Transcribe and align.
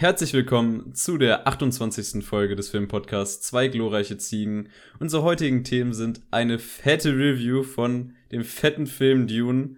Herzlich 0.00 0.32
willkommen 0.32 0.94
zu 0.94 1.18
der 1.18 1.48
28. 1.48 2.24
Folge 2.24 2.54
des 2.54 2.68
Filmpodcasts 2.68 3.44
Zwei 3.44 3.66
glorreiche 3.66 4.16
Ziegen. 4.16 4.68
Unsere 5.00 5.24
heutigen 5.24 5.64
Themen 5.64 5.92
sind 5.92 6.20
eine 6.30 6.60
fette 6.60 7.10
Review 7.16 7.64
von 7.64 8.14
dem 8.30 8.44
fetten 8.44 8.86
Film 8.86 9.26
Dune, 9.26 9.74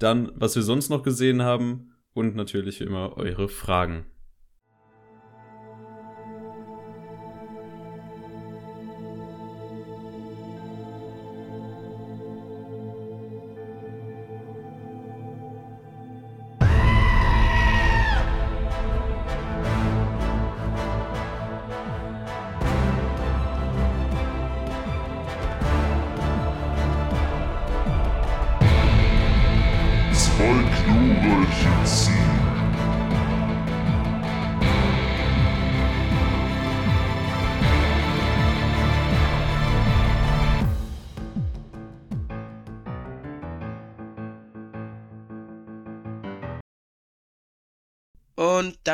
dann 0.00 0.32
was 0.34 0.56
wir 0.56 0.64
sonst 0.64 0.88
noch 0.88 1.04
gesehen 1.04 1.42
haben 1.42 1.92
und 2.14 2.34
natürlich 2.34 2.80
wie 2.80 2.84
immer 2.84 3.16
eure 3.16 3.48
Fragen. 3.48 4.06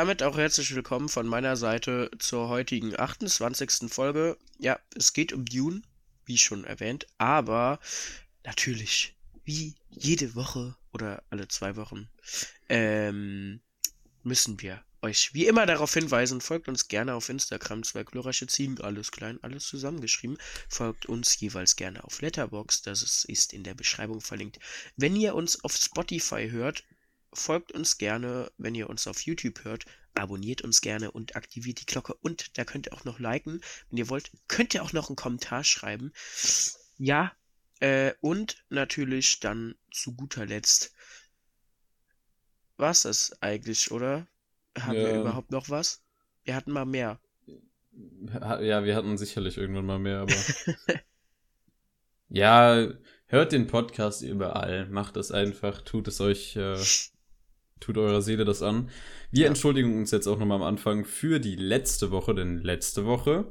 Damit 0.07 0.23
auch 0.23 0.37
herzlich 0.37 0.73
willkommen 0.73 1.09
von 1.09 1.27
meiner 1.27 1.57
Seite 1.57 2.09
zur 2.17 2.47
heutigen 2.47 2.97
28. 2.97 3.91
Folge. 3.91 4.37
Ja, 4.57 4.79
es 4.95 5.11
geht 5.11 5.33
um 5.33 5.43
Dune, 5.43 5.81
wie 6.23 6.37
schon 6.37 6.63
erwähnt, 6.63 7.07
aber 7.17 7.81
natürlich, 8.45 9.17
wie 9.43 9.75
jede 9.89 10.33
Woche 10.33 10.77
oder 10.93 11.23
alle 11.29 11.49
zwei 11.49 11.75
Wochen, 11.75 12.07
ähm, 12.69 13.59
müssen 14.23 14.61
wir 14.61 14.81
euch 15.01 15.33
wie 15.33 15.45
immer 15.45 15.65
darauf 15.65 15.93
hinweisen, 15.93 16.39
folgt 16.39 16.69
uns 16.69 16.87
gerne 16.87 17.13
auf 17.13 17.27
Instagram, 17.27 17.83
zwei 17.83 18.05
glorreiche 18.05 18.47
Ziegen, 18.47 18.79
alles 18.79 19.11
klein, 19.11 19.39
alles 19.41 19.67
zusammengeschrieben. 19.67 20.37
Folgt 20.69 21.07
uns 21.07 21.37
jeweils 21.37 21.75
gerne 21.75 22.05
auf 22.05 22.21
Letterbox, 22.21 22.81
das 22.81 23.25
ist 23.25 23.51
in 23.51 23.63
der 23.63 23.73
Beschreibung 23.73 24.21
verlinkt. 24.21 24.59
Wenn 24.95 25.17
ihr 25.17 25.35
uns 25.35 25.61
auf 25.65 25.75
Spotify 25.75 26.49
hört, 26.49 26.85
folgt 27.33 27.71
uns 27.71 27.97
gerne, 27.97 28.51
wenn 28.57 28.75
ihr 28.75 28.89
uns 28.89 29.07
auf 29.07 29.21
YouTube 29.21 29.63
hört, 29.63 29.85
abonniert 30.15 30.61
uns 30.61 30.81
gerne 30.81 31.11
und 31.11 31.35
aktiviert 31.35 31.81
die 31.81 31.85
Glocke 31.85 32.13
und 32.15 32.57
da 32.57 32.65
könnt 32.65 32.87
ihr 32.87 32.93
auch 32.93 33.03
noch 33.03 33.19
liken. 33.19 33.61
Wenn 33.89 33.97
ihr 33.97 34.09
wollt, 34.09 34.31
könnt 34.47 34.73
ihr 34.73 34.83
auch 34.83 34.93
noch 34.93 35.09
einen 35.09 35.15
Kommentar 35.15 35.63
schreiben. 35.63 36.11
Ja, 36.97 37.31
äh, 37.79 38.13
und 38.21 38.63
natürlich 38.69 39.39
dann 39.39 39.75
zu 39.91 40.15
guter 40.15 40.45
Letzt 40.45 40.93
war's 42.77 43.03
das 43.03 43.41
eigentlich, 43.41 43.91
oder? 43.91 44.27
Haben 44.79 44.95
ja. 44.95 45.05
wir 45.05 45.21
überhaupt 45.21 45.51
noch 45.51 45.69
was? 45.69 46.01
Wir 46.43 46.55
hatten 46.55 46.71
mal 46.71 46.85
mehr. 46.85 47.19
Ja, 48.61 48.83
wir 48.83 48.95
hatten 48.95 49.17
sicherlich 49.17 49.57
irgendwann 49.57 49.85
mal 49.85 49.99
mehr, 49.99 50.19
aber. 50.19 50.35
ja, 52.29 52.87
hört 53.25 53.51
den 53.51 53.67
Podcast 53.67 54.21
überall. 54.21 54.87
Macht 54.89 55.17
es 55.17 55.31
einfach, 55.31 55.81
tut 55.81 56.07
es 56.07 56.21
euch 56.21 56.55
äh, 56.55 56.77
tut 57.79 57.97
eurer 57.97 58.21
Seele 58.21 58.45
das 58.45 58.61
an. 58.61 58.89
Wir 59.31 59.43
ja. 59.43 59.47
entschuldigen 59.47 59.97
uns 59.97 60.11
jetzt 60.11 60.27
auch 60.27 60.39
nochmal 60.39 60.57
am 60.57 60.63
Anfang 60.63 61.05
für 61.05 61.39
die 61.39 61.55
letzte 61.55 62.11
Woche, 62.11 62.35
denn 62.35 62.59
letzte 62.59 63.05
Woche 63.05 63.45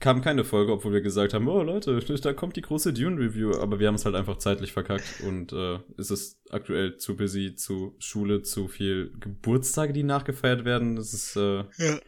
kam 0.00 0.22
keine 0.22 0.44
Folge, 0.44 0.72
obwohl 0.72 0.94
wir 0.94 1.02
gesagt 1.02 1.34
haben, 1.34 1.46
oh 1.46 1.62
Leute, 1.62 1.98
da 2.22 2.32
kommt 2.32 2.56
die 2.56 2.62
große 2.62 2.92
Dune-Review, 2.92 3.54
aber 3.56 3.78
wir 3.78 3.86
haben 3.86 3.94
es 3.94 4.06
halt 4.06 4.16
einfach 4.16 4.38
zeitlich 4.38 4.72
verkackt 4.72 5.22
und 5.26 5.52
äh, 5.52 5.78
es 5.98 6.10
ist 6.10 6.40
aktuell 6.50 6.96
zu 6.96 7.16
busy, 7.16 7.54
zu 7.54 7.94
Schule, 7.98 8.42
zu 8.42 8.66
viel 8.66 9.12
Geburtstage, 9.20 9.92
die 9.92 10.02
nachgefeiert 10.02 10.64
werden. 10.64 10.96
Das 10.96 11.12
ist, 11.12 11.36
äh, 11.36 11.64
ja. 11.76 12.00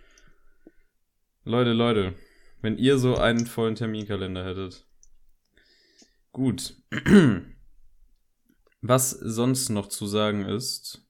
Leute, 1.45 1.73
Leute, 1.73 2.15
wenn 2.63 2.79
ihr 2.79 2.99
so 2.99 3.17
einen 3.17 3.47
vollen 3.47 3.75
Terminkalender 3.75 4.45
hättet. 4.45 4.87
Gut. 6.33 6.77
Was 8.81 9.11
sonst 9.11 9.69
noch 9.69 9.89
zu 9.89 10.07
sagen 10.07 10.45
ist, 10.45 11.07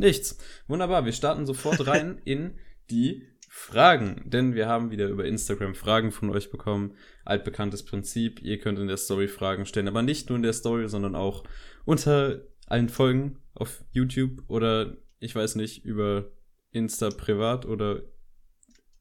Nichts. 0.00 0.38
Wunderbar, 0.66 1.04
wir 1.04 1.12
starten 1.12 1.44
sofort 1.44 1.86
rein 1.86 2.22
in 2.24 2.54
die 2.90 3.28
Fragen, 3.50 4.22
denn 4.24 4.54
wir 4.54 4.66
haben 4.66 4.90
wieder 4.90 5.08
über 5.08 5.26
Instagram 5.26 5.74
Fragen 5.74 6.10
von 6.10 6.30
euch 6.30 6.50
bekommen. 6.50 6.94
Altbekanntes 7.26 7.84
Prinzip, 7.84 8.40
ihr 8.40 8.58
könnt 8.58 8.78
in 8.78 8.86
der 8.86 8.96
Story 8.96 9.28
Fragen 9.28 9.66
stellen, 9.66 9.88
aber 9.88 10.00
nicht 10.00 10.30
nur 10.30 10.36
in 10.36 10.42
der 10.42 10.54
Story, 10.54 10.88
sondern 10.88 11.14
auch 11.14 11.44
unter 11.84 12.40
allen 12.64 12.88
Folgen 12.88 13.40
auf 13.52 13.84
YouTube 13.90 14.42
oder 14.48 14.96
ich 15.18 15.34
weiß 15.34 15.56
nicht, 15.56 15.84
über 15.84 16.30
Insta 16.70 17.10
privat 17.10 17.66
oder 17.66 18.00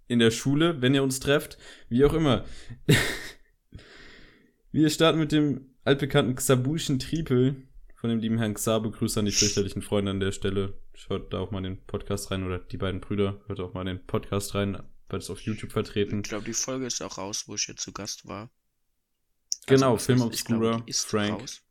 in 0.09 0.19
der 0.19 0.31
Schule, 0.31 0.81
wenn 0.81 0.95
ihr 0.95 1.03
uns 1.03 1.21
trefft, 1.21 1.57
wie 1.87 2.03
auch 2.03 2.13
immer. 2.13 2.43
wir 4.73 4.89
starten 4.89 5.19
mit 5.19 5.31
dem 5.31 5.75
altbekannten 5.85 6.35
Xabuschen 6.35 6.99
Triepel 6.99 7.68
von 7.99 8.09
dem 8.09 8.19
lieben 8.19 8.37
Herrn 8.37 8.53
Xabe. 8.53 8.91
Grüße 8.91 9.19
an 9.19 9.25
die 9.25 9.31
fürchterlichen 9.31 9.81
Freunde 9.81 10.11
an 10.11 10.21
der 10.21 10.31
Stelle. 10.31 10.79
Schaut 10.93 11.33
da 11.33 11.39
auch 11.39 11.51
mal 11.51 11.61
den 11.61 11.85
Podcast 11.85 12.31
rein 12.31 12.45
oder 12.45 12.59
die 12.59 12.77
beiden 12.77 13.01
Brüder, 13.01 13.41
hört 13.47 13.59
auch 13.59 13.73
mal 13.73 13.83
den 13.83 14.05
Podcast 14.05 14.55
rein, 14.55 14.81
weil 15.09 15.19
es 15.19 15.29
auf 15.29 15.41
YouTube 15.41 15.73
vertreten. 15.73 16.21
Ich 16.21 16.29
glaube, 16.29 16.45
die 16.45 16.53
Folge 16.53 16.85
ist 16.85 17.01
auch 17.01 17.17
raus, 17.17 17.47
wo 17.47 17.55
ich 17.55 17.67
jetzt 17.67 17.81
zu 17.81 17.91
Gast 17.91 18.25
war. 18.25 18.49
Genau, 19.67 19.93
also, 19.93 20.05
Film 20.05 20.21
Obscura, 20.21 20.83
Frank. 20.93 21.41
Raus. 21.41 21.61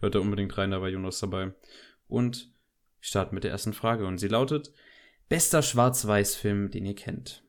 Hört 0.00 0.14
da 0.14 0.18
unbedingt 0.18 0.56
rein, 0.58 0.70
da 0.70 0.82
war 0.82 0.88
Jonas 0.90 1.20
dabei. 1.20 1.54
Und 2.06 2.52
ich 3.00 3.08
starte 3.08 3.34
mit 3.34 3.44
der 3.44 3.50
ersten 3.50 3.72
Frage 3.72 4.06
und 4.06 4.18
sie 4.18 4.28
lautet: 4.28 4.72
Bester 5.30 5.62
Schwarz-Weiß-Film, 5.62 6.70
den 6.70 6.84
ihr 6.84 6.94
kennt? 6.94 7.42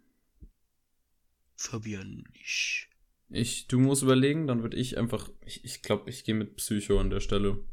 Fabian, 1.57 2.23
ich 2.33 2.89
ich, 3.29 3.67
du 3.67 3.79
musst 3.79 4.03
überlegen, 4.03 4.47
dann 4.47 4.61
würde 4.61 4.77
ich 4.77 4.97
einfach, 4.97 5.29
ich 5.45 5.61
glaube, 5.61 5.65
ich, 5.65 5.81
glaub, 5.81 6.07
ich 6.07 6.23
gehe 6.23 6.35
mit 6.35 6.55
Psycho 6.57 6.99
an 6.99 7.09
der 7.09 7.19
Stelle. 7.19 7.63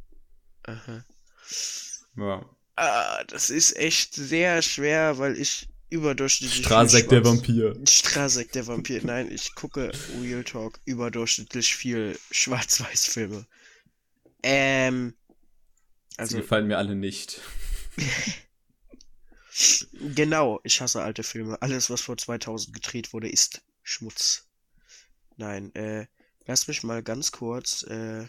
Aha. 0.64 1.04
Ja. 2.16 2.56
Ah, 2.76 3.24
das 3.24 3.50
ist 3.50 3.76
echt 3.76 4.14
sehr 4.14 4.62
schwer, 4.62 5.18
weil 5.18 5.38
ich 5.38 5.68
überdurchschnittlich. 5.90 6.64
Strasek 6.64 7.08
der 7.08 7.24
Vampir. 7.24 7.74
Strasek 7.86 8.52
der 8.52 8.66
Vampir. 8.66 9.00
Nein, 9.04 9.30
ich 9.30 9.54
gucke 9.54 9.92
Real 10.20 10.42
Talk 10.42 10.80
überdurchschnittlich 10.84 11.74
viel 11.74 12.18
Schwarz-Weiß-Filme. 12.30 13.46
Ähm. 14.42 15.14
Also. 16.16 16.36
Sie 16.36 16.42
gefallen 16.42 16.66
mir 16.66 16.78
alle 16.78 16.94
nicht. 16.94 17.40
genau, 20.14 20.60
ich 20.64 20.80
hasse 20.80 21.02
alte 21.02 21.22
Filme. 21.22 21.60
Alles, 21.60 21.90
was 21.90 22.00
vor 22.00 22.16
2000 22.16 22.74
gedreht 22.74 23.12
wurde, 23.12 23.28
ist 23.28 23.62
Schmutz. 23.82 24.48
Nein, 25.42 25.74
äh, 25.74 26.06
lass 26.46 26.68
mich 26.68 26.84
mal 26.84 27.02
ganz 27.02 27.32
kurz 27.32 27.82
äh, 27.82 28.28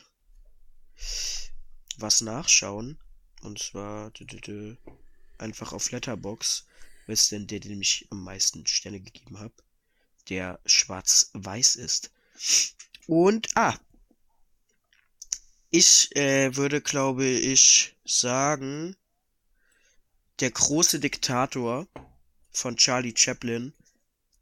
was 1.97 2.21
nachschauen. 2.21 2.97
Und 3.41 3.59
zwar 3.59 4.09
dü 4.09 4.23
-dü 4.23 4.39
-dü, 4.41 4.77
einfach 5.37 5.73
auf 5.73 5.91
Letterbox. 5.91 6.65
Wer 7.05 7.13
ist 7.13 7.31
denn 7.31 7.45
der, 7.45 7.59
dem 7.59 7.81
ich 7.81 8.07
am 8.09 8.23
meisten 8.23 8.65
Sterne 8.65 8.99
gegeben 8.99 9.37
habe? 9.37 9.53
Der 10.29 10.59
schwarz-weiß 10.65 11.75
ist. 11.75 12.11
Und, 13.05 13.47
ah, 13.53 13.77
ich 15.69 16.15
äh, 16.15 16.55
würde, 16.55 16.81
glaube 16.81 17.25
ich, 17.25 17.95
sagen, 18.03 18.95
der 20.39 20.49
große 20.49 20.99
Diktator 20.99 21.87
von 22.49 22.75
Charlie 22.75 23.13
Chaplin 23.15 23.71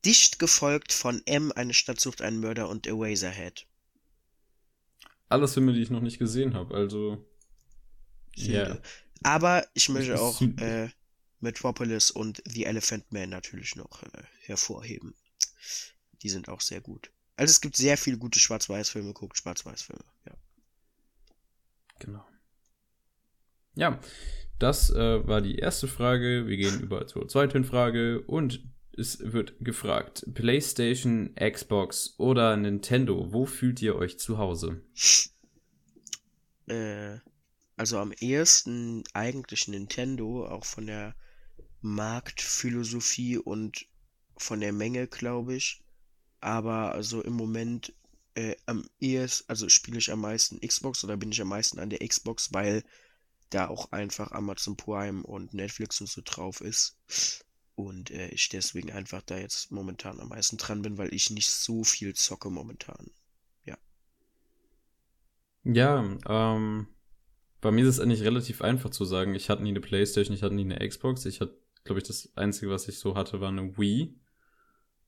Dicht 0.06 0.40
gefolgt 0.40 0.94
von 0.94 1.22
M, 1.26 1.52
eine 1.52 1.74
Stadt 1.74 2.00
sucht 2.00 2.22
einen 2.22 2.40
Mörder 2.40 2.70
und 2.70 2.88
Eraserhead. 2.88 3.68
Alles 5.30 5.54
Filme, 5.54 5.74
die 5.74 5.82
ich 5.82 5.90
noch 5.90 6.02
nicht 6.02 6.20
gesehen 6.20 6.54
habe, 6.54 6.76
also. 6.76 7.26
Ja. 8.36 8.52
Yeah. 8.52 8.82
Aber 9.24 9.66
ich 9.74 9.88
möchte 9.90 10.20
auch 10.20 10.42
äh, 10.42 10.90
Metropolis 11.40 12.12
und 12.12 12.42
The 12.46 12.66
Elephant 12.66 13.12
Man 13.12 13.30
natürlich 13.30 13.76
noch 13.76 14.04
äh, 14.04 14.24
hervorheben. 14.42 15.16
Die 16.22 16.30
sind 16.30 16.50
auch 16.50 16.62
sehr 16.62 16.82
gut. 16.82 17.12
Also 17.36 17.52
es 17.52 17.62
gibt 17.62 17.76
sehr 17.76 17.98
viele 17.98 18.18
gute 18.18 18.40
Schwarz-Weiß-Filme, 18.40 19.14
guckt 19.14 19.38
Schwarz-Weiß-Filme, 19.38 20.04
ja. 20.26 20.34
Genau. 22.00 22.26
Ja, 23.76 24.00
das 24.60 24.90
äh, 24.90 25.28
war 25.28 25.42
die 25.42 25.58
erste 25.58 25.88
Frage. 25.88 26.48
Wir 26.48 26.58
gehen 26.58 26.80
über 26.82 27.08
zur 27.08 27.28
zweiten 27.28 27.64
Frage 27.64 28.22
und 28.22 28.64
es 28.98 29.20
wird 29.20 29.56
gefragt, 29.60 30.26
PlayStation, 30.34 31.36
Xbox 31.36 32.16
oder 32.18 32.58
Nintendo, 32.58 33.32
wo 33.32 33.46
fühlt 33.46 33.82
ihr 33.82 33.96
euch 33.96 34.20
zu 34.20 34.38
Hause? 34.38 34.82
Äh, 36.68 37.18
also 37.78 37.98
am 37.98 38.12
ehesten 38.12 39.04
eigentlich 39.14 39.68
Nintendo, 39.68 40.46
auch 40.46 40.66
von 40.66 40.86
der 40.86 41.16
Marktphilosophie 41.82 43.38
und 43.38 43.88
von 44.38 44.60
der 44.60 44.74
Menge, 44.74 45.08
glaube 45.08 45.56
ich. 45.56 45.84
Aber 46.40 46.92
also 46.92 47.22
im 47.22 47.34
Moment 47.34 47.94
äh, 48.36 48.56
am 48.66 48.86
ehesten, 49.00 49.50
also 49.50 49.70
spiele 49.70 49.98
ich 49.98 50.12
am 50.12 50.22
meisten 50.22 50.60
Xbox 50.60 51.04
oder 51.04 51.18
bin 51.18 51.32
ich 51.32 51.42
am 51.42 51.50
meisten 51.50 51.80
an 51.80 51.90
der 51.90 52.08
Xbox, 52.08 52.54
weil 52.54 52.84
da 53.50 53.68
auch 53.68 53.92
einfach 53.92 54.32
Amazon 54.32 54.78
Prime 54.78 55.24
und 55.24 55.54
Netflix 55.54 56.02
und 56.02 56.08
so 56.08 56.22
drauf 56.24 56.62
ist. 56.62 56.98
Und 57.76 58.12
äh, 58.12 58.30
ich 58.30 58.50
deswegen 58.50 58.92
einfach 58.92 59.22
da 59.22 59.38
jetzt 59.38 59.72
momentan 59.72 60.20
am 60.20 60.30
meisten 60.30 60.58
dran 60.58 60.82
bin, 60.82 60.98
weil 60.98 61.14
ich 61.14 61.30
nicht 61.30 61.50
so 61.50 61.84
viel 61.84 62.14
zocke 62.14 62.50
momentan. 62.50 63.12
Ja. 63.66 63.78
Ja, 65.64 66.18
ähm, 66.28 66.88
bei 67.62 67.72
mir 67.72 67.84
ist 67.84 67.96
es 67.96 68.00
eigentlich 68.00 68.24
relativ 68.24 68.62
einfach 68.62 68.90
zu 68.90 69.06
sagen. 69.06 69.36
Ich 69.36 69.50
hatte 69.50 69.64
nie 69.64 69.70
eine 69.70 69.82
Playstation, 69.82 70.36
ich 70.36 70.44
hatte 70.44 70.56
nie 70.56 70.64
eine 70.64 70.88
Xbox. 70.88 71.26
Ich 71.26 71.40
hatte, 71.40 71.56
glaube 71.84 72.00
ich, 72.00 72.08
das 72.08 72.36
Einzige, 72.36 72.72
was 72.72 72.88
ich 72.88 72.98
so 73.00 73.16
hatte, 73.16 73.40
war 73.40 73.50
eine 73.50 73.78
Wii. 73.78 74.16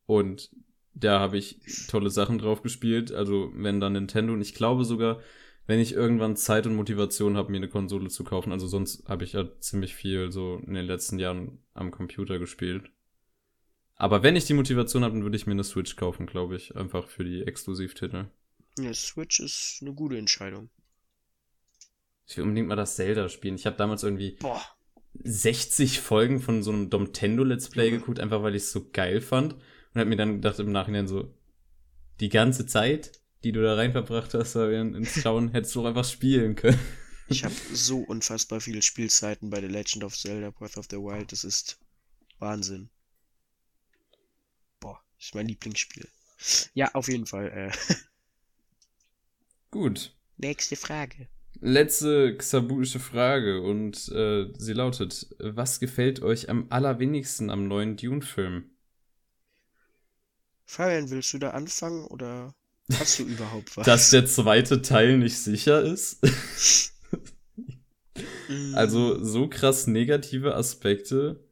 Und 0.06 0.52
da 0.94 1.20
habe 1.20 1.38
ich 1.38 1.60
tolle 1.88 2.10
Sachen 2.10 2.38
drauf 2.38 2.62
gespielt. 2.62 3.12
Also 3.12 3.52
wenn 3.56 3.80
dann 3.80 3.94
Nintendo 3.94 4.34
und 4.34 4.42
ich 4.42 4.54
glaube 4.54 4.86
sogar, 4.86 5.20
wenn 5.66 5.80
ich 5.80 5.94
irgendwann 5.94 6.36
Zeit 6.36 6.68
und 6.68 6.76
Motivation 6.76 7.38
habe, 7.38 7.52
mir 7.52 7.58
eine 7.58 7.70
Konsole 7.70 8.10
zu 8.10 8.24
kaufen. 8.24 8.52
Also 8.52 8.68
sonst 8.68 9.08
habe 9.08 9.24
ich 9.24 9.34
ja 9.34 9.48
ziemlich 9.60 9.96
viel 9.96 10.32
so 10.32 10.62
in 10.66 10.74
den 10.74 10.86
letzten 10.86 11.20
Jahren 11.20 11.60
am 11.74 11.92
Computer 11.92 12.38
gespielt. 12.38 12.90
Aber 13.96 14.24
wenn 14.24 14.36
ich 14.36 14.46
die 14.46 14.54
Motivation 14.54 15.04
habe, 15.04 15.14
dann 15.14 15.24
würde 15.24 15.38
ich 15.38 15.46
mir 15.46 15.54
eine 15.54 15.64
Switch 15.64 15.96
kaufen, 15.96 16.26
glaube 16.26 16.56
ich. 16.56 16.76
Einfach 16.76 17.08
für 17.08 17.24
die 17.24 17.44
Exklusivtitel. 17.44 18.26
Ja, 18.78 18.94
Switch 18.94 19.40
ist 19.40 19.80
eine 19.82 19.94
gute 19.94 20.18
Entscheidung. 20.18 20.70
Ich 22.28 22.38
will 22.38 22.44
unbedingt 22.44 22.68
mal 22.68 22.76
das 22.76 22.96
Zelda 22.96 23.30
spielen. 23.30 23.56
Ich 23.56 23.66
habe 23.66 23.78
damals 23.78 24.04
irgendwie 24.04 24.38
Boah. 24.40 24.62
60 25.24 26.00
Folgen 26.00 26.42
von 26.42 26.64
so 26.64 26.72
einem 26.72 26.90
Domtendo 26.90 27.44
Let's 27.44 27.70
Play 27.70 27.92
mhm. 27.92 28.00
geguckt, 28.00 28.20
einfach 28.20 28.44
weil 28.44 28.56
ich 28.56 28.64
es 28.64 28.72
so 28.72 28.90
geil 28.92 29.22
fand. 29.22 29.54
Und 29.54 30.00
habe 30.00 30.10
mir 30.10 30.16
dann 30.18 30.36
gedacht 30.36 30.60
im 30.60 30.72
Nachhinein 30.72 31.08
so, 31.08 31.34
die 32.20 32.30
ganze 32.30 32.66
Zeit, 32.66 33.23
die 33.44 33.52
du 33.52 33.62
da 33.62 33.76
rein 33.76 33.92
verbracht 33.92 34.34
hast, 34.34 34.56
ins 34.56 35.22
Schauen, 35.22 35.52
hättest 35.52 35.76
du 35.76 35.82
auch 35.82 35.86
einfach 35.86 36.06
spielen 36.06 36.56
können. 36.56 36.80
Ich 37.28 37.44
habe 37.44 37.56
so 37.72 38.00
unfassbar 38.00 38.60
viele 38.60 38.82
Spielzeiten 38.82 39.50
bei 39.50 39.62
The 39.62 39.68
Legend 39.68 40.04
of 40.04 40.16
Zelda 40.16 40.52
Breath 40.52 40.78
of 40.78 40.88
the 40.90 40.98
Wild. 40.98 41.32
Das 41.32 41.44
ist 41.44 41.80
Wahnsinn. 42.40 42.90
Boah, 44.80 45.02
ist 45.18 45.34
mein 45.34 45.48
Lieblingsspiel. 45.48 46.08
Ja, 46.74 46.94
auf 46.94 47.08
jeden 47.08 47.26
Fall. 47.26 47.50
Äh. 47.50 47.96
Gut. 49.72 50.16
Nächste 50.38 50.76
Frage. 50.76 51.28
Letzte 51.62 52.36
xabuische 52.36 53.00
Frage 53.00 53.62
und 53.62 54.10
äh, 54.10 54.52
sie 54.58 54.74
lautet: 54.74 55.34
Was 55.40 55.80
gefällt 55.80 56.22
euch 56.22 56.50
am 56.50 56.68
allerwenigsten 56.70 57.50
am 57.50 57.68
neuen 57.68 57.96
Dune-Film? 57.96 58.70
Fabian, 60.66 61.10
willst 61.10 61.32
du 61.34 61.38
da 61.38 61.52
anfangen 61.52 62.06
oder 62.06 62.54
hast 62.92 63.20
du 63.20 63.24
überhaupt 63.24 63.78
was? 63.78 63.86
Dass 63.86 64.10
der 64.10 64.26
zweite 64.26 64.82
Teil 64.82 65.18
nicht 65.18 65.38
sicher 65.38 65.82
ist? 65.82 66.20
also 68.74 69.24
so 69.24 69.48
krass 69.48 69.88
negative 69.88 70.56
Aspekte 70.56 71.44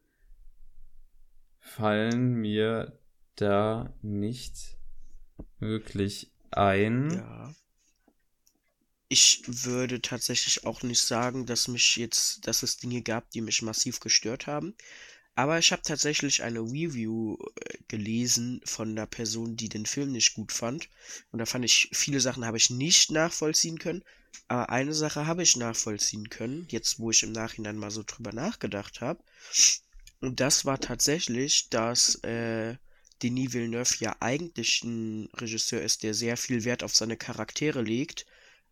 fallen 1.59 2.35
mir 2.35 2.99
da 3.35 3.93
nicht 4.01 4.77
wirklich 5.59 6.31
ein. 6.51 7.11
Ja. 7.11 7.55
Ich 9.07 9.43
würde 9.45 10.01
tatsächlich 10.01 10.65
auch 10.65 10.83
nicht 10.83 11.01
sagen, 11.01 11.45
dass 11.45 11.67
mich 11.67 11.97
jetzt, 11.97 12.47
dass 12.47 12.63
es 12.63 12.77
Dinge 12.77 13.01
gab, 13.01 13.29
die 13.31 13.41
mich 13.41 13.61
massiv 13.61 13.99
gestört 13.99 14.47
haben. 14.47 14.73
Aber 15.35 15.57
ich 15.59 15.71
habe 15.71 15.81
tatsächlich 15.81 16.43
eine 16.43 16.59
Review 16.59 17.37
äh, 17.55 17.77
gelesen 17.87 18.61
von 18.65 18.89
einer 18.89 19.07
Person, 19.07 19.55
die 19.55 19.69
den 19.69 19.85
Film 19.85 20.11
nicht 20.11 20.33
gut 20.33 20.51
fand. 20.51 20.89
Und 21.31 21.39
da 21.39 21.45
fand 21.45 21.63
ich, 21.65 21.89
viele 21.93 22.19
Sachen 22.19 22.45
habe 22.45 22.57
ich 22.57 22.69
nicht 22.69 23.11
nachvollziehen 23.11 23.79
können. 23.79 24.03
Aber 24.47 24.69
eine 24.69 24.93
Sache 24.93 25.25
habe 25.27 25.43
ich 25.43 25.55
nachvollziehen 25.55 26.29
können, 26.29 26.67
jetzt 26.69 26.99
wo 26.99 27.11
ich 27.11 27.23
im 27.23 27.31
Nachhinein 27.31 27.77
mal 27.77 27.91
so 27.91 28.03
drüber 28.03 28.33
nachgedacht 28.33 29.01
habe. 29.01 29.23
Und 30.19 30.39
das 30.39 30.65
war 30.65 30.79
tatsächlich, 30.79 31.69
dass 31.69 32.15
äh, 32.23 32.75
Denis 33.23 33.53
Villeneuve 33.53 33.95
ja 33.99 34.15
eigentlich 34.19 34.83
ein 34.83 35.29
Regisseur 35.35 35.81
ist, 35.81 36.03
der 36.03 36.13
sehr 36.13 36.37
viel 36.37 36.63
Wert 36.63 36.83
auf 36.83 36.95
seine 36.95 37.17
Charaktere 37.17 37.81
legt 37.81 38.25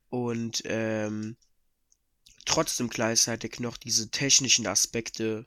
und 0.10 0.62
ähm, 0.66 1.38
trotzdem 2.46 2.90
gleichzeitig 2.90 3.60
noch 3.60 3.78
diese 3.78 4.10
technischen 4.10 4.68
Aspekte 4.68 5.46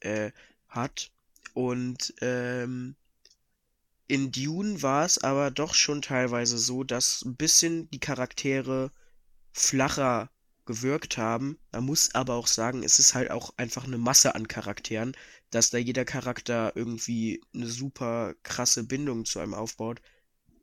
äh, 0.00 0.32
hat. 0.68 1.10
Und 1.54 2.14
ähm, 2.20 2.94
in 4.06 4.32
Dune 4.32 4.82
war 4.82 5.04
es 5.04 5.18
aber 5.18 5.50
doch 5.50 5.74
schon 5.74 6.02
teilweise 6.02 6.58
so, 6.58 6.84
dass 6.84 7.22
ein 7.24 7.36
bisschen 7.36 7.88
die 7.90 8.00
Charaktere 8.00 8.90
flacher 9.52 10.30
gewirkt 10.66 11.16
haben. 11.16 11.58
Man 11.72 11.84
muss 11.84 12.14
aber 12.14 12.34
auch 12.34 12.46
sagen, 12.46 12.82
es 12.82 12.98
ist 12.98 13.14
halt 13.14 13.30
auch 13.30 13.54
einfach 13.56 13.84
eine 13.84 13.98
Masse 13.98 14.34
an 14.34 14.48
Charakteren, 14.48 15.16
dass 15.50 15.70
da 15.70 15.78
jeder 15.78 16.04
Charakter 16.04 16.72
irgendwie 16.76 17.40
eine 17.54 17.66
super 17.66 18.34
krasse 18.42 18.84
Bindung 18.84 19.24
zu 19.24 19.40
einem 19.40 19.54
aufbaut, 19.54 20.00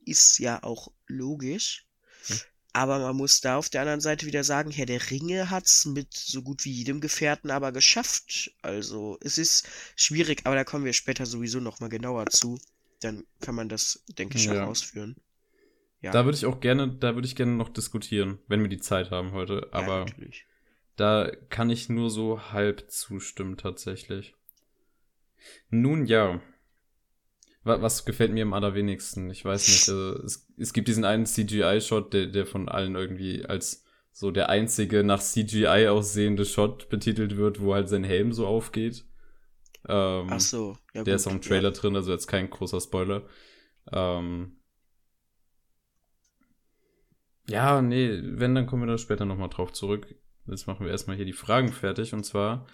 ist 0.06 0.40
ja 0.40 0.64
auch 0.64 0.92
logisch. 1.08 1.86
Aber 2.74 3.00
man 3.00 3.16
muss 3.16 3.42
da 3.42 3.58
auf 3.58 3.70
der 3.70 3.82
anderen 3.82 4.02
Seite 4.02 4.26
wieder 4.26 4.44
sagen, 4.44 4.72
Herr 4.72 4.86
der 4.86 5.10
Ringe 5.10 5.50
hat's 5.50 5.86
mit 5.86 6.14
so 6.14 6.42
gut 6.42 6.64
wie 6.66 6.72
jedem 6.72 7.02
Gefährten 7.02 7.50
aber 7.50 7.72
geschafft. 7.72 8.52
Also 8.62 9.18
es 9.22 9.38
ist 9.38 9.68
schwierig, 9.96 10.42
aber 10.46 10.56
da 10.56 10.64
kommen 10.64 10.86
wir 10.86 10.94
später 10.94 11.26
sowieso 11.26 11.60
nochmal 11.60 11.90
genauer 11.90 12.28
zu. 12.28 12.60
Dann 13.00 13.26
kann 13.40 13.56
man 13.56 13.70
das, 13.70 14.04
denke 14.18 14.38
ich, 14.38 14.46
ja. 14.46 14.64
auch 14.64 14.70
ausführen. 14.70 15.16
Ja. 16.02 16.12
Da 16.12 16.26
würde 16.26 16.38
ich 16.38 16.46
auch 16.46 16.60
gerne, 16.60 16.88
da 16.88 17.16
würde 17.16 17.28
ich 17.28 17.36
gerne 17.36 17.54
noch 17.54 17.70
diskutieren, 17.70 18.40
wenn 18.48 18.62
wir 18.62 18.70
die 18.70 18.80
Zeit 18.80 19.12
haben 19.12 19.32
heute. 19.32 19.70
Aber 19.72 20.06
ja, 20.06 20.28
da 20.96 21.32
kann 21.50 21.70
ich 21.70 21.90
nur 21.90 22.10
so 22.10 22.52
halb 22.52 22.92
zustimmen 22.92 23.58
tatsächlich. 23.58 24.36
Nun 25.70 26.06
ja, 26.06 26.42
was 27.68 28.06
gefällt 28.06 28.32
mir 28.32 28.44
am 28.44 28.54
allerwenigsten? 28.54 29.30
Ich 29.30 29.44
weiß 29.44 29.68
nicht. 29.68 29.90
Also 29.90 30.24
es, 30.24 30.48
es 30.58 30.74
gibt 30.74 30.88
diesen 30.88 31.06
einen 31.06 31.26
CGI-Shot, 31.26 32.14
der, 32.14 32.28
der 32.28 32.46
von 32.46 32.70
allen 32.70 32.96
irgendwie 32.96 33.46
als 33.46 33.84
so 34.12 34.32
der 34.32 34.50
einzige 34.50 35.04
nach 35.04 35.22
CGI 35.22 35.88
aussehende 35.90 36.46
Shot 36.46 36.90
betitelt 36.90 37.38
wird, 37.38 37.62
wo 37.62 37.76
halt 37.76 37.88
sein 37.88 38.04
Helm 38.04 38.34
so 38.34 38.48
aufgeht. 38.48 39.06
Ähm, 39.88 40.28
Ach 40.32 40.40
so, 40.40 40.78
ja, 40.94 41.04
Der 41.04 41.14
gut, 41.14 41.20
ist 41.22 41.28
auch 41.28 41.32
im 41.32 41.42
Trailer 41.42 41.70
ja. 41.70 41.72
drin, 41.72 41.96
also 41.96 42.12
jetzt 42.12 42.28
kein 42.28 42.50
großer 42.50 42.82
Spoiler. 42.82 43.24
Ähm, 43.92 44.58
ja, 47.48 47.82
nee, 47.82 48.20
wenn, 48.24 48.56
dann 48.56 48.66
kommen 48.66 48.84
wir 48.84 48.92
da 48.92 48.98
später 48.98 49.26
nochmal 49.26 49.50
drauf 49.50 49.72
zurück. 49.72 50.08
Jetzt 50.48 50.68
machen 50.68 50.86
wir 50.86 50.92
erstmal 50.92 51.16
hier 51.16 51.26
die 51.26 51.34
Fragen 51.34 51.72
fertig 51.72 52.14
und 52.14 52.24
zwar 52.24 52.66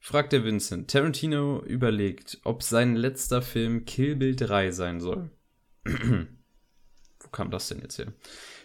fragt 0.00 0.32
der 0.32 0.44
Vincent. 0.44 0.90
Tarantino 0.90 1.62
überlegt, 1.62 2.40
ob 2.44 2.62
sein 2.62 2.96
letzter 2.96 3.42
Film 3.42 3.84
Kill 3.84 4.16
Bill 4.16 4.34
3 4.34 4.72
sein 4.72 5.00
soll. 5.00 5.30
Wo 5.84 7.28
kam 7.30 7.50
das 7.50 7.68
denn 7.68 7.80
jetzt 7.80 7.98
her? 7.98 8.12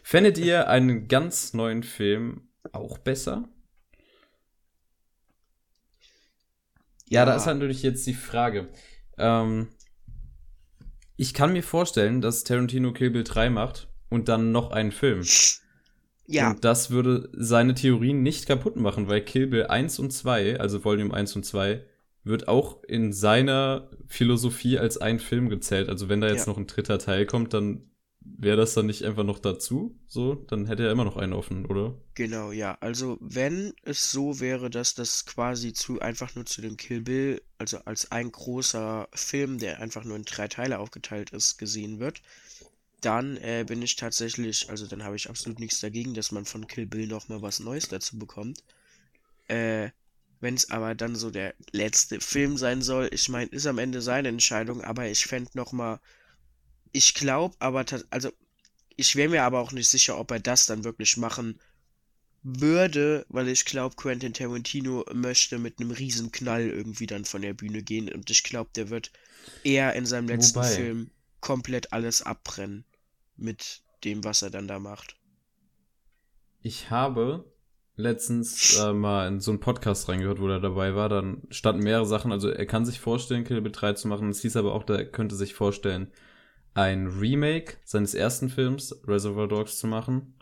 Fändet 0.01 0.37
ihr 0.37 0.69
einen 0.69 1.07
ganz 1.07 1.53
neuen 1.53 1.83
Film 1.83 2.47
auch 2.71 2.97
besser? 2.97 3.49
Ja, 7.07 7.21
ja 7.21 7.25
da 7.25 7.35
ist 7.35 7.45
halt 7.45 7.57
natürlich 7.57 7.83
jetzt 7.83 8.07
die 8.07 8.13
Frage. 8.13 8.69
Ähm, 9.17 9.67
ich 11.17 11.33
kann 11.33 11.53
mir 11.53 11.63
vorstellen, 11.63 12.21
dass 12.21 12.43
Tarantino 12.43 12.93
Kill 12.93 13.11
Bill 13.11 13.23
3 13.23 13.49
macht 13.49 13.89
und 14.09 14.29
dann 14.29 14.51
noch 14.51 14.71
einen 14.71 14.91
Film. 14.91 15.23
Ja. 16.27 16.51
Und 16.51 16.65
das 16.65 16.89
würde 16.89 17.29
seine 17.33 17.75
Theorien 17.75 18.23
nicht 18.23 18.47
kaputt 18.47 18.75
machen, 18.75 19.07
weil 19.07 19.21
Kill 19.21 19.47
Bill 19.47 19.67
1 19.67 19.99
und 19.99 20.11
2, 20.11 20.59
also 20.59 20.83
Volume 20.83 21.13
1 21.13 21.35
und 21.35 21.45
2, 21.45 21.83
wird 22.23 22.47
auch 22.47 22.83
in 22.83 23.13
seiner 23.13 23.89
Philosophie 24.07 24.79
als 24.79 24.97
ein 24.97 25.19
Film 25.19 25.49
gezählt. 25.49 25.89
Also 25.89 26.09
wenn 26.09 26.21
da 26.21 26.27
jetzt 26.27 26.47
ja. 26.47 26.51
noch 26.51 26.57
ein 26.57 26.67
dritter 26.67 26.97
Teil 26.97 27.25
kommt, 27.25 27.53
dann 27.53 27.83
wäre 28.25 28.57
das 28.57 28.73
dann 28.73 28.87
nicht 28.87 29.03
einfach 29.03 29.23
noch 29.23 29.39
dazu? 29.39 29.99
So, 30.07 30.35
dann 30.35 30.65
hätte 30.65 30.83
er 30.83 30.91
immer 30.91 31.05
noch 31.05 31.17
einen 31.17 31.33
offen, 31.33 31.65
oder? 31.67 31.95
Genau, 32.15 32.51
ja. 32.51 32.77
Also 32.81 33.17
wenn 33.21 33.73
es 33.83 34.11
so 34.11 34.39
wäre, 34.39 34.69
dass 34.69 34.95
das 34.95 35.25
quasi 35.25 35.73
zu 35.73 35.99
einfach 36.01 36.35
nur 36.35 36.45
zu 36.45 36.61
dem 36.61 36.77
Kill 36.77 37.01
Bill, 37.01 37.41
also 37.57 37.77
als 37.85 38.11
ein 38.11 38.31
großer 38.31 39.07
Film, 39.13 39.59
der 39.59 39.79
einfach 39.79 40.03
nur 40.03 40.15
in 40.15 40.23
drei 40.23 40.47
Teile 40.47 40.79
aufgeteilt 40.79 41.29
ist, 41.31 41.57
gesehen 41.57 41.99
wird, 41.99 42.21
dann 43.05 43.37
äh, 43.37 43.63
bin 43.67 43.81
ich 43.83 43.95
tatsächlich, 43.95 44.69
also 44.69 44.87
dann 44.87 45.03
habe 45.03 45.15
ich 45.15 45.29
absolut 45.29 45.59
nichts 45.59 45.79
dagegen, 45.79 46.15
dass 46.15 46.31
man 46.31 46.45
von 46.45 46.67
Kill 46.67 46.87
Bill 46.87 47.05
nochmal 47.05 47.41
was 47.41 47.59
Neues 47.59 47.87
dazu 47.87 48.17
bekommt. 48.17 48.63
Äh, 49.47 49.91
wenn 50.41 50.55
es 50.55 50.71
aber 50.71 50.95
dann 50.95 51.15
so 51.15 51.29
der 51.29 51.53
letzte 51.71 52.19
Film 52.19 52.57
sein 52.57 52.81
soll, 52.81 53.09
ich 53.11 53.29
meine, 53.29 53.49
ist 53.51 53.67
am 53.67 53.77
Ende 53.77 54.01
seine 54.01 54.29
Entscheidung, 54.29 54.83
aber 54.83 55.07
ich 55.07 55.25
fände 55.25 55.51
nochmal, 55.53 55.99
ich 56.91 57.13
glaube 57.13 57.55
aber, 57.59 57.85
also 58.09 58.31
ich 58.95 59.15
wäre 59.15 59.29
mir 59.29 59.43
aber 59.43 59.59
auch 59.59 59.71
nicht 59.71 59.87
sicher, 59.87 60.17
ob 60.17 60.31
er 60.31 60.39
das 60.39 60.65
dann 60.65 60.83
wirklich 60.83 61.15
machen 61.17 61.59
würde, 62.41 63.25
weil 63.29 63.47
ich 63.47 63.65
glaube, 63.65 63.95
Quentin 63.95 64.33
Tarantino 64.33 65.05
möchte 65.13 65.59
mit 65.59 65.79
einem 65.79 65.91
riesen 65.91 66.31
Knall 66.31 66.69
irgendwie 66.69 67.07
dann 67.07 67.25
von 67.25 67.41
der 67.41 67.53
Bühne 67.53 67.83
gehen 67.83 68.11
und 68.11 68.29
ich 68.29 68.43
glaube, 68.43 68.71
der 68.75 68.89
wird 68.89 69.11
eher 69.63 69.93
in 69.93 70.05
seinem 70.05 70.27
letzten 70.27 70.55
Wobei. 70.55 70.75
Film 70.75 71.11
komplett 71.39 71.93
alles 71.93 72.23
abbrennen 72.23 72.83
mit 73.35 73.81
dem, 74.03 74.23
was 74.23 74.41
er 74.41 74.49
dann 74.49 74.67
da 74.67 74.79
macht. 74.79 75.15
Ich 76.61 76.89
habe 76.89 77.45
letztens 77.95 78.77
äh, 78.79 78.93
mal 78.93 79.27
in 79.27 79.39
so 79.39 79.51
einen 79.51 79.59
Podcast 79.59 80.09
reingehört, 80.09 80.39
wo 80.39 80.47
er 80.47 80.59
dabei 80.59 80.95
war. 80.95 81.09
Dann 81.09 81.43
standen 81.49 81.83
mehrere 81.83 82.05
Sachen. 82.05 82.31
Also 82.31 82.49
er 82.49 82.65
kann 82.65 82.85
sich 82.85 82.99
vorstellen, 82.99 83.43
Kill 83.43 83.61
Bill 83.61 83.71
3 83.71 83.93
zu 83.93 84.07
machen. 84.07 84.29
Es 84.29 84.41
hieß 84.41 84.57
aber 84.57 84.73
auch, 84.73 84.87
er 84.89 85.05
könnte 85.05 85.35
sich 85.35 85.53
vorstellen, 85.53 86.11
ein 86.73 87.07
Remake 87.07 87.77
seines 87.85 88.13
ersten 88.13 88.49
Films, 88.49 88.95
Reservoir 89.07 89.47
Dogs, 89.47 89.79
zu 89.79 89.87
machen. 89.87 90.33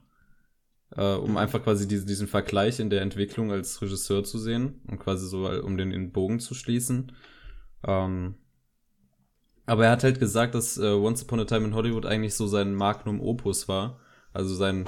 Äh, 0.96 1.16
um 1.16 1.38
einfach 1.38 1.64
quasi 1.64 1.88
diesen, 1.88 2.08
diesen 2.08 2.28
Vergleich 2.28 2.80
in 2.80 2.90
der 2.90 3.02
Entwicklung 3.02 3.52
als 3.52 3.82
Regisseur 3.82 4.24
zu 4.24 4.38
sehen 4.38 4.82
und 4.88 5.00
quasi 5.00 5.28
so, 5.28 5.48
um 5.48 5.78
den, 5.78 5.92
den 5.92 6.12
Bogen 6.12 6.40
zu 6.40 6.54
schließen. 6.54 7.12
Ähm, 7.86 8.36
aber 9.66 9.86
er 9.86 9.92
hat 9.92 10.04
halt 10.04 10.20
gesagt, 10.20 10.56
dass 10.56 10.78
äh, 10.78 10.92
Once 10.92 11.24
Upon 11.24 11.40
a 11.40 11.46
Time 11.46 11.66
in 11.66 11.76
Hollywood 11.76 12.06
eigentlich 12.06 12.36
so 12.36 12.48
sein 12.48 12.76
Magnum 12.76 13.22
Opus 13.22 13.68
war. 13.68 14.00
Also 14.34 14.56
sein 14.56 14.86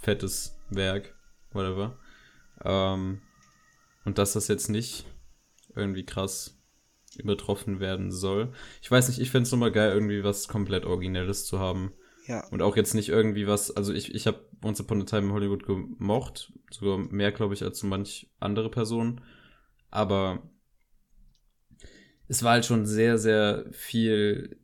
fettes 0.00 0.58
Werk, 0.70 1.14
whatever. 1.52 1.96
Ähm, 2.64 3.22
und 4.04 4.18
dass 4.18 4.34
das 4.34 4.48
jetzt 4.48 4.68
nicht 4.68 5.06
irgendwie 5.74 6.04
krass 6.04 6.58
übertroffen 7.16 7.80
werden 7.80 8.12
soll. 8.12 8.52
Ich 8.82 8.90
weiß 8.90 9.08
nicht, 9.08 9.20
ich 9.20 9.30
fände 9.30 9.46
es 9.46 9.52
nochmal 9.52 9.72
geil, 9.72 9.92
irgendwie 9.92 10.22
was 10.24 10.48
komplett 10.48 10.84
Originelles 10.84 11.46
zu 11.46 11.58
haben. 11.58 11.92
Ja. 12.26 12.46
Und 12.48 12.60
auch 12.60 12.76
jetzt 12.76 12.94
nicht 12.94 13.08
irgendwie 13.08 13.46
was, 13.46 13.74
also 13.74 13.92
ich, 13.94 14.14
ich 14.14 14.26
habe 14.26 14.46
Once 14.62 14.80
Upon 14.80 15.00
a 15.00 15.04
Time 15.04 15.28
in 15.28 15.32
Hollywood 15.32 15.64
gemocht, 15.64 16.52
sogar 16.70 16.98
mehr, 16.98 17.32
glaube 17.32 17.54
ich, 17.54 17.62
als 17.62 17.78
so 17.78 17.86
manch 17.86 18.30
andere 18.38 18.70
Person. 18.70 19.22
Aber 19.90 20.42
es 22.28 22.42
war 22.42 22.52
halt 22.52 22.66
schon 22.66 22.86
sehr, 22.86 23.18
sehr 23.18 23.66
viel 23.72 24.58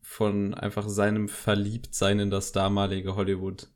von 0.00 0.54
einfach 0.54 0.88
seinem 0.88 1.28
Verliebtsein 1.28 2.20
in 2.20 2.30
das 2.30 2.52
damalige 2.52 3.16
Hollywood, 3.16 3.68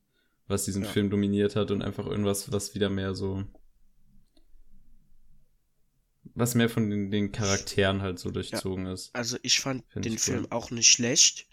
was 0.46 0.64
diesen 0.64 0.84
Ja. 0.84 0.90
Film 0.90 1.10
dominiert 1.10 1.56
hat 1.56 1.70
und 1.70 1.82
einfach 1.82 2.06
irgendwas, 2.06 2.52
was 2.52 2.74
wieder 2.74 2.90
mehr 2.90 3.14
so, 3.14 3.44
was 6.34 6.54
mehr 6.54 6.70
von 6.70 6.88
den, 6.90 7.10
den 7.10 7.32
Charakteren 7.32 8.02
halt 8.02 8.18
so 8.18 8.30
durchzogen 8.30 8.86
ist. 8.86 9.14
Also 9.14 9.36
ich 9.42 9.60
fand 9.60 9.84
Find 9.88 10.04
den 10.04 10.14
ich 10.14 10.20
cool. 10.28 10.34
Film 10.34 10.46
auch 10.52 10.70
nicht 10.70 10.88
schlecht, 10.90 11.48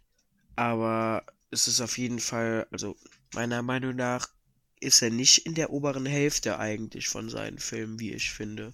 aber 0.56 1.26
es 1.52 1.68
ist 1.68 1.82
auf 1.82 1.98
jeden 1.98 2.20
Fall, 2.20 2.68
also 2.72 2.96
meiner 3.34 3.62
Meinung 3.64 3.96
nach 3.96 4.30
ist 4.80 5.02
er 5.02 5.10
nicht 5.10 5.46
in 5.46 5.56
der 5.56 5.72
oberen 5.72 6.06
Hälfte 6.06 6.60
eigentlich 6.60 7.08
von 7.08 7.30
seinen 7.30 7.58
Filmen, 7.60 8.00
wie 8.00 8.14
ich 8.14 8.32
finde. 8.32 8.74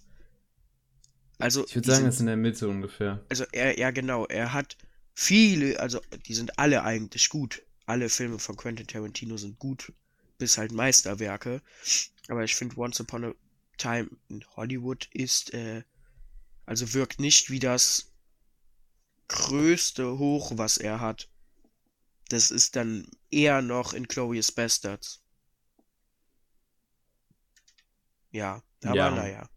Also 1.41 1.65
Ich 1.65 1.75
würde 1.75 1.88
sagen, 1.88 2.00
sind- 2.03 2.07
es 2.10 2.15
ist 2.15 2.19
in 2.21 2.25
der 2.27 2.38
Mitte 2.38 2.67
ungefähr. 2.67 3.24
also 3.29 3.45
er, 3.51 3.77
ja 3.79 3.91
genau, 3.91 4.25
er 4.27 4.53
hat 4.53 4.77
viele, 5.13 5.79
also 5.79 6.00
die 6.25 6.33
sind 6.33 6.57
alle 6.60 6.83
eigentlich 6.83 7.29
gut. 7.29 7.63
Alle 7.86 8.10
Filme 8.10 8.39
von 8.39 8.55
Quentin 8.55 8.88
Tarantino 8.88 9.38
sind 9.38 9.57
gut, 9.60 9.91
bis 10.38 10.57
halt 10.57 10.71
Meisterwerke. 10.71 11.62
Aber 12.27 12.43
ich 12.43 12.55
finde 12.55 12.77
Once 12.77 13.00
Upon 13.01 13.25
a 13.25 13.33
Time 13.77 14.10
in 14.29 14.45
Hollywood 14.55 15.07
ist, 15.13 15.53
äh, 15.53 15.83
also 16.65 16.93
wirkt 16.93 17.19
nicht 17.19 17.50
wie 17.50 17.60
das 17.60 18.12
größte 19.27 20.17
Hoch, 20.17 20.51
was 20.55 20.77
er 20.77 21.00
hat. 21.00 21.29
Das 22.29 22.51
ist 22.51 22.75
dann 22.75 23.07
eher 23.29 23.62
noch 23.62 23.93
in 23.93 24.07
Glorious 24.07 24.51
Bastards. 24.51 25.21
Ja, 28.31 28.63
aber 28.83 28.95
Ja. 28.95 29.12
naja. 29.15 29.50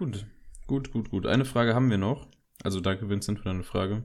Gut, 0.00 0.26
gut, 0.66 0.90
gut, 0.92 1.10
gut. 1.10 1.26
Eine 1.26 1.44
Frage 1.44 1.74
haben 1.74 1.90
wir 1.90 1.98
noch. 1.98 2.26
Also 2.62 2.80
danke, 2.80 3.10
Vincent, 3.10 3.38
für 3.38 3.44
deine 3.44 3.64
Frage. 3.64 4.02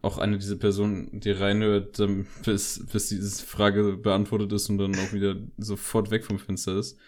Auch 0.00 0.16
eine 0.16 0.38
dieser 0.38 0.56
Personen, 0.56 1.20
die 1.20 1.30
reinhört, 1.30 2.00
bis, 2.42 2.86
bis 2.90 3.10
diese 3.10 3.44
Frage 3.44 3.98
beantwortet 3.98 4.50
ist 4.52 4.70
und 4.70 4.78
dann 4.78 4.94
auch 4.94 5.12
wieder 5.12 5.36
sofort 5.58 6.10
weg 6.10 6.24
vom 6.24 6.38
Fenster 6.38 6.78
ist. 6.78 6.98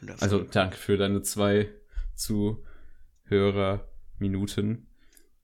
Wundervoll. 0.00 0.24
Also 0.24 0.40
danke 0.40 0.76
für 0.76 0.96
deine 0.96 1.22
zwei 1.22 1.70
Zuhörerminuten. 2.16 4.88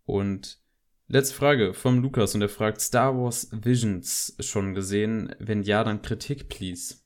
Und 0.04 0.58
letzte 1.06 1.36
Frage 1.36 1.74
vom 1.74 2.02
Lukas 2.02 2.34
und 2.34 2.42
er 2.42 2.48
fragt, 2.48 2.80
Star 2.80 3.16
Wars 3.16 3.50
Visions 3.52 4.34
schon 4.40 4.74
gesehen? 4.74 5.32
Wenn 5.38 5.62
ja, 5.62 5.84
dann 5.84 6.02
Kritik, 6.02 6.48
please. 6.48 6.96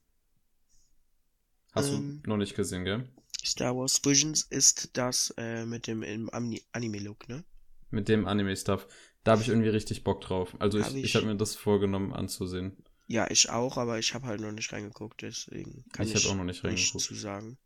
Hast 1.72 1.92
Ähm. 1.92 2.20
du 2.22 2.30
noch 2.30 2.38
nicht 2.38 2.56
gesehen, 2.56 2.86
gell? 2.86 3.06
Star 3.44 3.76
Wars 3.76 4.00
Visions 4.04 4.42
ist 4.50 4.90
das 4.94 5.32
äh, 5.36 5.64
mit 5.66 5.86
dem 5.86 6.02
im 6.02 6.30
Ani- 6.32 6.62
Anime-Look, 6.72 7.28
ne? 7.28 7.44
Mit 7.90 8.08
dem 8.08 8.26
Anime-Stuff. 8.26 8.86
Da 9.22 9.32
habe 9.32 9.42
ich 9.42 9.48
irgendwie 9.48 9.70
richtig 9.70 10.04
Bock 10.04 10.20
drauf. 10.20 10.54
Also 10.58 10.78
ich, 10.78 10.84
Hab 10.86 10.94
ich, 10.94 11.04
ich- 11.04 11.14
habe 11.14 11.26
mir 11.26 11.36
das 11.36 11.56
vorgenommen 11.56 12.12
anzusehen. 12.12 12.76
Ja, 13.06 13.30
ich 13.30 13.48
auch, 13.48 13.78
aber 13.78 13.98
ich 13.98 14.12
habe 14.12 14.26
halt 14.26 14.40
noch 14.42 14.52
nicht 14.52 14.70
reingeguckt, 14.72 15.22
deswegen 15.22 15.84
kann 15.92 16.06
Ich 16.06 16.14
ich, 16.14 16.26
auch 16.26 16.34
noch 16.34 16.44
nicht 16.44 16.62
reingeguckt. 16.64 17.00
zu 17.04 17.14
sagen. 17.14 17.56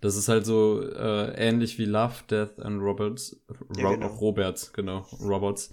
Das 0.00 0.16
ist 0.16 0.28
halt 0.28 0.44
so 0.44 0.82
äh, 0.82 1.34
ähnlich 1.36 1.78
wie 1.78 1.84
Love, 1.84 2.14
Death 2.30 2.58
and 2.60 2.80
Roberts. 2.82 3.36
Ja, 3.76 3.88
Ro 3.88 3.94
genau. 3.94 4.06
Roberts, 4.06 4.72
genau. 4.72 4.98
Roberts. 5.20 5.72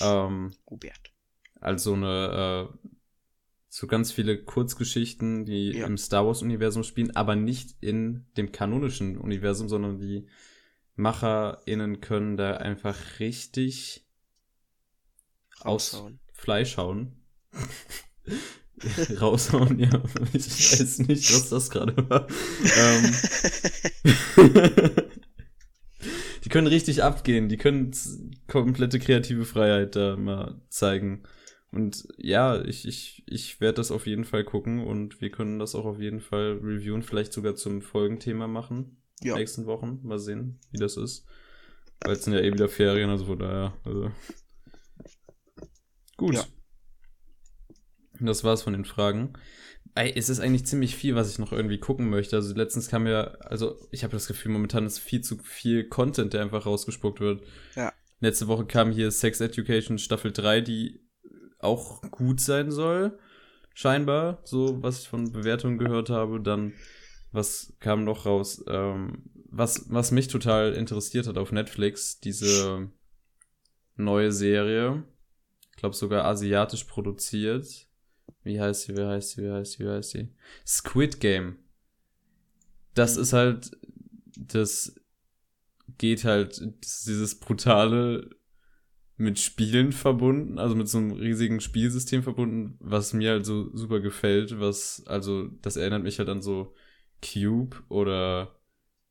Ähm, 0.00 0.52
Robert. 0.70 1.12
also 1.60 1.94
eine, 1.94 2.68
äh, 2.72 2.88
so 3.74 3.86
ganz 3.86 4.12
viele 4.12 4.36
Kurzgeschichten, 4.36 5.46
die 5.46 5.70
Ja. 5.70 5.86
im 5.86 5.96
Star 5.96 6.26
Wars-Universum 6.26 6.82
spielen, 6.84 7.16
aber 7.16 7.36
nicht 7.36 7.74
in 7.80 8.26
dem 8.36 8.52
kanonischen 8.52 9.16
Universum, 9.16 9.70
sondern 9.70 9.98
die 9.98 10.26
MacherInnen 10.94 12.02
können 12.02 12.36
da 12.36 12.58
einfach 12.58 12.94
richtig 13.18 14.04
aus 15.60 15.94
Raushauen. 15.94 16.20
Fleisch 16.34 16.76
hauen. 16.76 17.16
Raushauen, 19.20 19.78
ja. 19.78 20.02
Ich 20.34 20.44
weiß 20.72 20.98
nicht, 21.08 21.32
was 21.32 21.48
das 21.48 21.70
gerade 21.70 21.96
war. 22.10 22.26
ähm, 22.76 23.14
die 26.44 26.48
können 26.50 26.66
richtig 26.66 27.02
abgehen. 27.02 27.48
Die 27.48 27.56
können 27.56 27.92
komplette 28.48 28.98
kreative 28.98 29.46
Freiheit 29.46 29.96
da 29.96 30.16
mal 30.16 30.60
zeigen. 30.68 31.22
Und 31.72 32.06
ja, 32.18 32.62
ich, 32.62 32.86
ich, 32.86 33.24
ich 33.26 33.60
werde 33.60 33.76
das 33.76 33.90
auf 33.90 34.06
jeden 34.06 34.24
Fall 34.24 34.44
gucken 34.44 34.86
und 34.86 35.22
wir 35.22 35.30
können 35.30 35.58
das 35.58 35.74
auch 35.74 35.86
auf 35.86 36.00
jeden 36.00 36.20
Fall 36.20 36.60
reviewen, 36.62 37.02
vielleicht 37.02 37.32
sogar 37.32 37.54
zum 37.54 37.80
Folgenthema 37.80 38.46
machen. 38.46 39.02
Ja. 39.22 39.36
Nächsten 39.36 39.64
Wochen. 39.66 40.00
Mal 40.02 40.18
sehen, 40.18 40.58
wie 40.70 40.78
das 40.78 40.98
ist. 40.98 41.24
Weil 42.00 42.12
es 42.12 42.24
sind 42.24 42.34
ja 42.34 42.40
eh 42.40 42.52
wieder 42.52 42.68
Ferien, 42.68 43.08
also 43.08 43.24
von 43.24 43.38
daher. 43.38 43.72
Also. 43.84 44.10
Gut. 46.18 46.34
Ja. 46.34 46.44
Das 48.20 48.44
war's 48.44 48.62
von 48.62 48.74
den 48.74 48.84
Fragen. 48.84 49.32
Ey, 49.94 50.12
es 50.14 50.28
ist 50.28 50.40
eigentlich 50.40 50.66
ziemlich 50.66 50.94
viel, 50.94 51.14
was 51.14 51.30
ich 51.30 51.38
noch 51.38 51.52
irgendwie 51.52 51.78
gucken 51.78 52.10
möchte. 52.10 52.36
Also 52.36 52.54
letztens 52.54 52.88
kam 52.88 53.06
ja, 53.06 53.28
also 53.40 53.78
ich 53.90 54.04
habe 54.04 54.12
das 54.12 54.26
Gefühl, 54.26 54.52
momentan 54.52 54.84
ist 54.84 54.98
viel 54.98 55.22
zu 55.22 55.38
viel 55.38 55.88
Content, 55.88 56.34
der 56.34 56.42
einfach 56.42 56.66
rausgespuckt 56.66 57.20
wird. 57.20 57.42
Ja. 57.76 57.92
Letzte 58.20 58.46
Woche 58.46 58.66
kam 58.66 58.92
hier 58.92 59.10
Sex 59.10 59.40
Education 59.40 59.98
Staffel 59.98 60.32
3, 60.32 60.60
die 60.60 61.00
auch 61.62 62.02
gut 62.10 62.40
sein 62.40 62.70
soll. 62.70 63.18
Scheinbar, 63.74 64.40
so 64.44 64.82
was 64.82 65.00
ich 65.00 65.08
von 65.08 65.32
Bewertungen 65.32 65.78
gehört 65.78 66.10
habe. 66.10 66.40
Dann, 66.40 66.74
was 67.30 67.72
kam 67.80 68.04
noch 68.04 68.26
raus? 68.26 68.62
Ähm, 68.68 69.22
was, 69.50 69.86
was 69.88 70.10
mich 70.10 70.28
total 70.28 70.72
interessiert 70.74 71.26
hat 71.26 71.38
auf 71.38 71.52
Netflix, 71.52 72.20
diese 72.20 72.90
neue 73.96 74.32
Serie. 74.32 75.04
Ich 75.70 75.76
glaube 75.76 75.96
sogar 75.96 76.24
asiatisch 76.24 76.84
produziert. 76.84 77.86
Wie 78.44 78.60
heißt 78.60 78.82
sie, 78.82 78.96
wie 78.96 79.04
heißt 79.04 79.30
sie, 79.30 79.42
wie 79.44 79.50
heißt 79.50 79.72
sie, 79.72 79.84
wie 79.84 79.88
heißt 79.88 80.10
sie? 80.10 80.28
Squid 80.66 81.20
Game. 81.20 81.58
Das 82.94 83.16
ist 83.16 83.32
halt, 83.32 83.70
das 84.36 84.94
geht 85.98 86.24
halt, 86.24 86.60
das 86.80 87.04
dieses 87.04 87.38
brutale 87.38 88.30
mit 89.22 89.38
Spielen 89.38 89.92
verbunden, 89.92 90.58
also 90.58 90.74
mit 90.74 90.88
so 90.88 90.98
einem 90.98 91.12
riesigen 91.12 91.60
Spielsystem 91.60 92.22
verbunden, 92.22 92.76
was 92.80 93.12
mir 93.12 93.30
halt 93.30 93.46
so 93.46 93.74
super 93.76 94.00
gefällt, 94.00 94.60
was, 94.60 95.04
also, 95.06 95.48
das 95.62 95.76
erinnert 95.76 96.02
mich 96.02 96.18
halt 96.18 96.28
an 96.28 96.42
so 96.42 96.74
Cube 97.22 97.76
oder 97.88 98.60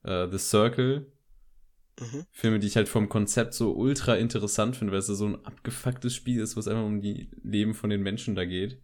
äh, 0.04 0.28
The 0.30 0.38
Circle, 0.38 1.12
Mhm. 2.02 2.26
Filme, 2.32 2.60
die 2.60 2.68
ich 2.68 2.76
halt 2.76 2.90
vom 2.90 3.10
Konzept 3.10 3.54
so 3.54 3.74
ultra 3.76 4.16
interessant 4.16 4.76
finde, 4.76 4.92
weil 4.92 5.00
es 5.00 5.08
so 5.08 5.28
ein 5.28 5.46
abgefucktes 5.46 6.16
Spiel 6.16 6.42
ist, 6.42 6.58
was 6.58 6.68
einfach 6.68 6.84
um 6.84 7.02
die 7.02 7.30
Leben 7.44 7.74
von 7.74 7.90
den 7.90 8.02
Menschen 8.02 8.36
da 8.36 8.46
geht. 8.46 8.82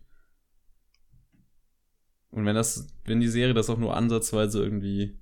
Und 2.30 2.46
wenn 2.46 2.56
das, 2.56 2.88
wenn 3.06 3.20
die 3.20 3.28
Serie 3.28 3.56
das 3.56 3.70
auch 3.70 3.80
nur 3.80 3.96
ansatzweise 3.96 4.62
irgendwie 4.62 5.18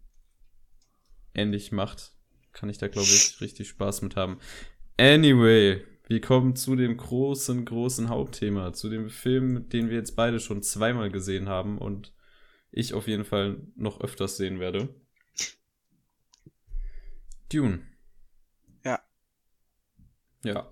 ähnlich 1.33 1.71
macht, 1.71 2.12
kann 2.51 2.69
ich 2.69 2.77
da, 2.77 2.88
glaube 2.88 3.07
ich, 3.07 3.39
richtig 3.39 3.69
Spaß 3.69 4.01
mit 4.01 4.15
haben. 4.15 4.39
Anyway, 4.97 5.81
Wir 6.07 6.21
kommen 6.21 6.55
zu 6.55 6.75
dem 6.75 6.97
großen, 6.97 7.65
großen 7.65 8.09
Hauptthema, 8.09 8.74
zu 8.74 8.89
dem 8.89 9.09
Film, 9.09 9.69
den 9.69 9.89
wir 9.89 9.97
jetzt 9.97 10.15
beide 10.15 10.39
schon 10.39 10.62
zweimal 10.62 11.09
gesehen 11.09 11.50
haben 11.50 11.79
und 11.79 12.13
ich 12.71 12.93
auf 12.93 13.07
jeden 13.07 13.25
Fall 13.25 13.65
noch 13.75 14.01
öfters 14.01 14.38
sehen 14.38 14.59
werde. 14.59 14.93
Dune. 17.51 17.88
Ja. 18.83 19.01
Ja. 20.43 20.71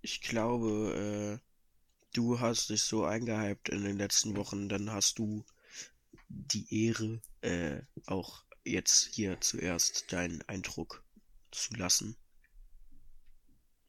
Ich 0.00 0.22
glaube, 0.22 1.40
äh, 1.40 1.44
du 2.12 2.40
hast 2.40 2.70
dich 2.70 2.82
so 2.82 3.04
eingehypt 3.04 3.68
in 3.68 3.84
den 3.84 3.96
letzten 3.96 4.36
Wochen, 4.36 4.68
dann 4.68 4.90
hast 4.90 5.18
du 5.18 5.44
die 6.28 6.86
Ehre, 6.86 7.20
äh, 7.42 7.80
auch 8.06 8.44
jetzt 8.64 9.14
hier 9.14 9.40
zuerst 9.40 10.12
deinen 10.12 10.42
Eindruck 10.42 11.04
zu 11.52 11.74
lassen. 11.74 12.16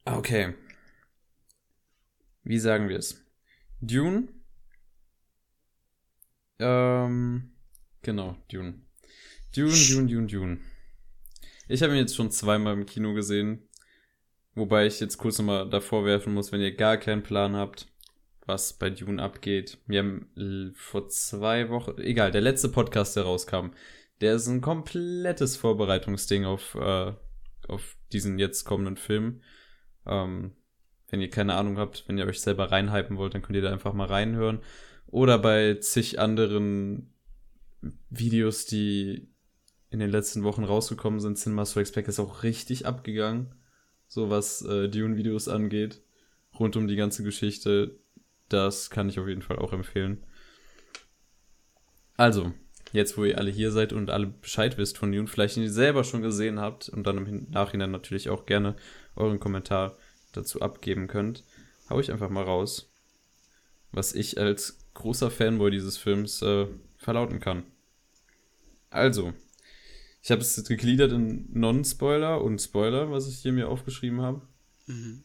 Okay. 0.05 0.53
Wie 2.45 2.59
sagen 2.59 2.89
wir 2.89 2.99
es? 2.99 3.25
Dune. 3.81 4.27
Ähm, 6.59 7.51
genau, 8.03 8.37
Dune. 8.51 8.81
Dune, 9.55 9.73
Dune, 9.89 10.07
Dune, 10.07 10.27
Dune. 10.27 10.59
Ich 11.67 11.81
habe 11.81 11.93
ihn 11.93 11.99
jetzt 11.99 12.15
schon 12.15 12.29
zweimal 12.29 12.73
im 12.73 12.85
Kino 12.85 13.15
gesehen. 13.15 13.67
Wobei 14.53 14.85
ich 14.85 14.99
jetzt 14.99 15.17
kurz 15.17 15.39
nochmal 15.39 15.67
davor 15.67 16.05
werfen 16.05 16.35
muss, 16.35 16.51
wenn 16.51 16.61
ihr 16.61 16.75
gar 16.75 16.97
keinen 16.97 17.23
Plan 17.23 17.55
habt, 17.55 17.87
was 18.45 18.73
bei 18.73 18.91
Dune 18.91 19.21
abgeht. 19.21 19.79
Wir 19.87 19.99
haben 19.99 20.73
vor 20.75 21.09
zwei 21.09 21.69
Wochen, 21.69 21.99
egal, 21.99 22.29
der 22.29 22.41
letzte 22.41 22.69
Podcast, 22.69 23.15
der 23.15 23.23
rauskam, 23.23 23.71
der 24.21 24.35
ist 24.35 24.47
ein 24.47 24.61
komplettes 24.61 25.57
Vorbereitungsding 25.57 26.45
auf, 26.45 26.75
äh, 26.75 27.11
auf 27.67 27.97
diesen 28.13 28.37
jetzt 28.37 28.65
kommenden 28.65 28.97
Film. 28.97 29.41
Ähm, 30.05 30.55
wenn 31.15 31.21
ihr 31.21 31.29
keine 31.29 31.53
Ahnung 31.53 31.77
habt, 31.77 32.03
wenn 32.07 32.17
ihr 32.17 32.25
euch 32.25 32.41
selber 32.41 32.73
reinhypen 32.73 33.15
wollt, 33.15 33.33
dann 33.33 33.41
könnt 33.41 33.55
ihr 33.55 33.61
da 33.61 33.71
einfach 33.71 33.93
mal 33.93 34.07
reinhören. 34.07 34.59
Oder 35.07 35.39
bei 35.39 35.75
zig 35.75 36.19
anderen 36.19 37.13
Videos, 38.09 38.65
die 38.65 39.29
in 39.91 39.99
den 39.99 40.09
letzten 40.09 40.43
Wochen 40.43 40.65
rausgekommen 40.65 41.21
sind, 41.21 41.37
Cinema 41.37 41.65
Strikes 41.65 41.93
Back 41.93 42.09
ist 42.09 42.19
auch 42.19 42.43
richtig 42.43 42.85
abgegangen. 42.85 43.55
So 44.09 44.29
was 44.29 44.61
äh, 44.63 44.89
Dune-Videos 44.89 45.47
angeht. 45.47 46.01
Rund 46.59 46.75
um 46.75 46.85
die 46.85 46.97
ganze 46.97 47.23
Geschichte. 47.23 47.97
Das 48.49 48.89
kann 48.89 49.07
ich 49.07 49.17
auf 49.17 49.29
jeden 49.29 49.41
Fall 49.41 49.57
auch 49.57 49.71
empfehlen. 49.71 50.21
Also, 52.17 52.51
jetzt 52.91 53.17
wo 53.17 53.23
ihr 53.23 53.37
alle 53.37 53.51
hier 53.51 53.71
seid 53.71 53.93
und 53.93 54.09
alle 54.09 54.27
Bescheid 54.27 54.77
wisst 54.77 54.97
von 54.97 55.13
Dune, 55.13 55.27
vielleicht 55.27 55.55
ihn 55.55 55.69
selber 55.69 56.03
schon 56.03 56.21
gesehen 56.21 56.59
habt 56.59 56.89
und 56.89 57.07
dann 57.07 57.25
im 57.25 57.49
Nachhinein 57.51 57.91
natürlich 57.91 58.27
auch 58.29 58.45
gerne 58.45 58.75
euren 59.15 59.39
Kommentar 59.39 59.95
dazu 60.35 60.61
abgeben 60.61 61.07
könnt, 61.07 61.43
hau 61.89 61.99
ich 61.99 62.11
einfach 62.11 62.29
mal 62.29 62.43
raus, 62.43 62.89
was 63.91 64.13
ich 64.13 64.37
als 64.37 64.79
großer 64.93 65.31
Fanboy 65.31 65.71
dieses 65.71 65.97
Films 65.97 66.41
äh, 66.41 66.67
verlauten 66.97 67.39
kann. 67.39 67.63
Also, 68.89 69.33
ich 70.21 70.31
habe 70.31 70.41
es 70.41 70.63
gegliedert 70.63 71.11
in 71.11 71.47
Non-Spoiler 71.53 72.41
und 72.41 72.59
Spoiler, 72.59 73.11
was 73.11 73.27
ich 73.27 73.37
hier 73.37 73.53
mir 73.53 73.69
aufgeschrieben 73.69 74.21
habe. 74.21 74.41
Mhm. 74.87 75.23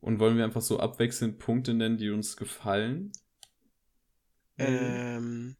Und 0.00 0.18
wollen 0.18 0.36
wir 0.36 0.44
einfach 0.44 0.62
so 0.62 0.80
abwechselnd 0.80 1.38
Punkte 1.38 1.74
nennen, 1.74 1.96
die 1.96 2.10
uns 2.10 2.36
gefallen? 2.36 3.12
Ähm, 4.58 5.56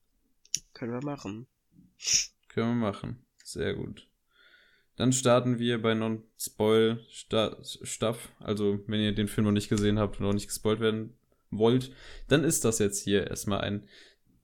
können 0.72 0.92
wir 0.92 1.04
machen. 1.04 1.46
Können 2.48 2.80
wir 2.80 2.86
machen. 2.86 3.24
Sehr 3.42 3.74
gut. 3.74 4.06
Dann 4.96 5.12
starten 5.12 5.58
wir 5.58 5.82
bei 5.82 5.94
Non-Spoil-Stuff. 5.94 8.28
Also, 8.38 8.80
wenn 8.86 9.00
ihr 9.00 9.14
den 9.14 9.28
Film 9.28 9.46
noch 9.46 9.52
nicht 9.52 9.68
gesehen 9.68 9.98
habt 9.98 10.20
und 10.20 10.26
noch 10.26 10.32
nicht 10.32 10.48
gespoilt 10.48 10.80
werden 10.80 11.14
wollt, 11.50 11.92
dann 12.28 12.44
ist 12.44 12.64
das 12.64 12.78
jetzt 12.78 13.02
hier 13.02 13.26
erstmal 13.26 13.62
ein 13.62 13.88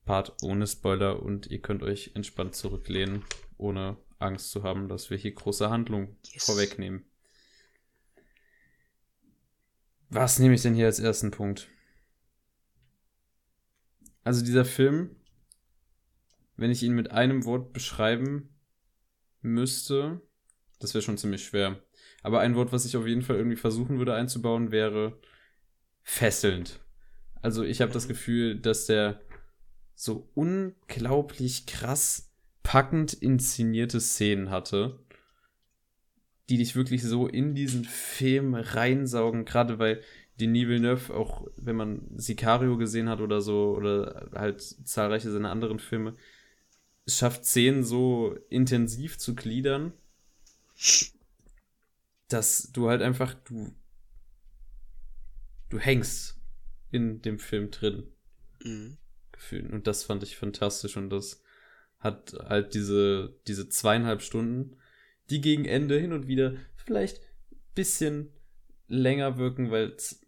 Part 0.05 0.35
ohne 0.41 0.67
Spoiler 0.67 1.21
und 1.21 1.47
ihr 1.47 1.61
könnt 1.61 1.83
euch 1.83 2.11
entspannt 2.15 2.55
zurücklehnen, 2.55 3.23
ohne 3.57 3.97
Angst 4.19 4.51
zu 4.51 4.63
haben, 4.63 4.89
dass 4.89 5.09
wir 5.09 5.17
hier 5.17 5.33
große 5.33 5.69
Handlung 5.69 6.17
yes. 6.33 6.45
vorwegnehmen. 6.45 7.05
Was 10.09 10.39
nehme 10.39 10.55
ich 10.55 10.61
denn 10.61 10.75
hier 10.75 10.87
als 10.87 10.99
ersten 10.99 11.31
Punkt? 11.31 11.69
Also 14.23 14.43
dieser 14.43 14.65
Film, 14.65 15.15
wenn 16.57 16.71
ich 16.71 16.83
ihn 16.83 16.93
mit 16.93 17.11
einem 17.11 17.45
Wort 17.45 17.71
beschreiben 17.71 18.49
müsste, 19.41 20.21
das 20.81 20.93
wäre 20.93 21.01
schon 21.01 21.17
ziemlich 21.17 21.43
schwer. 21.43 21.81
Aber 22.23 22.39
ein 22.39 22.55
Wort, 22.55 22.71
was 22.71 22.85
ich 22.85 22.97
auf 22.97 23.07
jeden 23.07 23.21
Fall 23.21 23.37
irgendwie 23.37 23.57
versuchen 23.57 23.97
würde 23.97 24.13
einzubauen, 24.13 24.71
wäre 24.71 25.19
fesselnd. 26.03 26.79
Also 27.41 27.63
ich 27.63 27.81
habe 27.81 27.91
das 27.91 28.07
Gefühl, 28.07 28.59
dass 28.59 28.85
der 28.85 29.19
so 29.95 30.29
unglaublich 30.35 31.65
krass 31.65 32.31
packend 32.63 33.13
inszenierte 33.13 33.99
Szenen 33.99 34.49
hatte, 34.49 34.99
die 36.49 36.57
dich 36.57 36.75
wirklich 36.75 37.03
so 37.03 37.27
in 37.27 37.55
diesen 37.55 37.85
Film 37.85 38.53
reinsaugen, 38.53 39.45
gerade 39.45 39.79
weil 39.79 40.01
Denis 40.39 40.67
Villeneuve, 40.67 41.13
auch 41.13 41.47
wenn 41.55 41.75
man 41.75 42.01
Sicario 42.15 42.77
gesehen 42.77 43.09
hat 43.09 43.21
oder 43.21 43.41
so, 43.41 43.75
oder 43.75 44.29
halt 44.33 44.61
zahlreiche 44.61 45.31
seiner 45.31 45.51
anderen 45.51 45.79
Filme, 45.79 46.13
es 47.05 47.17
schafft 47.17 47.45
Szenen 47.45 47.83
so 47.83 48.35
intensiv 48.49 49.17
zu 49.17 49.35
gliedern 49.35 49.93
dass 52.27 52.71
du 52.71 52.89
halt 52.89 53.01
einfach, 53.01 53.33
du, 53.33 53.73
du 55.69 55.79
hängst 55.79 56.39
in 56.91 57.21
dem 57.21 57.39
Film 57.39 57.71
drin. 57.71 58.11
Mhm. 58.63 58.97
Und 59.71 59.87
das 59.87 60.03
fand 60.03 60.21
ich 60.21 60.37
fantastisch 60.37 60.97
und 60.97 61.09
das 61.09 61.41
hat 61.99 62.33
halt 62.33 62.73
diese, 62.73 63.39
diese 63.47 63.69
zweieinhalb 63.69 64.21
Stunden, 64.21 64.77
die 65.29 65.41
gegen 65.41 65.65
Ende 65.65 65.99
hin 65.99 66.13
und 66.13 66.27
wieder 66.27 66.55
vielleicht 66.75 67.21
bisschen 67.73 68.31
länger 68.87 69.37
wirken, 69.37 69.71
weil 69.71 69.93
es 69.93 70.25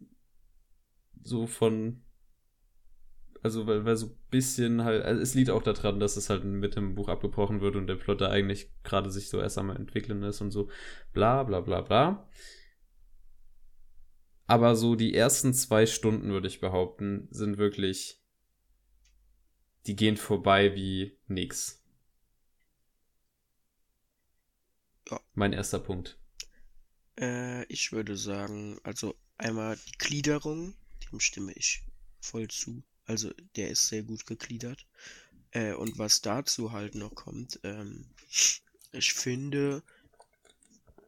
so 1.22 1.46
von 1.46 2.03
also 3.44 3.66
weil, 3.66 3.84
weil 3.84 3.96
so 3.96 4.06
ein 4.06 4.18
bisschen 4.30 4.84
halt, 4.84 5.04
also 5.04 5.20
es 5.20 5.34
liegt 5.34 5.50
auch 5.50 5.62
daran, 5.62 6.00
dass 6.00 6.16
es 6.16 6.30
halt 6.30 6.44
mit 6.44 6.76
dem 6.76 6.94
Buch 6.94 7.08
abgebrochen 7.08 7.60
wird 7.60 7.76
und 7.76 7.86
der 7.86 7.96
Plot 7.96 8.22
da 8.22 8.30
eigentlich 8.30 8.70
gerade 8.84 9.10
sich 9.10 9.28
so 9.28 9.38
erst 9.38 9.58
einmal 9.58 9.76
entwickeln 9.76 10.22
ist 10.22 10.40
und 10.40 10.50
so 10.50 10.70
bla 11.12 11.42
bla 11.42 11.60
bla 11.60 11.82
bla. 11.82 12.26
Aber 14.46 14.76
so 14.76 14.94
die 14.94 15.14
ersten 15.14 15.52
zwei 15.52 15.84
Stunden, 15.84 16.30
würde 16.30 16.48
ich 16.48 16.60
behaupten, 16.60 17.28
sind 17.30 17.58
wirklich, 17.58 18.22
die 19.86 19.94
gehen 19.94 20.16
vorbei 20.16 20.74
wie 20.74 21.18
nix. 21.26 21.84
Ja. 25.10 25.20
Mein 25.34 25.52
erster 25.52 25.80
Punkt. 25.80 26.18
Äh, 27.20 27.64
ich 27.66 27.92
würde 27.92 28.16
sagen, 28.16 28.80
also 28.84 29.14
einmal 29.36 29.76
die 29.76 29.98
Gliederung, 29.98 30.74
dem 31.12 31.20
stimme 31.20 31.52
ich 31.52 31.84
voll 32.20 32.48
zu. 32.48 32.82
Also 33.06 33.32
der 33.56 33.70
ist 33.70 33.88
sehr 33.88 34.02
gut 34.02 34.26
gegliedert. 34.26 34.86
Äh, 35.50 35.74
und 35.74 35.98
was 35.98 36.20
dazu 36.20 36.72
halt 36.72 36.94
noch 36.94 37.14
kommt, 37.14 37.60
ähm, 37.62 38.06
ich 38.92 39.12
finde, 39.12 39.82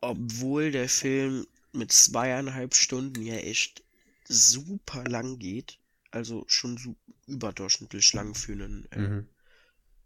obwohl 0.01 0.71
der 0.71 0.89
Film 0.89 1.47
mit 1.73 1.93
zweieinhalb 1.93 2.75
Stunden 2.75 3.23
ja 3.23 3.37
echt 3.37 3.83
super 4.29 5.05
lang 5.05 5.39
geht, 5.39 5.79
also 6.11 6.45
schon 6.49 6.79
so 6.79 6.97
überdurchschnittlich 7.27 8.13
lang 8.13 8.35
für 8.35 8.53
einen, 8.53 8.87
äh, 8.93 8.99
mhm. 8.99 9.29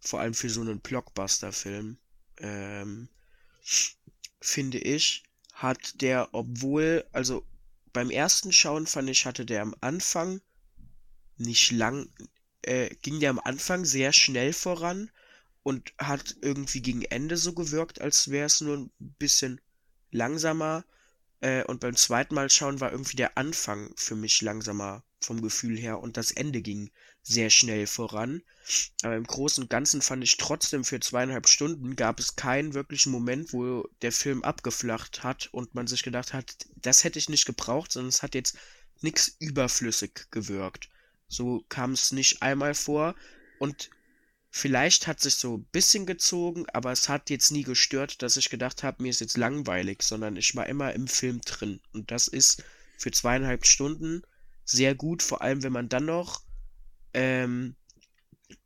vor 0.01 0.21
allem 0.21 0.35
für 0.35 0.51
so 0.51 0.61
einen 0.61 0.81
Blockbuster-Film, 0.81 1.99
ähm, 2.39 3.09
finde 4.41 4.79
ich, 4.79 5.23
hat 5.53 6.01
der, 6.01 6.29
obwohl, 6.33 7.05
also 7.13 7.45
beim 7.93 8.11
ersten 8.11 8.53
Schauen 8.53 8.87
fand 8.87 9.11
ich, 9.11 9.27
hatte 9.27 9.45
der 9.45 9.63
am 9.63 9.75
Anfang 9.81 10.41
nicht 11.41 11.73
lang, 11.73 12.09
äh, 12.63 12.95
ging 13.03 13.21
der 13.21 13.31
am 13.31 13.41
Anfang 13.41 13.85
sehr 13.85 14.13
schnell 14.13 14.53
voran 14.53 15.11
und 15.63 15.93
hat 15.99 16.37
irgendwie 16.43 16.83
gegen 16.83 17.03
Ende 17.03 17.37
so 17.37 17.53
gewirkt, 17.53 18.01
als 18.01 18.31
wäre 18.31 18.47
es 18.47 18.61
nur 18.61 18.77
ein 18.79 18.91
bisschen 18.99 19.61
langsamer. 20.11 20.85
Äh, 21.41 21.65
und 21.65 21.81
beim 21.81 21.97
zweiten 21.97 22.35
Mal 22.35 22.51
schauen 22.51 22.81
war 22.81 22.93
irgendwie 22.93 23.17
der 23.17 23.39
Anfang 23.39 23.93
für 23.97 24.17
mich 24.17 24.43
langsamer 24.43 25.03
vom 25.21 25.43
Gefühl 25.43 25.79
her 25.79 26.01
und 26.01 26.17
das 26.17 26.31
Ende 26.31 26.63
ging 26.63 26.91
sehr 27.23 27.51
schnell 27.51 27.87
voran. 27.87 28.43
Aber 29.03 29.17
im 29.17 29.25
Großen 29.25 29.65
und 29.65 29.71
Ganzen 29.71 30.03
fand 30.03 30.25
ich 30.25 30.37
trotzdem 30.37 30.85
für 30.85 31.01
zweieinhalb 31.01 31.49
Stunden 31.49 31.97
gab 31.97 32.21
es 32.21 32.37
keinen 32.37 32.75
wirklichen 32.75 33.13
Moment, 33.13 33.53
wo 33.53 33.89
der 34.03 34.13
Film 34.13 34.43
abgeflacht 34.43 35.23
hat 35.23 35.49
und 35.53 35.75
man 35.75 35.87
sich 35.87 36.03
gedacht 36.03 36.33
hat, 36.33 36.67
das 36.77 37.05
hätte 37.05 37.19
ich 37.19 37.29
nicht 37.29 37.47
gebraucht, 37.47 37.93
sondern 37.93 38.09
es 38.09 38.23
hat 38.23 38.35
jetzt 38.35 38.57
nichts 39.01 39.37
überflüssig 39.39 40.27
gewirkt. 40.31 40.90
So 41.31 41.65
kam 41.69 41.93
es 41.93 42.13
nicht 42.13 42.43
einmal 42.43 42.75
vor 42.75 43.15
und 43.59 43.89
vielleicht 44.51 45.07
hat 45.07 45.21
sich 45.21 45.37
so 45.37 45.59
ein 45.59 45.65
bisschen 45.73 46.05
gezogen, 46.05 46.67
aber 46.73 46.91
es 46.91 47.09
hat 47.09 47.31
jetzt 47.31 47.53
nie 47.53 47.63
gestört, 47.63 48.21
dass 48.21 48.37
ich 48.37 48.51
gedacht 48.51 48.83
habe, 48.83 49.03
mir 49.03 49.11
ist 49.11 49.21
jetzt 49.21 49.37
langweilig, 49.37 50.03
sondern 50.03 50.37
ich 50.37 50.57
war 50.57 50.67
immer 50.67 50.93
im 50.93 51.07
Film 51.07 51.41
drin 51.43 51.81
und 51.93 52.11
das 52.11 52.29
ist 52.29 52.65
für 52.99 53.13
zweieinhalb 53.13 53.65
Stunden 53.65 54.23
sehr 54.65 54.95
gut, 54.95 55.23
vor 55.23 55.41
allem 55.41 55.63
wenn 55.63 55.73
man 55.73 55.89
dann 55.89 56.05
noch 56.05 56.43
ähm, 57.15 57.77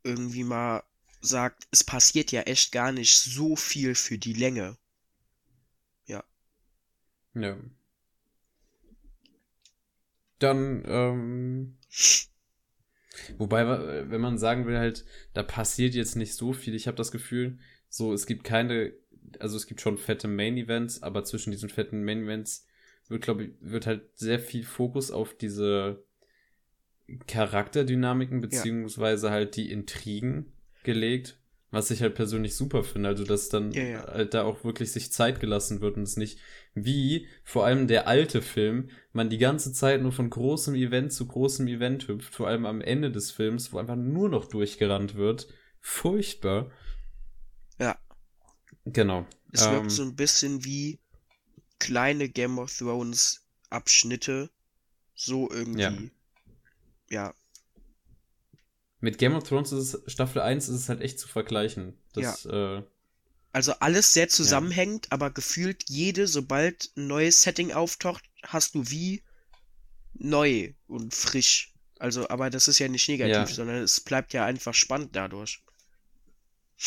irgendwie 0.03 0.43
mal 0.43 0.83
sagt, 1.21 1.67
es 1.71 1.83
passiert 1.83 2.31
ja 2.31 2.41
echt 2.41 2.71
gar 2.71 2.91
nicht 2.91 3.17
so 3.17 3.55
viel 3.55 3.95
für 3.95 4.17
die 4.17 4.33
Länge. 4.33 4.77
Ja. 6.05 6.23
Ja. 7.35 7.57
Dann, 10.39 10.83
ähm, 10.85 11.77
wobei, 13.37 14.09
wenn 14.09 14.21
man 14.21 14.37
sagen 14.37 14.65
will, 14.65 14.77
halt, 14.77 15.05
da 15.33 15.43
passiert 15.43 15.93
jetzt 15.93 16.15
nicht 16.15 16.33
so 16.33 16.53
viel. 16.53 16.75
Ich 16.75 16.87
habe 16.87 16.97
das 16.97 17.11
Gefühl, 17.11 17.57
so, 17.89 18.13
es 18.13 18.25
gibt 18.25 18.43
keine, 18.43 18.93
also 19.39 19.57
es 19.57 19.67
gibt 19.67 19.81
schon 19.81 19.97
fette 19.97 20.27
Main-Events, 20.27 21.03
aber 21.03 21.23
zwischen 21.23 21.51
diesen 21.51 21.69
fetten 21.69 22.03
Main-Events 22.03 22.67
wird, 23.07 23.23
glaube 23.23 23.45
ich, 23.45 23.51
wird 23.59 23.85
halt 23.85 24.03
sehr 24.15 24.39
viel 24.39 24.63
Fokus 24.63 25.11
auf 25.11 25.35
diese 25.37 26.03
Charakterdynamiken 27.27 28.41
beziehungsweise 28.41 29.27
ja. 29.27 29.33
halt 29.33 29.55
die 29.55 29.71
Intrigen 29.71 30.51
gelegt, 30.83 31.39
was 31.75 31.91
ich 31.91 32.01
halt 32.01 32.15
persönlich 32.15 32.55
super 32.55 32.85
finde. 32.85 33.09
Also, 33.09 33.25
dass 33.25 33.49
dann 33.49 33.71
ja, 33.73 33.83
ja. 33.83 34.07
halt 34.07 34.33
da 34.33 34.43
auch 34.43 34.63
wirklich 34.63 34.93
sich 34.93 35.11
Zeit 35.11 35.41
gelassen 35.41 35.81
wird 35.81 35.97
und 35.97 36.03
es 36.03 36.15
nicht 36.15 36.39
wie 36.73 37.27
vor 37.43 37.65
allem 37.65 37.87
der 37.87 38.07
alte 38.07 38.41
Film, 38.41 38.89
man 39.11 39.29
die 39.29 39.37
ganze 39.37 39.73
Zeit 39.73 40.01
nur 40.01 40.13
von 40.13 40.29
großem 40.29 40.73
Event 40.73 41.11
zu 41.11 41.27
großem 41.27 41.67
Event 41.67 42.07
hüpft, 42.07 42.33
vor 42.33 42.47
allem 42.47 42.65
am 42.65 42.79
Ende 42.79 43.11
des 43.11 43.31
Films, 43.31 43.73
wo 43.73 43.77
einfach 43.77 43.97
nur 43.97 44.29
noch 44.29 44.45
durchgerannt 44.45 45.15
wird. 45.15 45.49
Furchtbar. 45.81 46.71
Ja. 47.77 47.99
Genau. 48.85 49.27
Es 49.51 49.65
ähm, 49.65 49.73
wirkt 49.73 49.91
so 49.91 50.03
ein 50.03 50.15
bisschen 50.15 50.63
wie 50.63 50.99
kleine 51.79 52.29
Game 52.29 52.57
of 52.57 52.73
Thrones 52.73 53.45
Abschnitte. 53.69 54.49
So 55.13 55.51
irgendwie. 55.51 56.11
Ja. 57.09 57.27
ja. 57.27 57.33
Mit 58.99 59.17
Game 59.17 59.35
of 59.35 59.43
Thrones 59.43 59.71
ist 59.71 59.93
es, 59.93 60.11
Staffel 60.11 60.41
1 60.41 60.69
ist 60.69 60.75
es 60.75 60.89
halt 60.89 61.01
echt 61.01 61.19
zu 61.19 61.27
vergleichen. 61.27 61.97
Das, 62.13 62.45
ja. 62.45 62.77
äh, 62.77 62.83
also 63.51 63.73
alles 63.79 64.13
sehr 64.13 64.27
zusammenhängt, 64.27 65.05
ja. 65.05 65.11
aber 65.11 65.31
gefühlt 65.31 65.85
jede, 65.87 66.27
sobald 66.27 66.91
ein 66.97 67.07
neues 67.07 67.41
Setting 67.41 67.71
auftaucht, 67.71 68.23
hast 68.43 68.75
du 68.75 68.89
wie 68.89 69.23
neu 70.13 70.73
und 70.87 71.13
frisch. 71.13 71.73
Also, 71.99 72.27
aber 72.29 72.49
das 72.49 72.67
ist 72.67 72.79
ja 72.79 72.87
nicht 72.87 73.07
negativ, 73.07 73.33
ja. 73.33 73.47
sondern 73.47 73.77
es 73.77 74.01
bleibt 74.01 74.33
ja 74.33 74.45
einfach 74.45 74.73
spannend 74.73 75.15
dadurch. 75.15 75.63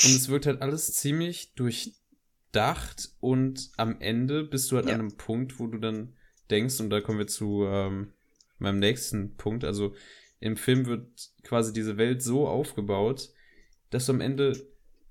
Und 0.05 0.14
es 0.14 0.29
wirkt 0.29 0.47
halt 0.47 0.61
alles 0.61 0.92
ziemlich 0.92 1.55
durchdacht 1.55 3.12
und 3.21 3.71
am 3.77 4.01
Ende 4.01 4.44
bist 4.44 4.71
du 4.71 4.77
halt 4.77 4.87
ja. 4.87 4.94
an 4.94 5.01
einem 5.01 5.16
Punkt, 5.16 5.59
wo 5.59 5.66
du 5.66 5.79
dann 5.79 6.14
denkst, 6.51 6.81
und 6.81 6.90
da 6.90 7.01
kommen 7.01 7.18
wir 7.18 7.27
zu 7.27 7.64
ähm, 7.64 8.12
meinem 8.59 8.79
nächsten 8.79 9.37
Punkt, 9.37 9.64
also 9.64 9.94
im 10.40 10.57
Film 10.57 10.87
wird 10.87 11.31
quasi 11.42 11.72
diese 11.72 11.96
Welt 11.96 12.22
so 12.22 12.46
aufgebaut, 12.46 13.31
dass 13.90 14.07
du 14.07 14.12
am 14.12 14.20
Ende 14.20 14.53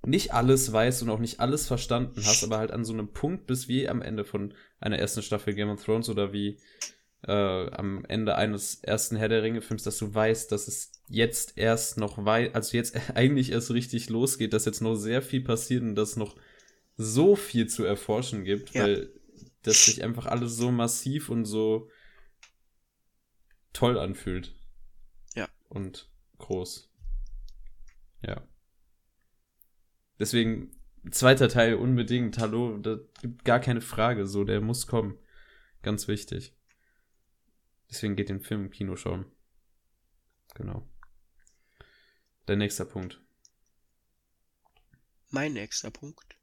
nicht 0.05 0.33
alles 0.33 0.71
weißt 0.71 1.03
und 1.03 1.09
auch 1.09 1.19
nicht 1.19 1.39
alles 1.39 1.67
verstanden 1.67 2.21
hast, 2.23 2.43
aber 2.43 2.59
halt 2.59 2.71
an 2.71 2.85
so 2.85 2.93
einem 2.93 3.11
Punkt 3.11 3.47
bist 3.47 3.67
wie 3.67 3.89
am 3.89 4.01
Ende 4.01 4.23
von 4.23 4.53
einer 4.79 4.99
ersten 4.99 5.21
Staffel 5.21 5.53
Game 5.53 5.69
of 5.69 5.83
Thrones 5.83 6.07
oder 6.07 6.31
wie 6.31 6.59
äh, 7.23 7.31
am 7.71 8.05
Ende 8.05 8.35
eines 8.35 8.75
ersten 8.83 9.15
Herr 9.15 9.29
der 9.29 9.43
Ringe 9.43 9.61
Films, 9.61 9.83
dass 9.83 9.97
du 9.97 10.13
weißt, 10.13 10.51
dass 10.51 10.67
es 10.67 10.91
jetzt 11.09 11.57
erst 11.57 11.97
noch 11.97 12.23
weit, 12.25 12.55
also 12.55 12.77
jetzt 12.77 12.97
eigentlich 13.15 13.51
erst 13.51 13.71
richtig 13.71 14.09
losgeht, 14.09 14.53
dass 14.53 14.65
jetzt 14.65 14.81
noch 14.81 14.95
sehr 14.95 15.21
viel 15.21 15.41
passiert 15.41 15.81
und 15.81 15.95
dass 15.95 16.15
noch 16.15 16.35
so 16.95 17.35
viel 17.35 17.67
zu 17.67 17.83
erforschen 17.83 18.43
gibt, 18.43 18.73
ja. 18.73 18.83
weil 18.83 19.09
das 19.63 19.85
sich 19.85 20.03
einfach 20.03 20.25
alles 20.25 20.55
so 20.55 20.71
massiv 20.71 21.29
und 21.29 21.45
so 21.45 21.89
toll 23.73 23.99
anfühlt. 23.99 24.56
Und 25.69 26.09
groß. 26.37 26.91
Ja. 28.21 28.47
Deswegen, 30.19 30.71
zweiter 31.11 31.49
Teil 31.49 31.75
unbedingt, 31.75 32.37
hallo, 32.39 32.77
da 32.77 32.97
gibt 33.21 33.45
gar 33.45 33.59
keine 33.59 33.81
Frage, 33.81 34.27
so, 34.27 34.43
der 34.43 34.61
muss 34.61 34.87
kommen. 34.87 35.17
Ganz 35.83 36.07
wichtig. 36.07 36.55
Deswegen 37.89 38.15
geht 38.15 38.29
den 38.29 38.41
Film 38.41 38.65
im 38.65 38.71
Kino 38.71 38.95
schauen. 38.95 39.25
Genau. 40.55 40.87
Der 42.47 42.55
nächste 42.55 42.85
Punkt. 42.85 43.21
Mein 45.29 45.53
nächster 45.53 45.91
Punkt. 45.91 46.37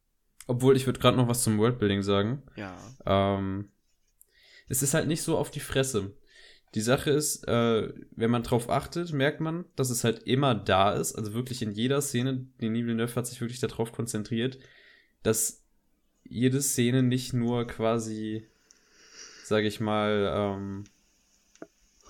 Obwohl, 0.47 0.77
ich 0.77 0.87
würde 0.87 1.01
gerade 1.01 1.17
noch 1.17 1.29
was 1.29 1.43
zum 1.43 1.59
Worldbuilding 1.59 2.03
sagen. 2.03 2.43
Ja. 2.57 2.77
Ähm, 3.07 3.73
es 4.69 4.83
ist 4.83 4.95
halt 4.95 5.09
nicht 5.09 5.23
so 5.23 5.39
auf 5.39 5.51
die 5.51 5.61
Fresse. 5.61 6.17
Die 6.75 6.81
Sache 6.81 7.11
ist, 7.11 7.47
äh, 7.47 7.93
wenn 8.17 8.31
man 8.31 8.43
drauf 8.43 8.69
achtet, 8.69 9.13
merkt 9.13 9.41
man, 9.41 9.65
dass 9.77 9.91
es 9.91 10.03
halt 10.03 10.25
immer 10.25 10.57
da 10.57 10.93
ist. 10.93 11.15
Also 11.15 11.33
wirklich 11.33 11.63
in 11.63 11.71
jeder 11.71 12.01
Szene, 12.03 12.47
die 12.61 12.73
Villeneuve 12.73 13.15
hat 13.15 13.29
sich 13.29 13.41
wirklich 13.41 13.61
darauf 13.61 13.93
konzentriert, 13.93 14.59
dass 15.23 15.63
jede 16.25 16.61
Szene 16.61 17.05
nicht 17.05 17.33
nur 17.33 17.67
quasi, 17.67 18.47
sage 19.45 19.69
ich 19.69 19.79
mal, 19.79 20.33
ähm, 20.37 20.85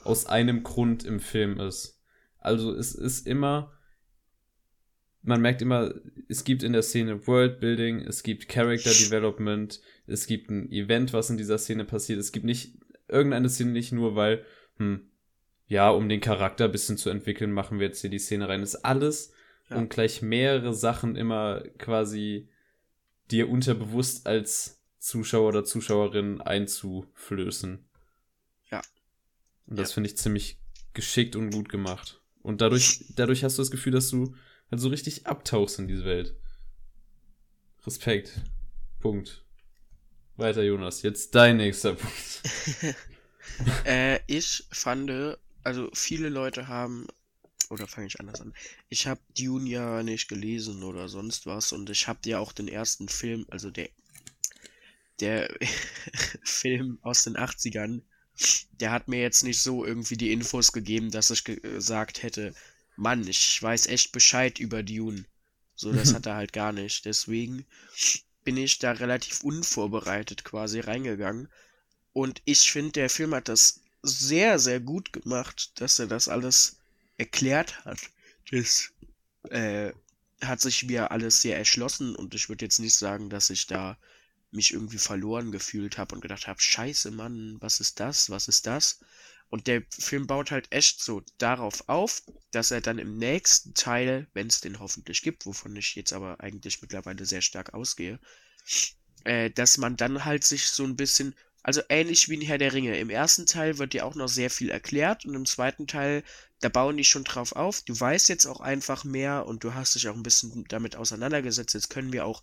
aus 0.03 0.27
einem 0.27 0.63
Grund 0.63 1.05
im 1.05 1.21
Film 1.21 1.61
ist. 1.61 2.01
Also 2.39 2.75
es 2.75 2.95
ist 2.95 3.27
immer, 3.27 3.73
man 5.23 5.43
merkt 5.43 5.61
immer, 5.61 5.95
es 6.29 6.45
gibt 6.45 6.63
in 6.63 6.73
der 6.73 6.83
Szene 6.83 7.27
Worldbuilding, 7.27 8.01
es 8.01 8.23
gibt 8.23 8.49
Character 8.49 8.91
Development, 8.91 9.81
es 10.07 10.27
gibt 10.27 10.51
ein 10.51 10.71
Event, 10.71 11.13
was 11.13 11.29
in 11.29 11.37
dieser 11.37 11.59
Szene 11.59 11.85
passiert. 11.85 12.19
Es 12.19 12.33
gibt 12.33 12.47
nicht 12.47 12.79
irgendeine 13.09 13.49
Szene 13.49 13.73
nicht 13.73 13.93
nur, 13.93 14.17
weil, 14.17 14.45
hm, 14.77 15.11
ja, 15.67 15.91
um 15.91 16.09
den 16.09 16.21
Charakter 16.21 16.67
ein 16.67 16.73
bisschen 16.73 16.97
zu 16.97 17.11
entwickeln, 17.11 17.53
machen 17.53 17.79
wir 17.79 17.87
jetzt 17.87 18.01
hier 18.01 18.11
die 18.11 18.19
Szene 18.19 18.49
rein. 18.49 18.61
Das 18.61 18.75
ist 18.75 18.85
alles, 18.85 19.33
ja. 19.71 19.77
um 19.77 19.89
gleich 19.89 20.23
mehrere 20.23 20.75
Sachen 20.75 21.17
immer 21.17 21.63
quasi 21.79 22.49
dir 23.31 23.49
unterbewusst 23.49 24.27
als 24.27 24.83
Zuschauer 24.99 25.49
oder 25.49 25.65
Zuschauerin 25.65 26.41
einzuflößen. 26.41 27.85
Ja. 28.71 28.83
Und 29.67 29.79
das 29.79 29.91
ja. 29.91 29.95
finde 29.95 30.11
ich 30.11 30.17
ziemlich 30.17 30.59
geschickt 30.93 31.37
und 31.37 31.51
gut 31.51 31.69
gemacht. 31.69 32.21
Und 32.43 32.61
dadurch, 32.61 33.05
dadurch 33.17 33.43
hast 33.45 33.59
du 33.59 33.63
das 33.63 33.71
Gefühl, 33.71 33.93
dass 33.93 34.11
du 34.11 34.35
halt 34.71 34.81
so 34.81 34.89
richtig 34.89 35.27
abtauchst 35.27 35.79
in 35.79 35.89
diese 35.89 36.05
Welt. 36.05 36.37
Respekt. 37.87 38.41
Punkt. 39.01 39.44
Weiter, 40.37 40.63
Jonas. 40.63 41.03
Jetzt 41.03 41.35
dein 41.35 41.59
nächster 41.59 41.95
Punkt. 41.95 42.43
äh, 43.85 44.19
ich 44.27 44.65
fand, 44.73 45.39
also 45.63 45.91
viele 45.95 46.29
Leute 46.29 46.67
haben, 46.67 47.07
oder 47.71 47.87
fange 47.87 48.09
ich 48.09 48.19
anders 48.19 48.41
an, 48.41 48.53
ich 48.89 49.07
habe 49.07 49.21
Dune 49.39 49.69
ja 49.69 50.03
nicht 50.03 50.29
gelesen 50.29 50.83
oder 50.83 51.09
sonst 51.09 51.47
was 51.47 51.73
und 51.73 51.89
ich 51.89 52.09
habe 52.09 52.19
ja 52.27 52.41
auch 52.41 52.53
den 52.53 52.69
ersten 52.69 53.09
Film, 53.09 53.47
also 53.49 53.71
der, 53.71 53.89
der 55.21 55.55
Film 56.43 56.99
aus 57.03 57.23
den 57.23 57.37
80ern, 57.37 58.03
der 58.81 58.91
hat 58.91 59.07
mir 59.07 59.21
jetzt 59.21 59.45
nicht 59.45 59.61
so 59.61 59.85
irgendwie 59.85 60.17
die 60.17 60.33
Infos 60.33 60.73
gegeben, 60.73 61.13
dass 61.13 61.31
ich 61.31 61.45
gesagt 61.45 62.25
hätte, 62.25 62.55
Mann, 62.97 63.27
ich 63.27 63.63
weiß 63.63 63.87
echt 63.87 64.11
Bescheid 64.11 64.59
über 64.59 64.83
Dune. 64.83 65.25
So, 65.77 65.93
das 65.93 66.15
hat 66.15 66.27
er 66.27 66.35
halt 66.37 66.53
gar 66.53 66.73
nicht. 66.73 67.05
Deswegen 67.05 67.67
bin 68.45 68.57
ich 68.57 68.79
da 68.79 68.93
relativ 68.93 69.43
unvorbereitet 69.43 70.45
quasi 70.45 70.81
reingegangen. 70.81 71.49
Und 72.13 72.43
ich 72.45 72.71
finde, 72.71 72.93
der 72.93 73.11
Film 73.11 73.35
hat 73.35 73.49
das 73.49 73.81
sehr, 74.03 74.59
sehr 74.59 74.81
gut 74.81 75.13
gemacht, 75.13 75.73
dass 75.81 75.99
er 75.99 76.07
das 76.07 76.29
alles 76.29 76.77
erklärt 77.17 77.85
hat. 77.85 77.99
Das 78.51 78.93
äh, 79.51 79.93
hat 80.43 80.61
sich 80.61 80.85
mir 80.85 81.11
alles 81.11 81.41
sehr 81.41 81.57
erschlossen 81.57 82.15
und 82.15 82.35
ich 82.35 82.49
würde 82.49 82.65
jetzt 82.65 82.79
nicht 82.79 82.95
sagen, 82.95 83.31
dass 83.31 83.51
ich 83.51 83.67
da 83.67 83.97
mich 84.51 84.73
irgendwie 84.73 84.99
verloren 84.99 85.51
gefühlt 85.51 85.99
habe 85.99 86.15
und 86.15 86.21
gedacht 86.21 86.47
habe, 86.47 86.61
scheiße 86.61 87.11
Mann, 87.11 87.57
was 87.61 87.81
ist 87.81 87.99
das, 87.99 88.31
was 88.31 88.47
ist 88.49 88.67
das? 88.67 89.01
Und 89.55 89.69
der 89.69 89.85
Film 89.89 90.27
baut 90.27 90.51
halt 90.51 90.67
echt 90.73 91.01
so 91.01 91.23
darauf 91.39 91.89
auf, 91.89 92.25
dass 92.51 92.73
er 92.73 92.81
dann 92.81 92.99
im 92.99 93.19
nächsten 93.19 93.73
Teil, 93.73 94.27
wenn 94.33 94.49
es 94.49 94.61
den 94.61 94.81
hoffentlich 94.81 95.23
gibt, 95.23 95.47
wovon 95.47 95.77
ich 95.77 95.95
jetzt 95.95 96.13
aber 96.13 96.41
eigentlich 96.41 96.83
mittlerweile 96.83 97.25
sehr 97.25 97.41
stark 97.41 97.73
ausgehe, 97.73 98.19
äh, 99.23 99.51
dass 99.51 99.79
man 99.79 99.97
dann 99.97 100.25
halt 100.25 100.43
sich 100.43 100.67
so 100.67 100.83
ein 100.83 100.97
bisschen, 100.97 101.37
also 101.63 101.83
ähnlich 101.89 102.29
wie 102.29 102.35
in 102.35 102.41
Herr 102.41 102.59
der 102.59 102.73
Ringe. 102.73 102.99
Im 102.99 103.11
ersten 103.11 103.47
Teil 103.47 103.79
wird 103.79 103.93
dir 103.93 104.07
auch 104.07 104.17
noch 104.17 104.27
sehr 104.27 104.51
viel 104.51 104.71
erklärt 104.71 105.25
und 105.25 105.37
im 105.37 105.47
zweiten 105.47 105.87
Teil, 105.87 106.25
da 106.59 106.69
bauen 106.69 106.97
die 106.97 107.05
schon 107.05 107.23
drauf 107.23 107.53
auf. 107.53 107.81
Du 107.83 108.01
weißt 108.01 108.29
jetzt 108.31 108.47
auch 108.47 108.59
einfach 108.59 109.05
mehr 109.05 109.47
und 109.47 109.63
du 109.63 109.73
hast 109.75 109.95
dich 109.95 110.09
auch 110.09 110.17
ein 110.17 110.25
bisschen 110.25 110.65
damit 110.67 110.97
auseinandergesetzt. 110.97 111.75
Jetzt 111.75 111.91
können 111.91 112.13
wir 112.13 112.27
auch, 112.27 112.43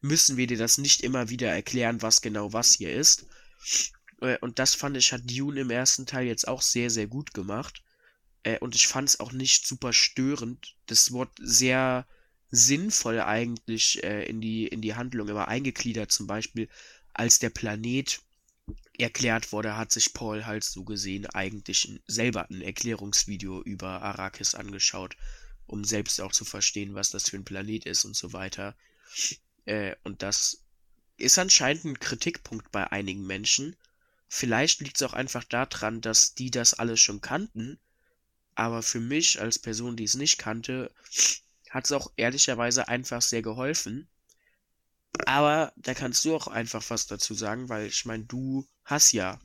müssen 0.00 0.38
wir 0.38 0.46
dir 0.46 0.56
das 0.56 0.78
nicht 0.78 1.02
immer 1.02 1.28
wieder 1.28 1.50
erklären, 1.50 2.00
was 2.00 2.22
genau 2.22 2.54
was 2.54 2.72
hier 2.72 2.94
ist. 2.94 3.26
Äh, 4.20 4.38
und 4.38 4.58
das 4.58 4.74
fand 4.74 4.96
ich, 4.96 5.12
hat 5.12 5.22
Dune 5.24 5.60
im 5.60 5.70
ersten 5.70 6.06
Teil 6.06 6.26
jetzt 6.26 6.48
auch 6.48 6.62
sehr, 6.62 6.90
sehr 6.90 7.06
gut 7.06 7.34
gemacht. 7.34 7.82
Äh, 8.42 8.58
und 8.58 8.74
ich 8.74 8.86
fand 8.86 9.08
es 9.08 9.20
auch 9.20 9.32
nicht 9.32 9.66
super 9.66 9.92
störend. 9.92 10.76
Das 10.86 11.12
Wort 11.12 11.30
sehr 11.40 12.06
sinnvoll 12.50 13.20
eigentlich 13.20 14.02
äh, 14.04 14.24
in, 14.24 14.40
die, 14.40 14.66
in 14.66 14.80
die 14.80 14.94
Handlung 14.94 15.28
immer 15.28 15.48
eingegliedert. 15.48 16.12
Zum 16.12 16.26
Beispiel, 16.26 16.68
als 17.12 17.38
der 17.38 17.50
Planet 17.50 18.20
erklärt 18.98 19.52
wurde, 19.52 19.76
hat 19.76 19.92
sich 19.92 20.14
Paul 20.14 20.46
halt 20.46 20.64
so 20.64 20.84
gesehen 20.84 21.26
eigentlich 21.26 22.00
selber 22.06 22.48
ein 22.50 22.62
Erklärungsvideo 22.62 23.62
über 23.62 24.02
Arrakis 24.02 24.54
angeschaut, 24.54 25.16
um 25.66 25.84
selbst 25.84 26.20
auch 26.20 26.32
zu 26.32 26.44
verstehen, 26.44 26.94
was 26.94 27.10
das 27.10 27.28
für 27.28 27.36
ein 27.36 27.44
Planet 27.44 27.84
ist 27.84 28.04
und 28.04 28.16
so 28.16 28.32
weiter. 28.32 28.74
Und 30.02 30.22
das 30.22 30.64
ist 31.16 31.38
anscheinend 31.38 31.84
ein 31.84 32.00
Kritikpunkt 32.00 32.72
bei 32.72 32.90
einigen 32.90 33.26
Menschen. 33.26 33.76
Vielleicht 34.28 34.80
liegt 34.80 34.96
es 34.96 35.02
auch 35.02 35.12
einfach 35.12 35.44
daran, 35.44 36.00
dass 36.00 36.34
die 36.34 36.50
das 36.50 36.74
alles 36.74 37.00
schon 37.00 37.20
kannten. 37.20 37.78
Aber 38.54 38.82
für 38.82 39.00
mich 39.00 39.40
als 39.40 39.58
Person, 39.58 39.96
die 39.96 40.04
es 40.04 40.14
nicht 40.14 40.38
kannte, 40.38 40.90
hat 41.70 41.84
es 41.84 41.92
auch 41.92 42.10
ehrlicherweise 42.16 42.88
einfach 42.88 43.22
sehr 43.22 43.42
geholfen. 43.42 44.08
Aber 45.24 45.72
da 45.76 45.94
kannst 45.94 46.24
du 46.24 46.34
auch 46.34 46.48
einfach 46.48 46.84
was 46.88 47.06
dazu 47.06 47.34
sagen, 47.34 47.68
weil 47.68 47.86
ich 47.86 48.04
meine, 48.04 48.24
du 48.24 48.66
hast 48.84 49.12
ja 49.12 49.40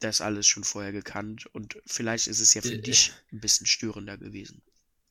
das 0.00 0.20
alles 0.20 0.46
schon 0.46 0.64
vorher 0.64 0.92
gekannt 0.92 1.46
und 1.52 1.78
vielleicht 1.86 2.26
ist 2.26 2.40
es 2.40 2.54
ja 2.54 2.62
für 2.62 2.74
äh, 2.74 2.80
dich 2.80 3.12
ein 3.32 3.40
bisschen 3.40 3.66
störender 3.66 4.16
gewesen. 4.16 4.62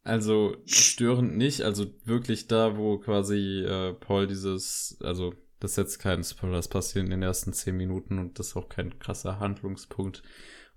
Also 0.03 0.57
störend 0.65 1.37
nicht, 1.37 1.61
also 1.61 1.93
wirklich 2.03 2.47
da, 2.47 2.77
wo 2.77 2.97
quasi 2.97 3.63
äh, 3.63 3.93
Paul 3.93 4.27
dieses, 4.27 4.97
also 5.01 5.35
das 5.59 5.71
ist 5.71 5.77
jetzt 5.77 5.99
kein 5.99 6.23
Spoiler, 6.23 6.57
das 6.57 6.69
passiert 6.69 7.05
in 7.05 7.11
den 7.11 7.23
ersten 7.23 7.53
zehn 7.53 7.75
Minuten 7.75 8.17
und 8.17 8.39
das 8.39 8.47
ist 8.47 8.57
auch 8.57 8.69
kein 8.69 8.97
krasser 8.99 9.39
Handlungspunkt, 9.39 10.23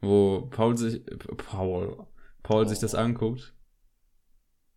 wo 0.01 0.49
Paul 0.51 0.77
sich, 0.77 1.03
Paul, 1.37 2.07
Paul 2.42 2.64
oh. 2.64 2.68
sich 2.68 2.81
das 2.81 2.95
oh. 2.95 2.99
anguckt. 2.99 3.55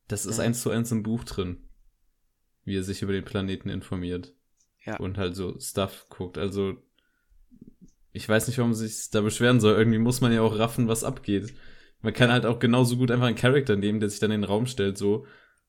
Das 0.07 0.25
ist 0.27 0.37
ja. 0.37 0.43
eins 0.43 0.61
zu 0.61 0.69
eins 0.69 0.91
im 0.91 1.01
Buch 1.01 1.23
drin, 1.23 1.67
wie 2.63 2.77
er 2.77 2.83
sich 2.83 3.01
über 3.01 3.13
den 3.13 3.25
Planeten 3.25 3.69
informiert. 3.69 4.35
Ja. 4.85 4.97
Und 4.97 5.17
halt 5.17 5.35
so 5.35 5.59
Stuff 5.59 6.05
guckt. 6.09 6.37
Also, 6.37 6.75
ich 8.11 8.29
weiß 8.29 8.47
nicht, 8.47 8.59
warum 8.59 8.71
man 8.71 8.77
sich 8.77 9.09
da 9.09 9.21
beschweren 9.21 9.59
soll. 9.59 9.75
Irgendwie 9.75 9.97
muss 9.97 10.21
man 10.21 10.31
ja 10.31 10.41
auch 10.41 10.59
raffen, 10.59 10.87
was 10.87 11.03
abgeht. 11.03 11.55
Man 12.01 12.13
kann 12.13 12.31
halt 12.31 12.45
auch 12.45 12.59
genauso 12.59 12.97
gut 12.97 13.09
einfach 13.09 13.25
einen 13.25 13.35
Charakter 13.35 13.75
nehmen, 13.75 13.99
der 13.99 14.09
sich 14.09 14.19
dann 14.19 14.29
in 14.29 14.41
den 14.41 14.47
Raum 14.47 14.67
stellt, 14.67 14.95
so, 14.95 15.25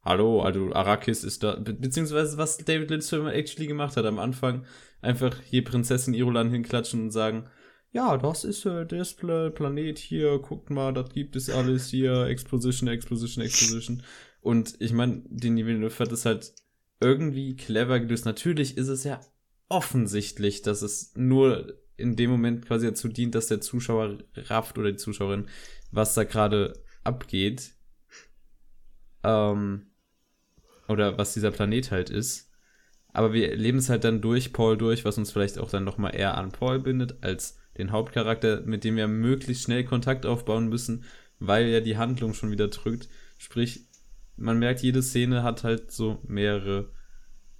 hallo, 0.07 0.43
also 0.43 0.73
Arrakis 0.73 1.25
ist 1.25 1.43
da, 1.43 1.57
be 1.57 1.75
beziehungsweise 1.75 2.39
was 2.39 2.59
David 2.59 2.91
Lynch 2.91 3.13
immer 3.13 3.35
actually 3.35 3.67
gemacht 3.67 3.97
hat 3.97 4.07
am 4.07 4.19
Anfang, 4.19 4.65
einfach 5.03 5.37
hier 5.43 5.65
Prinzessin 5.65 6.15
Irulan 6.15 6.51
hinklatschen 6.51 7.03
und 7.03 7.11
sagen, 7.11 7.49
ja, 7.93 8.17
das 8.17 8.45
ist 8.45 8.65
äh, 8.67 8.87
das 8.87 9.15
Planet 9.15 9.99
hier, 9.99 10.39
guckt 10.39 10.71
mal, 10.71 10.93
das 10.93 11.11
gibt 11.11 11.35
es 11.37 11.51
alles 11.51 11.89
hier, 11.89 12.27
Exposition, 12.27 12.89
Exposition, 12.89 13.45
Exposition. 13.45 14.03
Und 14.41 14.77
ich 14.81 14.93
meine, 14.93 15.23
den 15.27 15.57
Villeneuve 15.57 15.99
hat 15.99 16.13
es 16.13 16.25
halt 16.25 16.53
irgendwie 17.01 17.57
clever 17.57 17.99
gelöst. 18.01 18.27
Natürlich 18.27 18.77
ist 18.77 18.89
es 18.89 19.05
ja 19.05 19.21
offensichtlich, 19.69 20.63
dass 20.63 20.83
es 20.83 21.13
nur 21.17 21.75
in 21.97 22.17
dem 22.17 22.31
Moment 22.31 22.67
quasi 22.67 22.87
dazu 22.87 23.09
dient, 23.09 23.35
dass 23.35 23.47
der 23.47 23.61
Zuschauer 23.61 24.19
rafft 24.37 24.79
oder 24.79 24.93
die 24.93 24.99
Zuschauerin, 24.99 25.49
was 25.91 26.15
da 26.15 26.25
gerade 26.25 26.75
abgeht. 27.03 27.73
Ähm, 29.23 29.87
oder 30.89 31.19
was 31.19 31.35
dieser 31.35 31.51
Planet 31.51 31.91
halt 31.91 32.11
ist. 32.11 32.51
Aber 33.13 33.33
wir 33.33 33.57
leben 33.57 33.79
es 33.79 33.89
halt 33.89 34.05
dann 34.05 34.21
durch 34.21 34.53
Paul 34.53 34.77
durch, 34.77 35.05
was 35.05 35.17
uns 35.17 35.33
vielleicht 35.33 35.59
auch 35.59 35.71
dann 35.71 35.85
nochmal 35.85 36.15
eher 36.15 36.37
an 36.37 36.53
Paul 36.53 36.81
bindet, 36.81 37.23
als 37.23 37.59
den 37.79 37.91
Hauptcharakter, 37.91 38.61
mit 38.63 38.85
dem 38.85 38.97
wir 38.97 39.09
möglichst 39.09 39.65
schnell 39.65 39.85
Kontakt 39.85 40.27
aufbauen 40.27 40.69
müssen, 40.69 41.05
weil 41.39 41.67
ja 41.69 41.81
die 41.81 41.97
Handlung 41.97 42.35
schon 42.35 42.51
wieder 42.51 42.69
drückt. 42.69 43.09
Sprich, 43.39 43.87
man 44.37 44.59
merkt, 44.59 44.83
jede 44.83 45.03
Szene 45.03 45.43
hat 45.43 45.65
halt 45.65 45.91
so 45.91 46.21
mehrere 46.27 46.93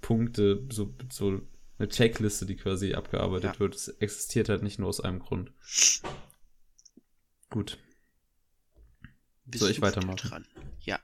Punkte, 0.01 0.65
so, 0.71 0.93
so 1.11 1.41
eine 1.79 1.89
Checkliste, 1.89 2.45
die 2.45 2.55
quasi 2.55 2.93
abgearbeitet 2.93 3.55
ja. 3.55 3.59
wird. 3.59 3.75
Es 3.75 3.87
existiert 3.87 4.49
halt 4.49 4.63
nicht 4.63 4.79
nur 4.79 4.89
aus 4.89 5.01
einem 5.01 5.19
Grund. 5.19 5.51
Gut. 7.49 7.77
Bist 9.45 9.61
Soll 9.61 9.71
ich 9.71 9.81
weitermachen? 9.81 10.29
Dran? 10.29 10.45
Ja. 10.81 10.99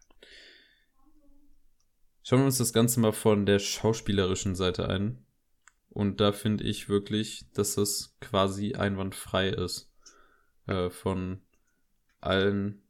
Schauen 2.24 2.40
wir 2.40 2.46
uns 2.46 2.58
das 2.58 2.74
Ganze 2.74 3.00
mal 3.00 3.12
von 3.12 3.46
der 3.46 3.60
schauspielerischen 3.60 4.56
Seite 4.56 4.88
ein. 4.88 5.26
Und 5.90 6.22
da 6.22 6.32
finde 6.32 6.64
ich 6.64 6.90
wirklich, 6.90 7.46
dass 7.54 7.76
das 7.76 8.18
quasi 8.20 8.74
einwandfrei 8.74 9.50
ist. 9.50 9.92
Äh, 10.66 10.90
von 10.90 11.42
allen 12.22 12.82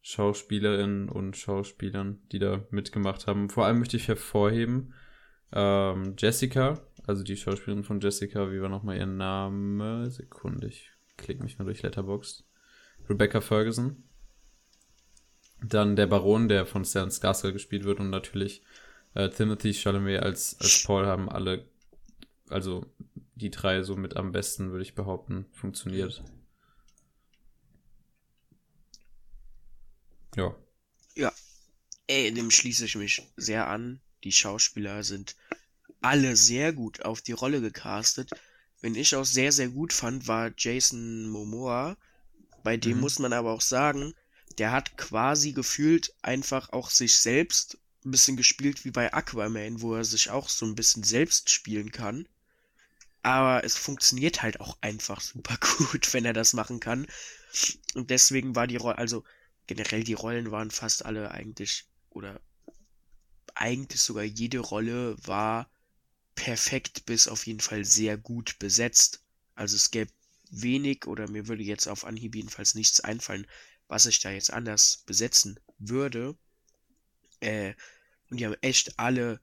Schauspielerinnen 0.00 1.10
und 1.10 1.36
Schauspielern, 1.36 2.22
die 2.32 2.38
da 2.38 2.64
mitgemacht 2.70 3.26
haben. 3.26 3.50
Vor 3.50 3.66
allem 3.66 3.78
möchte 3.78 3.98
ich 3.98 4.08
hervorheben, 4.08 4.94
ähm, 5.52 6.14
Jessica, 6.18 6.80
also 7.06 7.22
die 7.22 7.36
Schauspielerin 7.36 7.84
von 7.84 8.00
Jessica, 8.00 8.50
wie 8.50 8.62
war 8.62 8.70
nochmal 8.70 8.96
ihr 8.96 9.06
Name? 9.06 10.10
Sekunde, 10.10 10.68
ich 10.68 10.90
klicke 11.18 11.42
mich 11.42 11.58
mal 11.58 11.66
durch 11.66 11.82
Letterboxd. 11.82 12.44
Rebecca 13.08 13.42
Ferguson. 13.42 14.07
Dann 15.62 15.96
der 15.96 16.06
Baron, 16.06 16.48
der 16.48 16.66
von 16.66 16.84
Stan 16.84 17.10
Skarsgård 17.10 17.52
gespielt 17.52 17.84
wird 17.84 18.00
und 18.00 18.10
natürlich 18.10 18.62
äh, 19.14 19.28
Timothy 19.28 19.74
Chalamet 19.74 20.22
als, 20.22 20.56
als 20.60 20.84
Paul 20.84 21.06
haben 21.06 21.28
alle, 21.28 21.64
also 22.48 22.86
die 23.34 23.50
drei 23.50 23.82
so 23.82 23.96
mit 23.96 24.16
am 24.16 24.32
besten, 24.32 24.70
würde 24.70 24.82
ich 24.82 24.94
behaupten, 24.94 25.46
funktioniert. 25.52 26.22
Ja. 30.36 30.54
Ja. 31.14 31.32
Ey, 32.06 32.32
dem 32.32 32.50
schließe 32.50 32.84
ich 32.84 32.96
mich 32.96 33.22
sehr 33.36 33.68
an. 33.68 34.00
Die 34.24 34.32
Schauspieler 34.32 35.02
sind 35.02 35.36
alle 36.00 36.36
sehr 36.36 36.72
gut 36.72 37.02
auf 37.04 37.20
die 37.20 37.32
Rolle 37.32 37.60
gecastet. 37.60 38.30
Wenn 38.80 38.94
ich 38.94 39.16
auch 39.16 39.24
sehr, 39.24 39.52
sehr 39.52 39.68
gut 39.68 39.92
fand, 39.92 40.28
war 40.28 40.52
Jason 40.56 41.28
Momoa. 41.28 41.96
Bei 42.62 42.76
dem 42.76 42.96
mhm. 42.96 43.00
muss 43.00 43.18
man 43.18 43.32
aber 43.32 43.52
auch 43.52 43.60
sagen, 43.60 44.14
der 44.58 44.72
hat 44.72 44.96
quasi 44.96 45.52
gefühlt 45.52 46.14
einfach 46.22 46.70
auch 46.70 46.90
sich 46.90 47.16
selbst 47.16 47.78
ein 48.04 48.10
bisschen 48.10 48.36
gespielt 48.36 48.84
wie 48.84 48.90
bei 48.90 49.12
Aquaman, 49.12 49.80
wo 49.80 49.94
er 49.94 50.04
sich 50.04 50.30
auch 50.30 50.48
so 50.48 50.66
ein 50.66 50.74
bisschen 50.74 51.02
selbst 51.02 51.50
spielen 51.50 51.92
kann. 51.92 52.28
Aber 53.22 53.64
es 53.64 53.76
funktioniert 53.76 54.42
halt 54.42 54.60
auch 54.60 54.78
einfach 54.80 55.20
super 55.20 55.58
gut, 55.78 56.12
wenn 56.12 56.24
er 56.24 56.32
das 56.32 56.52
machen 56.52 56.80
kann. 56.80 57.06
Und 57.94 58.10
deswegen 58.10 58.54
war 58.54 58.66
die 58.66 58.76
Rolle, 58.76 58.98
also 58.98 59.24
generell 59.66 60.04
die 60.04 60.14
Rollen 60.14 60.50
waren 60.50 60.70
fast 60.70 61.04
alle 61.04 61.30
eigentlich, 61.30 61.86
oder 62.10 62.40
eigentlich 63.54 64.00
sogar 64.00 64.24
jede 64.24 64.60
Rolle 64.60 65.16
war 65.26 65.70
perfekt 66.34 67.04
bis 67.06 67.26
auf 67.26 67.46
jeden 67.46 67.60
Fall 67.60 67.84
sehr 67.84 68.16
gut 68.16 68.58
besetzt. 68.58 69.24
Also 69.54 69.76
es 69.76 69.90
gäbe 69.90 70.12
wenig 70.50 71.06
oder 71.06 71.28
mir 71.28 71.48
würde 71.48 71.64
jetzt 71.64 71.88
auf 71.88 72.04
Anhieb 72.04 72.36
jedenfalls 72.36 72.74
nichts 72.74 73.00
einfallen, 73.00 73.46
was 73.88 74.06
ich 74.06 74.20
da 74.20 74.30
jetzt 74.30 74.52
anders 74.52 75.02
besetzen 75.06 75.58
würde. 75.78 76.36
Äh, 77.40 77.74
und 78.30 78.38
die 78.38 78.46
haben 78.46 78.56
echt 78.60 78.98
alle 78.98 79.40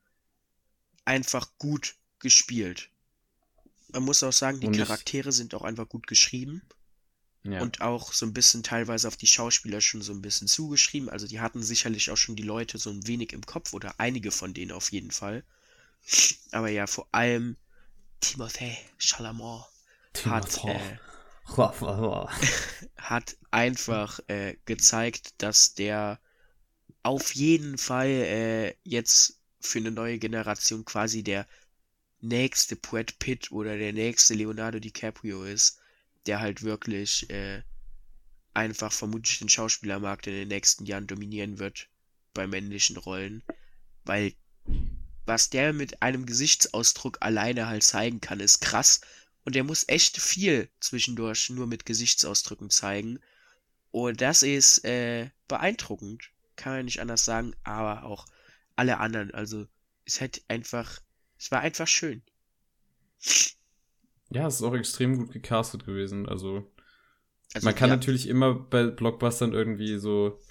einfach 1.03 1.57
gut 1.57 1.95
gespielt. 2.19 2.89
Man 3.89 4.03
muss 4.03 4.23
auch 4.23 4.33
sagen, 4.33 4.59
die 4.59 4.71
Charaktere 4.71 5.31
sind 5.31 5.53
auch 5.53 5.63
einfach 5.63 5.87
gut 5.87 6.07
geschrieben. 6.07 6.61
Ja. 7.43 7.61
Und 7.61 7.81
auch 7.81 8.11
so 8.11 8.25
ein 8.25 8.33
bisschen 8.33 8.63
teilweise 8.63 9.07
auf 9.07 9.17
die 9.17 9.27
Schauspieler 9.27 9.79
schon 9.79 10.01
so 10.01 10.11
ein 10.13 10.21
bisschen 10.21 10.47
zugeschrieben. 10.47 11.09
Also 11.09 11.27
die 11.27 11.39
hatten 11.39 11.61
sicherlich 11.61 12.09
auch 12.09 12.17
schon 12.17 12.35
die 12.35 12.43
Leute 12.43 12.79
so 12.79 12.89
ein 12.89 13.05
wenig 13.05 13.33
im 13.33 13.45
Kopf 13.45 13.73
oder 13.73 13.99
einige 13.99 14.31
von 14.31 14.55
denen 14.55 14.71
auf 14.71 14.91
jeden 14.91 15.11
Fall. 15.11 15.43
Aber 16.51 16.69
ja, 16.69 16.87
vor 16.87 17.07
allem 17.11 17.55
Timothée 18.21 18.75
Chalamet 18.97 19.63
hat, 20.25 20.63
äh, 20.65 20.97
hat 22.97 23.37
einfach 23.51 24.19
äh, 24.27 24.55
gezeigt, 24.65 25.33
dass 25.37 25.73
der 25.73 26.19
auf 27.03 27.35
jeden 27.35 27.77
Fall 27.77 28.07
äh, 28.07 28.75
jetzt 28.83 29.39
für 29.59 29.79
eine 29.79 29.91
neue 29.91 30.17
Generation 30.17 30.85
quasi 30.85 31.23
der 31.23 31.47
nächste 32.21 32.75
Brad 32.75 33.19
Pitt 33.19 33.51
oder 33.51 33.77
der 33.77 33.93
nächste 33.93 34.33
Leonardo 34.33 34.79
DiCaprio 34.79 35.43
ist 35.43 35.79
der 36.25 36.39
halt 36.39 36.63
wirklich 36.63 37.29
äh, 37.29 37.61
einfach 38.53 38.91
vermutlich 38.91 39.39
den 39.39 39.49
Schauspielermarkt 39.49 40.27
in 40.27 40.33
den 40.33 40.47
nächsten 40.47 40.85
Jahren 40.85 41.07
dominieren 41.07 41.59
wird 41.59 41.87
bei 42.33 42.47
männlichen 42.47 42.97
Rollen, 42.97 43.43
weil 44.05 44.33
was 45.25 45.49
der 45.49 45.73
mit 45.73 46.01
einem 46.01 46.25
Gesichtsausdruck 46.25 47.17
alleine 47.21 47.67
halt 47.67 47.83
zeigen 47.83 48.21
kann, 48.21 48.39
ist 48.39 48.61
krass 48.61 49.01
und 49.45 49.55
der 49.55 49.63
muss 49.63 49.85
echt 49.87 50.17
viel 50.19 50.69
zwischendurch 50.79 51.49
nur 51.49 51.67
mit 51.67 51.85
Gesichtsausdrücken 51.85 52.69
zeigen 52.69 53.19
und 53.95 54.19
das 54.19 54.43
ist 54.43 54.83
äh, 54.83 55.29
beeindruckend, 55.47 56.31
kann 56.57 56.73
man 56.73 56.83
nicht 56.83 56.99
anders 56.99 57.23
sagen, 57.23 57.55
aber 57.63 58.03
auch 58.03 58.25
alle 58.75 58.97
anderen, 58.97 59.33
also 59.33 59.67
es 60.03 60.19
hat 60.19 60.41
einfach, 60.49 60.99
es 61.39 61.49
war 61.49 61.61
einfach 61.61 61.87
schön. 61.87 62.21
Ja, 64.31 64.47
es 64.47 64.55
ist 64.55 64.63
auch 64.63 64.75
extrem 64.75 65.17
gut 65.17 65.31
gecastet 65.31 65.85
gewesen. 65.85 66.27
Also, 66.27 66.69
also 67.53 67.65
man 67.65 67.73
kann 67.73 67.89
ja. 67.89 67.95
natürlich 67.95 68.27
immer 68.27 68.53
bei 68.53 68.87
Blockbustern 68.87 69.53
irgendwie 69.53 69.97
so 69.97 70.41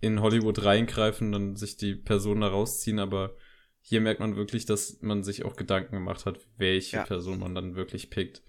in 0.00 0.20
Hollywood 0.20 0.64
reingreifen 0.64 1.34
und 1.34 1.56
sich 1.56 1.76
die 1.76 1.94
Person 1.94 2.40
da 2.40 2.48
rausziehen, 2.48 2.98
aber 2.98 3.36
hier 3.82 4.00
merkt 4.00 4.20
man 4.20 4.36
wirklich, 4.36 4.64
dass 4.64 5.02
man 5.02 5.22
sich 5.24 5.44
auch 5.44 5.56
Gedanken 5.56 5.96
gemacht 5.96 6.24
hat, 6.24 6.40
welche 6.56 6.96
ja. 6.96 7.04
Person 7.04 7.40
man 7.40 7.54
dann 7.54 7.74
wirklich 7.74 8.10
pickt. 8.10 8.42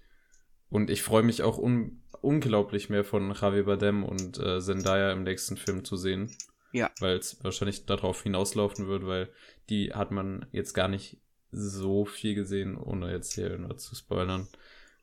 Und 0.70 0.90
ich 0.90 1.02
freue 1.02 1.22
mich 1.22 1.42
auch 1.42 1.58
un 1.58 2.00
unglaublich 2.22 2.88
mehr 2.88 3.04
von 3.04 3.34
Javier 3.34 3.64
Bardem 3.64 4.02
und 4.02 4.38
äh, 4.38 4.58
Zendaya 4.58 5.12
im 5.12 5.24
nächsten 5.24 5.58
Film 5.58 5.84
zu 5.84 5.96
sehen. 5.96 6.34
Ja. 6.72 6.90
Weil 6.98 7.18
es 7.18 7.42
wahrscheinlich 7.44 7.84
darauf 7.84 8.22
hinauslaufen 8.22 8.88
wird, 8.88 9.06
weil 9.06 9.30
die 9.68 9.92
hat 9.92 10.10
man 10.10 10.46
jetzt 10.50 10.72
gar 10.72 10.88
nicht 10.88 11.20
so 11.52 12.06
viel 12.06 12.34
gesehen, 12.34 12.76
ohne 12.76 13.12
jetzt 13.12 13.34
hier 13.34 13.50
irgendwas 13.50 13.82
zu 13.82 13.94
spoilern. 13.94 14.48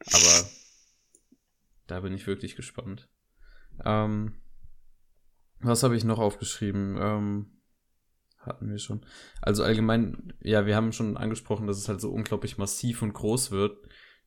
Aber 0.08 0.50
da 1.88 2.00
bin 2.00 2.13
ich 2.13 2.26
wirklich 2.26 2.56
gespannt. 2.56 3.08
Ähm, 3.86 4.41
was 5.60 5.84
habe 5.84 5.96
ich 5.96 6.04
noch 6.04 6.20
aufgeschrieben? 6.20 6.98
Ähm, 7.00 7.61
hatten 8.42 8.70
wir 8.70 8.80
schon. 8.80 9.02
Also 9.42 9.64
allgemein, 9.64 10.34
ja, 10.42 10.66
wir 10.66 10.76
haben 10.76 10.92
schon 10.92 11.18
angesprochen, 11.18 11.68
dass 11.68 11.78
es 11.78 11.88
halt 11.88 12.02
so 12.02 12.12
unglaublich 12.12 12.58
massiv 12.58 13.02
und 13.02 13.14
groß 13.14 13.52
wird. 13.52 13.78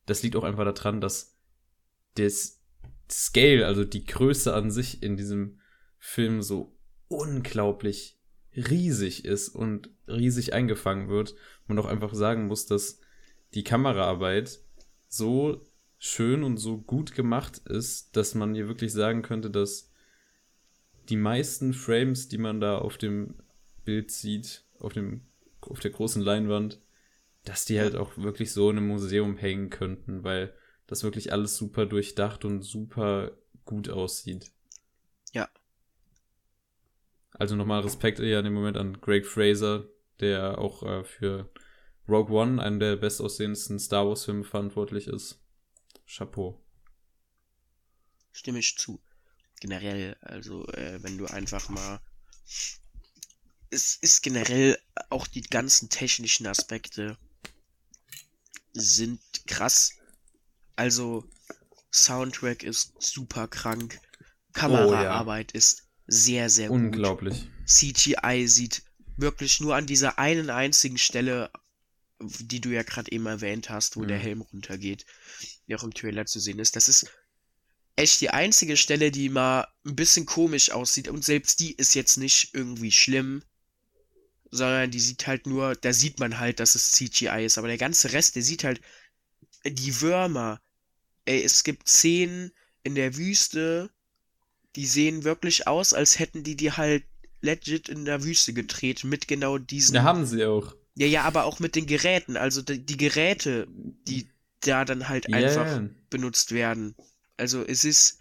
Das 0.05 0.23
liegt 0.23 0.35
auch 0.35 0.43
einfach 0.43 0.65
daran, 0.65 1.01
dass 1.01 1.37
das 2.15 2.61
Scale, 3.09 3.65
also 3.65 3.83
die 3.83 4.05
Größe 4.05 4.53
an 4.53 4.71
sich 4.71 5.03
in 5.03 5.17
diesem 5.17 5.59
Film 5.99 6.41
so 6.41 6.77
unglaublich 7.07 8.19
riesig 8.55 9.25
ist 9.25 9.49
und 9.49 9.89
riesig 10.07 10.53
eingefangen 10.53 11.09
wird. 11.09 11.35
Man 11.67 11.77
auch 11.79 11.85
einfach 11.85 12.13
sagen 12.13 12.47
muss, 12.47 12.65
dass 12.65 12.99
die 13.53 13.63
Kameraarbeit 13.63 14.59
so 15.07 15.61
schön 15.97 16.43
und 16.43 16.57
so 16.57 16.77
gut 16.77 17.13
gemacht 17.13 17.59
ist, 17.65 18.15
dass 18.15 18.35
man 18.35 18.53
hier 18.53 18.67
wirklich 18.67 18.93
sagen 18.93 19.21
könnte, 19.21 19.49
dass 19.49 19.91
die 21.09 21.17
meisten 21.17 21.73
Frames, 21.73 22.27
die 22.27 22.37
man 22.37 22.59
da 22.59 22.77
auf 22.77 22.97
dem 22.97 23.35
Bild 23.85 24.11
sieht, 24.11 24.65
auf 24.79 24.93
dem 24.93 25.21
auf 25.61 25.79
der 25.79 25.91
großen 25.91 26.21
Leinwand, 26.21 26.79
dass 27.43 27.65
die 27.65 27.79
halt 27.79 27.95
auch 27.95 28.17
wirklich 28.17 28.51
so 28.51 28.69
in 28.69 28.77
einem 28.77 28.87
Museum 28.87 29.37
hängen 29.37 29.69
könnten, 29.69 30.23
weil 30.23 30.53
das 30.87 31.03
wirklich 31.03 31.31
alles 31.31 31.55
super 31.55 31.85
durchdacht 31.85 32.45
und 32.45 32.61
super 32.61 33.31
gut 33.65 33.89
aussieht. 33.89 34.51
Ja. 35.33 35.49
Also 37.31 37.55
nochmal 37.55 37.81
Respekt 37.81 38.19
eher 38.19 38.39
in 38.39 38.45
dem 38.45 38.53
Moment 38.53 38.77
an 38.77 38.99
Greg 39.01 39.25
Fraser, 39.25 39.87
der 40.19 40.57
auch 40.59 40.83
äh, 40.83 41.03
für 41.03 41.49
Rogue 42.07 42.35
One, 42.35 42.61
einen 42.61 42.79
der 42.79 42.95
bestaussehendsten 42.95 43.79
Star 43.79 44.07
Wars-Filme, 44.07 44.43
verantwortlich 44.43 45.07
ist. 45.07 45.41
Chapeau. 46.07 46.61
Stimme 48.31 48.59
ich 48.59 48.77
zu. 48.77 49.01
Generell, 49.59 50.15
also 50.21 50.67
äh, 50.67 51.01
wenn 51.01 51.17
du 51.17 51.25
einfach 51.25 51.69
mal. 51.69 51.99
Es 53.75 53.97
ist 53.99 54.23
generell 54.23 54.79
auch 55.09 55.27
die 55.27 55.41
ganzen 55.41 55.89
technischen 55.89 56.47
Aspekte 56.47 57.17
sind 58.71 59.19
krass. 59.47 59.91
Also 60.77 61.29
Soundtrack 61.91 62.63
ist 62.63 62.93
super 62.99 63.49
krank. 63.49 63.99
Kameraarbeit 64.53 65.51
oh, 65.51 65.55
ja. 65.55 65.57
ist 65.57 65.83
sehr, 66.07 66.49
sehr 66.49 66.69
gut. 66.69 66.77
Unglaublich. 66.77 67.49
CGI 67.65 68.47
sieht 68.47 68.83
wirklich 69.17 69.59
nur 69.59 69.75
an 69.75 69.87
dieser 69.87 70.19
einen 70.19 70.49
einzigen 70.49 70.97
Stelle, 70.97 71.51
die 72.21 72.61
du 72.61 72.69
ja 72.69 72.83
gerade 72.83 73.11
eben 73.11 73.25
erwähnt 73.25 73.69
hast, 73.69 73.97
wo 73.97 74.03
mhm. 74.03 74.07
der 74.07 74.19
Helm 74.19 74.39
runtergeht, 74.39 75.05
die 75.67 75.75
auch 75.75 75.83
im 75.83 75.93
Trailer 75.93 76.25
zu 76.25 76.39
sehen 76.39 76.59
ist. 76.59 76.77
Das 76.77 76.87
ist 76.87 77.09
echt 77.97 78.21
die 78.21 78.29
einzige 78.29 78.77
Stelle, 78.77 79.11
die 79.11 79.27
mal 79.27 79.67
ein 79.85 79.97
bisschen 79.97 80.25
komisch 80.25 80.71
aussieht. 80.71 81.09
Und 81.09 81.25
selbst 81.25 81.59
die 81.59 81.73
ist 81.73 81.93
jetzt 81.93 82.15
nicht 82.15 82.53
irgendwie 82.53 82.93
schlimm, 82.93 83.43
sondern 84.55 84.91
die 84.91 84.99
sieht 84.99 85.27
halt 85.27 85.47
nur, 85.47 85.75
da 85.75 85.93
sieht 85.93 86.19
man 86.19 86.39
halt, 86.39 86.59
dass 86.59 86.75
es 86.75 86.91
CGI 86.93 87.45
ist. 87.45 87.57
Aber 87.57 87.67
der 87.67 87.77
ganze 87.77 88.13
Rest, 88.13 88.35
der 88.35 88.43
sieht 88.43 88.63
halt 88.63 88.81
die 89.65 90.01
Würmer. 90.01 90.61
Ey, 91.25 91.43
es 91.43 91.63
gibt 91.63 91.87
Szenen 91.87 92.51
in 92.83 92.95
der 92.95 93.17
Wüste, 93.17 93.89
die 94.75 94.85
sehen 94.85 95.23
wirklich 95.23 95.67
aus, 95.67 95.93
als 95.93 96.19
hätten 96.19 96.43
die 96.43 96.55
die 96.55 96.71
halt 96.71 97.03
legit 97.41 97.89
in 97.89 98.05
der 98.05 98.23
Wüste 98.23 98.53
gedreht 98.53 99.03
mit 99.03 99.27
genau 99.27 99.57
diesen. 99.57 99.93
Da 99.93 100.03
haben 100.03 100.25
sie 100.25 100.45
auch. 100.45 100.75
Ja, 100.95 101.07
ja, 101.07 101.23
aber 101.23 101.45
auch 101.45 101.59
mit 101.59 101.75
den 101.75 101.87
Geräten. 101.87 102.37
Also 102.37 102.61
die, 102.61 102.85
die 102.85 102.97
Geräte, 102.97 103.67
die 104.07 104.27
da 104.61 104.85
dann 104.85 105.09
halt 105.09 105.27
yeah. 105.27 105.37
einfach 105.37 105.81
benutzt 106.09 106.51
werden. 106.51 106.95
Also 107.37 107.63
es 107.63 107.83
ist 107.83 108.19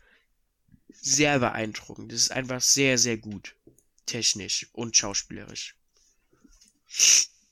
sehr 0.88 1.38
beeindruckend. 1.38 2.12
Es 2.12 2.22
ist 2.22 2.32
einfach 2.32 2.60
sehr, 2.60 2.98
sehr 2.98 3.16
gut. 3.16 3.54
Technisch 4.06 4.68
und 4.72 4.96
schauspielerisch. 4.96 5.76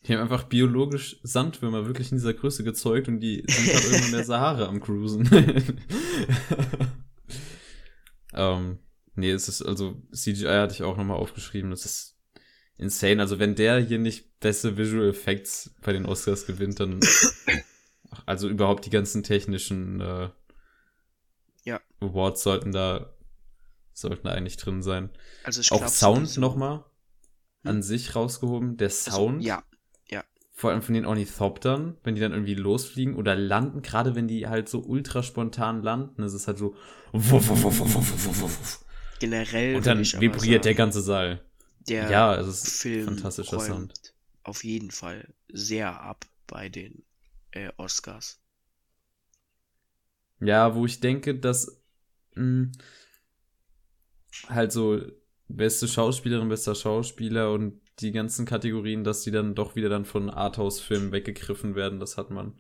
Die 0.07 0.13
haben 0.13 0.21
einfach 0.21 0.45
biologisch 0.45 1.21
Sandwürmer 1.23 1.87
wirklich 1.87 2.11
in 2.11 2.19
dieser 2.19 2.35
Größe 2.35 2.65
gezeugt 2.65 3.07
und 3.09 3.21
die 3.21 3.45
sind 3.47 3.73
halt 3.73 3.85
irgendwo 3.85 4.07
in 4.07 4.13
der 4.13 4.25
Sahara 4.25 4.67
am 4.67 4.81
Cruisen. 4.81 5.29
ähm, 8.35 8.79
nee, 9.15 9.31
es 9.31 9.49
ist 9.49 9.63
also, 9.63 10.03
CGI 10.13 10.47
hatte 10.47 10.75
ich 10.75 10.83
auch 10.83 10.97
nochmal 10.97 11.19
aufgeschrieben, 11.19 11.71
das 11.71 11.85
ist 11.85 12.19
insane. 12.79 13.21
Also 13.21 13.39
wenn 13.39 13.55
der 13.55 13.79
hier 13.79 13.99
nicht 13.99 14.41
beste 14.41 14.77
Visual 14.77 15.09
Effects 15.09 15.75
bei 15.83 15.93
den 15.93 16.07
Oscars 16.07 16.47
gewinnt, 16.47 16.81
dann 16.81 16.99
also 18.27 18.49
überhaupt 18.49 18.85
die 18.87 18.91
ganzen 18.91 19.23
technischen 19.23 20.01
äh, 20.01 20.31
ja. 21.65 21.81
Awards 22.01 22.43
sollten 22.43 22.73
da 22.73 23.15
sollten 23.95 24.27
da 24.27 24.33
eigentlich 24.33 24.57
drin 24.57 24.83
sein. 24.83 25.11
Also 25.45 25.61
ich 25.61 25.71
auch 25.71 25.79
glaub, 25.79 25.91
Sound 25.91 26.29
so 26.29 26.41
nochmal 26.41 26.79
hm? 26.79 26.85
An 27.65 27.83
sich 27.83 28.15
rausgehoben. 28.15 28.77
Der 28.77 28.89
also, 28.89 29.11
Sound. 29.11 29.37
Also, 29.37 29.49
ja, 29.49 29.63
ja. 30.11 30.25
Vor 30.53 30.71
allem 30.71 30.83
von 30.83 30.95
den 30.95 31.07
Ornithoptern, 31.07 31.97
wenn 32.05 32.15
die 32.15 32.21
dann 32.21 32.33
irgendwie 32.33 32.55
losfliegen 32.55 33.15
oder 33.17 33.35
landen, 33.35 33.83
gerade 33.83 34.15
wenn 34.15 34.29
die 34.29 34.49
halt 34.49 34.69
so 34.69 34.81
ultra 34.81 35.23
spontan 35.23 35.83
landen, 35.83 36.23
ist 36.23 36.35
es 36.35 36.47
halt 36.47 36.59
so. 36.59 36.77
Generell. 39.21 39.77
Und 39.77 39.87
dann 39.87 39.99
vibriert 39.99 40.65
der 40.65 40.75
ganze 40.75 41.01
Saal. 41.01 41.41
Der 41.89 42.11
ja, 42.11 42.35
es 42.37 42.47
ist 42.47 42.83
Film 42.83 43.07
fantastischer 43.07 43.61
Sound. 43.61 43.93
Auf 44.45 44.65
jeden 44.65 44.91
Fall 44.91 45.33
sehr 45.53 46.01
ab 46.01 46.27
bei 46.47 46.69
den 46.69 47.03
äh, 47.53 47.71
Oscars. 47.77 48.41
Ja, 50.41 50.75
wo 50.75 50.87
ich 50.87 51.01
denke, 51.01 51.39
dass 51.39 51.81
mh, 52.35 52.43
hm, 52.43 52.73
halt 54.49 54.73
so 54.73 55.01
beste 55.57 55.89
Schauspielerin, 55.89 56.49
bester 56.49 56.75
Schauspieler 56.75 57.53
und 57.53 57.81
die 58.01 58.13
ganzen 58.13 58.47
Kategorien, 58.47 59.05
dass 59.05 59.23
die 59.23 59.31
dann 59.31 59.55
doch 59.55 59.77
wieder 59.77 59.89
dann 59.89 60.05
von 60.05 60.31
Arthouse-Filmen 60.31 61.13
weggegriffen 61.13 61.75
werden, 61.75 62.01
das 62.01 62.17
hat 62.17 62.31
man 62.31 62.55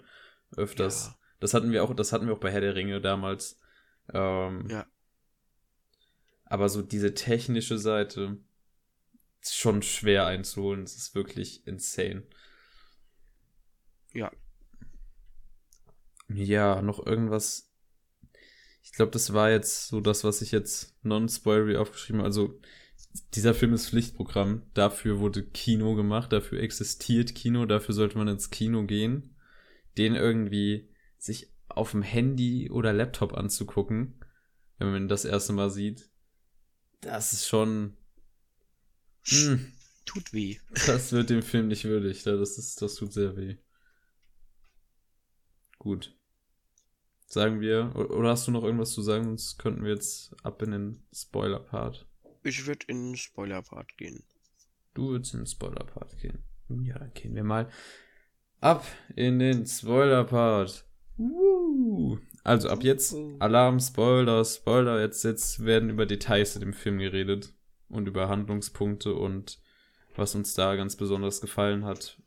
öfters. 0.57 1.07
Ja. 1.07 1.19
Das 1.41 1.55
hatten 1.55 1.73
wir 1.73 1.83
auch, 1.83 1.95
das 1.95 2.13
hatten 2.13 2.27
wir 2.27 2.35
auch 2.35 2.41
bei 2.41 2.51
Herr 2.51 2.61
der 2.61 2.75
Ringe 2.75 3.01
damals. 3.01 3.61
Ähm, 4.13 4.67
ja. 4.69 4.87
Aber 6.45 6.69
so 6.69 6.83
diese 6.83 7.15
technische 7.15 7.79
Seite 7.79 8.39
ist 9.41 9.57
schon 9.57 9.83
schwer 9.83 10.27
einzuholen. 10.27 10.83
Es 10.83 10.97
ist 10.97 11.15
wirklich 11.15 11.67
insane. 11.67 12.25
Ja. 14.13 14.31
Ja, 16.29 16.83
noch 16.83 17.05
irgendwas 17.05 17.73
ich 18.83 18.93
glaube, 18.93 19.13
das 19.13 19.33
war 19.33 19.51
jetzt 19.51 19.89
so 19.89 20.01
das, 20.01 20.25
was 20.25 20.43
ich 20.43 20.51
jetzt 20.51 20.97
non-spoilery 21.03 21.77
aufgeschrieben 21.77 22.19
habe. 22.19 22.27
Also, 22.27 22.61
dieser 23.35 23.55
Film 23.55 23.75
ist 23.75 23.89
Pflichtprogramm. 23.89 24.63
Dafür 24.75 25.19
wurde 25.19 25.43
Kino 25.43 25.95
gemacht, 25.95 26.33
dafür 26.33 26.61
existiert 26.61 27.35
Kino, 27.35 27.67
dafür 27.67 27.95
sollte 27.95 28.19
man 28.19 28.29
ins 28.29 28.51
Kino 28.51 28.85
gehen. 28.85 29.37
Den 29.99 30.15
irgendwie 30.15 30.89
sich 31.19 31.53
auf 31.69 31.91
dem 31.91 32.03
Handy 32.03 32.71
oder 32.71 32.93
Laptop 32.93 33.35
anzugucken, 33.35 34.25
wenn 34.79 34.91
man 34.91 35.09
das 35.09 35.25
erste 35.25 35.53
Mal 35.53 35.71
sieht, 35.71 36.11
das 37.01 37.33
ist 37.33 37.49
schon. 37.49 37.97
Mh, 39.31 39.39
hm. 39.39 39.73
tut 40.05 40.33
weh. 40.33 40.59
Das 40.87 41.13
wird 41.13 41.31
dem 41.31 41.43
Film 41.43 41.69
nicht 41.69 41.85
würdig. 41.85 42.23
Das, 42.23 42.59
ist, 42.59 42.81
das 42.81 42.95
tut 42.95 43.13
sehr 43.13 43.37
weh. 43.37 43.57
Gut 45.79 46.17
sagen 47.33 47.61
wir. 47.61 47.93
Oder 47.97 48.31
hast 48.31 48.47
du 48.47 48.53
noch 48.53 48.63
irgendwas 48.63 48.93
zu 48.93 49.03
sagen? 49.03 49.25
Sonst 49.25 49.59
könnten 49.59 49.83
wir 49.85 49.93
jetzt 49.93 50.35
ab 50.45 50.63
in 50.63 50.73
den 50.73 51.03
Spoiler-Part. 51.13 52.07
Ich 52.43 52.67
würde 52.67 52.87
in 52.89 53.11
den 53.11 53.17
Spoiler-Part 53.17 53.97
gehen. 53.97 54.25
Du 54.95 55.11
würdest 55.11 55.35
in 55.35 55.41
den 55.41 55.47
Spoiler-Part 55.47 56.19
gehen. 56.19 56.43
Ja, 56.69 56.99
dann 56.99 57.13
gehen 57.15 57.35
wir 57.35 57.45
mal 57.45 57.71
ab 58.61 58.87
in 59.15 59.39
den 59.39 59.67
Spoiler-Part. 59.67 60.85
Also 62.45 62.69
ab 62.69 62.83
jetzt 62.83 63.15
Alarm, 63.39 63.79
Spoiler, 63.79 64.45
Spoiler. 64.45 65.01
Jetzt, 65.01 65.25
jetzt 65.25 65.65
werden 65.65 65.91
über 65.91 66.07
Details 66.07 66.55
in 66.57 66.61
dem 66.61 66.73
Film 66.73 66.99
geredet 66.99 67.55
und 67.89 68.09
über 68.09 68.29
Handlungspunkte 68.29 69.15
und 69.15 69.61
was 70.17 70.35
uns 70.35 70.55
da 70.55 70.75
ganz 70.77 70.97
besonders 70.97 71.41
gefallen 71.41 71.85
hat. 71.85 72.19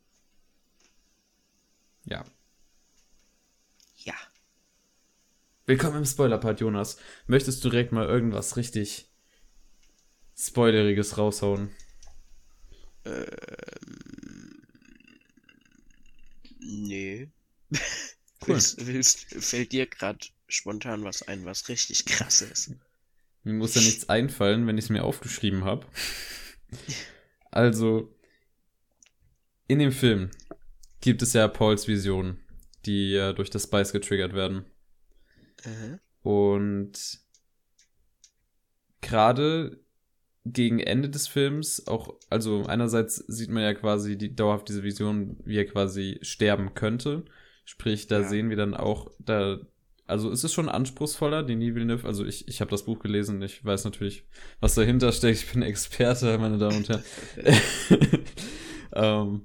Ja, 2.04 2.24
Willkommen 5.68 5.96
im 5.96 6.04
Spoiler-Part, 6.04 6.60
Jonas. 6.60 6.96
Möchtest 7.26 7.64
du 7.64 7.70
direkt 7.70 7.90
mal 7.90 8.06
irgendwas 8.06 8.56
richtig 8.56 9.10
Spoileriges 10.36 11.18
raushauen? 11.18 11.70
Ähm. 13.04 14.62
Nee. 16.60 17.28
Cool. 18.42 18.56
willst, 18.56 18.86
willst, 18.86 19.26
fällt 19.44 19.72
dir 19.72 19.86
gerade 19.86 20.18
spontan 20.46 21.02
was 21.04 21.26
ein, 21.26 21.46
was 21.46 21.68
richtig 21.68 22.04
krass 22.04 22.42
ist. 22.42 22.70
Mir 23.42 23.54
muss 23.54 23.74
ja 23.74 23.80
nichts 23.80 24.08
einfallen, 24.10 24.66
wenn 24.66 24.76
ich 24.76 24.84
es 24.84 24.90
mir 24.90 25.04
aufgeschrieben 25.04 25.64
habe. 25.64 25.86
Also, 27.50 28.14
in 29.66 29.78
dem 29.78 29.92
Film 29.92 30.30
gibt 31.00 31.22
es 31.22 31.32
ja 31.32 31.48
Pauls 31.48 31.88
Visionen, 31.88 32.44
die 32.84 33.12
ja 33.12 33.32
durch 33.32 33.48
das 33.48 33.62
Spice 33.62 33.92
getriggert 33.92 34.34
werden. 34.34 34.66
Mhm. 35.64 36.00
Und 36.20 37.20
gerade 39.00 39.80
gegen 40.52 40.78
Ende 40.80 41.08
des 41.10 41.28
Films 41.28 41.86
auch, 41.86 42.14
also 42.30 42.64
einerseits 42.66 43.16
sieht 43.16 43.50
man 43.50 43.62
ja 43.62 43.74
quasi 43.74 44.16
die 44.16 44.34
dauerhaft 44.34 44.68
diese 44.68 44.82
Vision, 44.82 45.36
wie 45.44 45.56
er 45.56 45.66
quasi 45.66 46.18
sterben 46.22 46.74
könnte. 46.74 47.24
Sprich, 47.64 48.06
da 48.06 48.20
Ja. 48.20 48.28
sehen 48.28 48.48
wir 48.50 48.56
dann 48.56 48.74
auch, 48.74 49.10
da, 49.18 49.58
also 50.06 50.30
es 50.30 50.44
ist 50.44 50.52
schon 50.52 50.68
anspruchsvoller, 50.68 51.42
Denis 51.42 51.74
Villeneuve, 51.74 52.06
also 52.06 52.24
ich, 52.24 52.46
ich 52.48 52.60
habe 52.60 52.70
das 52.70 52.84
Buch 52.84 53.00
gelesen, 53.00 53.42
ich 53.42 53.64
weiß 53.64 53.84
natürlich, 53.84 54.24
was 54.60 54.74
dahinter 54.76 55.10
steckt, 55.12 55.38
ich 55.42 55.52
bin 55.52 55.62
Experte, 55.62 56.38
meine 56.38 56.58
Damen 56.58 56.76
und 56.76 56.88
Herren. 56.88 57.02
ähm, 58.94 59.42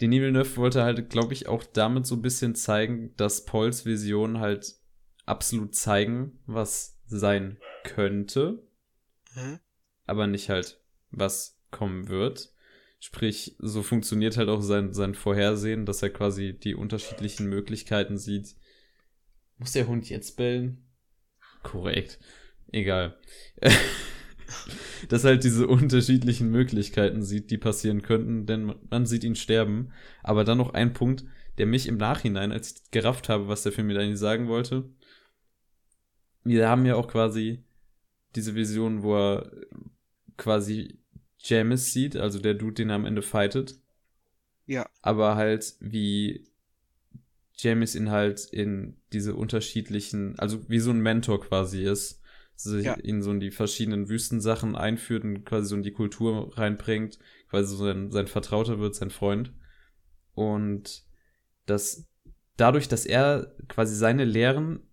Denis 0.00 0.20
Villeneuve 0.20 0.56
wollte 0.56 0.82
halt, 0.82 1.10
glaube 1.10 1.32
ich, 1.32 1.48
auch 1.48 1.64
damit 1.64 2.06
so 2.06 2.14
ein 2.16 2.22
bisschen 2.22 2.54
zeigen, 2.54 3.14
dass 3.16 3.44
Pauls 3.44 3.84
Vision 3.84 4.38
halt 4.38 4.74
absolut 5.26 5.74
zeigen, 5.74 6.38
was 6.46 7.00
sein 7.06 7.58
könnte, 7.84 8.62
Aber 10.06 10.26
nicht 10.26 10.48
halt, 10.48 10.80
was 11.10 11.58
kommen 11.70 12.08
wird. 12.08 12.52
Sprich, 13.00 13.56
so 13.58 13.82
funktioniert 13.82 14.36
halt 14.36 14.48
auch 14.48 14.62
sein, 14.62 14.92
sein 14.92 15.14
Vorhersehen, 15.14 15.86
dass 15.86 16.02
er 16.02 16.10
quasi 16.10 16.58
die 16.58 16.74
unterschiedlichen 16.74 17.46
Möglichkeiten 17.46 18.18
sieht. 18.18 18.56
Muss 19.58 19.72
der 19.72 19.86
Hund 19.86 20.08
jetzt 20.08 20.36
bellen? 20.36 20.88
Korrekt. 21.62 22.18
Egal. 22.72 23.16
dass 25.08 25.24
halt 25.24 25.44
diese 25.44 25.66
unterschiedlichen 25.66 26.50
Möglichkeiten 26.50 27.22
sieht, 27.22 27.50
die 27.50 27.58
passieren 27.58 28.02
könnten, 28.02 28.46
denn 28.46 28.74
man- 28.90 29.06
sieht 29.06 29.24
ihn 29.24 29.36
sterben. 29.36 29.92
Aber 30.22 30.44
dann 30.44 30.58
noch 30.58 30.74
ein 30.74 30.92
Punkt, 30.92 31.24
der 31.58 31.66
mich 31.66 31.86
im 31.86 31.96
Nachhinein, 31.96 32.52
als 32.52 32.72
ich 32.72 32.90
gerafft 32.90 33.28
habe, 33.28 33.48
was 33.48 33.62
der 33.62 33.72
Film 33.72 33.88
mir 33.88 33.98
eigentlich 33.98 34.18
sagen 34.18 34.48
wollte. 34.48 34.88
Wir 36.44 36.68
haben 36.68 36.86
ja 36.86 36.94
auch 36.94 37.08
quasi 37.08 37.64
diese 38.34 38.54
Vision, 38.54 39.02
wo 39.02 39.16
er 39.16 39.50
quasi 40.36 40.98
Jamis 41.38 41.92
sieht, 41.92 42.16
also 42.16 42.38
der 42.38 42.54
Dude, 42.54 42.74
den 42.74 42.90
er 42.90 42.96
am 42.96 43.06
Ende 43.06 43.22
fightet, 43.22 43.80
Ja, 44.66 44.88
aber 45.02 45.36
halt 45.36 45.76
wie 45.80 46.48
Jamis 47.56 47.94
ihn 47.94 48.10
halt 48.10 48.44
in 48.52 48.96
diese 49.12 49.34
unterschiedlichen, 49.34 50.38
also 50.38 50.68
wie 50.68 50.78
so 50.78 50.90
ein 50.90 51.00
Mentor 51.00 51.40
quasi 51.40 51.84
ist, 51.84 52.20
sich 52.54 52.84
Ja. 52.86 52.96
ihn 52.98 53.22
so 53.22 53.30
in 53.30 53.40
die 53.40 53.50
verschiedenen 53.50 54.08
Wüstensachen 54.08 54.76
einführt 54.76 55.24
und 55.24 55.44
quasi 55.44 55.68
so 55.68 55.76
in 55.76 55.82
die 55.82 55.92
Kultur 55.92 56.56
reinbringt, 56.56 57.18
quasi 57.48 57.76
so 57.76 57.84
sein, 57.84 58.10
sein 58.10 58.26
Vertrauter 58.26 58.78
wird, 58.78 58.94
sein 58.94 59.10
Freund. 59.10 59.52
Und 60.34 61.04
dass 61.66 62.06
dadurch, 62.56 62.88
dass 62.88 63.06
er 63.06 63.54
quasi 63.68 63.94
seine 63.94 64.24
Lehren 64.24 64.87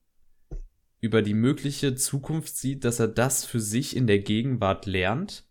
über 1.06 1.22
die 1.22 1.36
mögliche 1.36 1.93
Zukunft 1.93 2.58
sieht, 2.58 2.84
dass 2.84 2.99
er 2.99 3.08
das 3.08 3.45
für 3.45 3.60
sich 3.60 3.95
in 3.95 4.08
der 4.08 4.18
Gegenwart 4.18 4.88
lernt, 4.88 5.47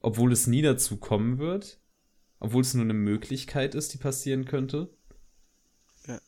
obwohl 0.00 0.30
es 0.30 0.46
nie 0.46 0.60
dazu 0.60 0.98
kommen 0.98 1.38
wird, 1.38 1.80
obwohl 2.38 2.60
es 2.60 2.74
nur 2.74 2.84
eine 2.84 2.92
Möglichkeit 2.92 3.74
ist, 3.74 3.94
die 3.94 3.98
passieren 3.98 4.44
könnte. 4.44 4.94
Ja. 6.06 6.20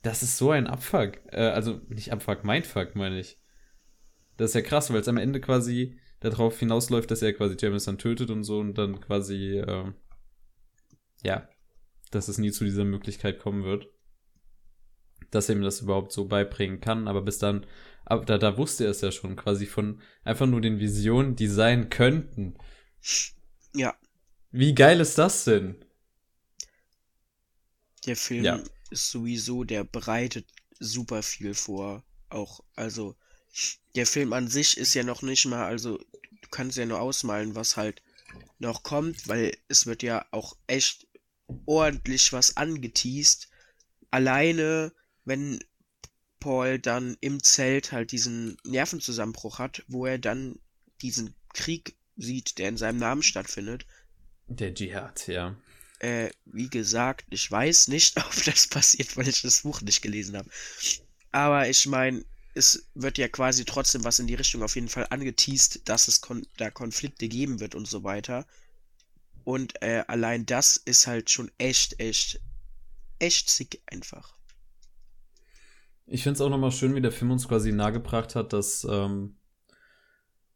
Das 0.00 0.22
ist 0.22 0.38
so 0.38 0.50
ein 0.50 0.66
Abfuck. 0.66 1.20
Äh, 1.26 1.50
also 1.50 1.82
nicht 1.88 2.14
Abfuck, 2.14 2.44
Mindfuck, 2.44 2.96
meine 2.96 3.20
ich. 3.20 3.38
Das 4.38 4.52
ist 4.52 4.54
ja 4.54 4.62
krass, 4.62 4.90
weil 4.90 5.00
es 5.02 5.08
am 5.08 5.18
Ende 5.18 5.42
quasi 5.42 5.98
darauf 6.20 6.58
hinausläuft, 6.58 7.10
dass 7.10 7.20
er 7.20 7.34
quasi 7.34 7.56
James 7.60 7.84
dann 7.84 7.98
tötet 7.98 8.30
und 8.30 8.42
so 8.42 8.58
und 8.58 8.78
dann 8.78 9.02
quasi, 9.02 9.58
ähm, 9.58 9.96
ja, 11.22 11.46
dass 12.10 12.28
es 12.28 12.38
nie 12.38 12.52
zu 12.52 12.64
dieser 12.64 12.84
Möglichkeit 12.84 13.38
kommen 13.38 13.64
wird. 13.64 13.90
Dass 15.30 15.48
er 15.48 15.56
ihm 15.56 15.62
das 15.62 15.80
überhaupt 15.82 16.12
so 16.12 16.26
beibringen 16.26 16.80
kann, 16.80 17.08
aber 17.08 17.22
bis 17.22 17.38
dann, 17.38 17.66
aber 18.04 18.24
da, 18.24 18.38
da 18.38 18.56
wusste 18.56 18.84
er 18.84 18.90
es 18.90 19.00
ja 19.02 19.12
schon, 19.12 19.36
quasi 19.36 19.66
von 19.66 20.00
einfach 20.24 20.46
nur 20.46 20.60
den 20.60 20.80
Visionen, 20.80 21.36
die 21.36 21.48
sein 21.48 21.90
könnten. 21.90 22.56
ja. 23.74 23.94
Wie 24.50 24.74
geil 24.74 25.00
ist 25.00 25.16
das 25.16 25.44
denn? 25.44 25.76
Der 28.06 28.16
Film 28.16 28.44
Ja. 28.44 28.62
ist 28.90 29.10
sowieso, 29.10 29.62
der 29.64 29.84
bereitet 29.84 30.46
super 30.80 31.22
viel 31.22 31.54
vor. 31.54 32.02
Auch, 32.28 32.60
also, 32.74 33.14
der 33.94 34.06
Film 34.06 34.32
an 34.32 34.48
sich 34.48 34.76
ist 34.78 34.94
ja 34.94 35.04
noch 35.04 35.22
nicht 35.22 35.46
mal, 35.46 35.64
also, 35.66 35.98
du 35.98 36.48
kannst 36.50 36.76
ja 36.78 36.86
nur 36.86 37.00
ausmalen, 37.00 37.54
was 37.54 37.76
halt 37.76 38.02
noch 38.58 38.82
kommt, 38.82 39.28
weil 39.28 39.56
es 39.68 39.86
wird 39.86 40.02
ja 40.02 40.26
auch 40.32 40.56
echt 40.66 41.06
ordentlich 41.66 42.32
was 42.32 42.56
angeteased. 42.56 43.48
Alleine, 44.10 44.92
wenn 45.28 45.60
Paul 46.40 46.78
dann 46.78 47.16
im 47.20 47.42
Zelt 47.42 47.92
halt 47.92 48.12
diesen 48.12 48.56
Nervenzusammenbruch 48.64 49.58
hat, 49.58 49.84
wo 49.88 50.06
er 50.06 50.18
dann 50.18 50.58
diesen 51.02 51.34
Krieg 51.54 51.96
sieht, 52.16 52.58
der 52.58 52.68
in 52.68 52.76
seinem 52.76 52.98
Namen 52.98 53.22
stattfindet, 53.22 53.86
Der 54.48 54.74
Dschihad, 54.74 55.28
ja. 55.28 55.56
äh, 56.00 56.30
wie 56.46 56.70
gesagt, 56.70 57.26
ich 57.30 57.50
weiß 57.50 57.88
nicht, 57.88 58.16
ob 58.24 58.44
das 58.44 58.66
passiert, 58.68 59.16
weil 59.16 59.28
ich 59.28 59.42
das 59.42 59.62
Buch 59.62 59.80
nicht 59.82 60.02
gelesen 60.02 60.36
habe. 60.36 60.50
Aber 61.32 61.68
ich 61.68 61.86
meine, 61.86 62.24
es 62.54 62.88
wird 62.94 63.18
ja 63.18 63.28
quasi 63.28 63.64
trotzdem 63.64 64.04
was 64.04 64.18
in 64.18 64.26
die 64.26 64.34
Richtung 64.34 64.62
auf 64.62 64.74
jeden 64.74 64.88
Fall 64.88 65.06
angeteased, 65.10 65.88
dass 65.88 66.08
es 66.08 66.20
kon 66.20 66.46
da 66.56 66.70
Konflikte 66.70 67.28
geben 67.28 67.60
wird 67.60 67.74
und 67.74 67.86
so 67.86 68.02
weiter. 68.04 68.46
Und 69.44 69.80
äh, 69.82 70.04
allein 70.08 70.46
das 70.46 70.76
ist 70.76 71.06
halt 71.06 71.30
schon 71.30 71.50
echt, 71.58 72.00
echt, 72.00 72.40
echt 73.18 73.50
sick 73.50 73.82
einfach. 73.86 74.37
Ich 76.10 76.22
finde 76.22 76.34
es 76.34 76.40
auch 76.40 76.50
nochmal 76.50 76.72
schön, 76.72 76.94
wie 76.94 77.00
der 77.00 77.12
Film 77.12 77.30
uns 77.30 77.48
quasi 77.48 77.72
nahegebracht 77.72 78.34
hat, 78.34 78.52
dass 78.52 78.86
ähm, 78.88 79.36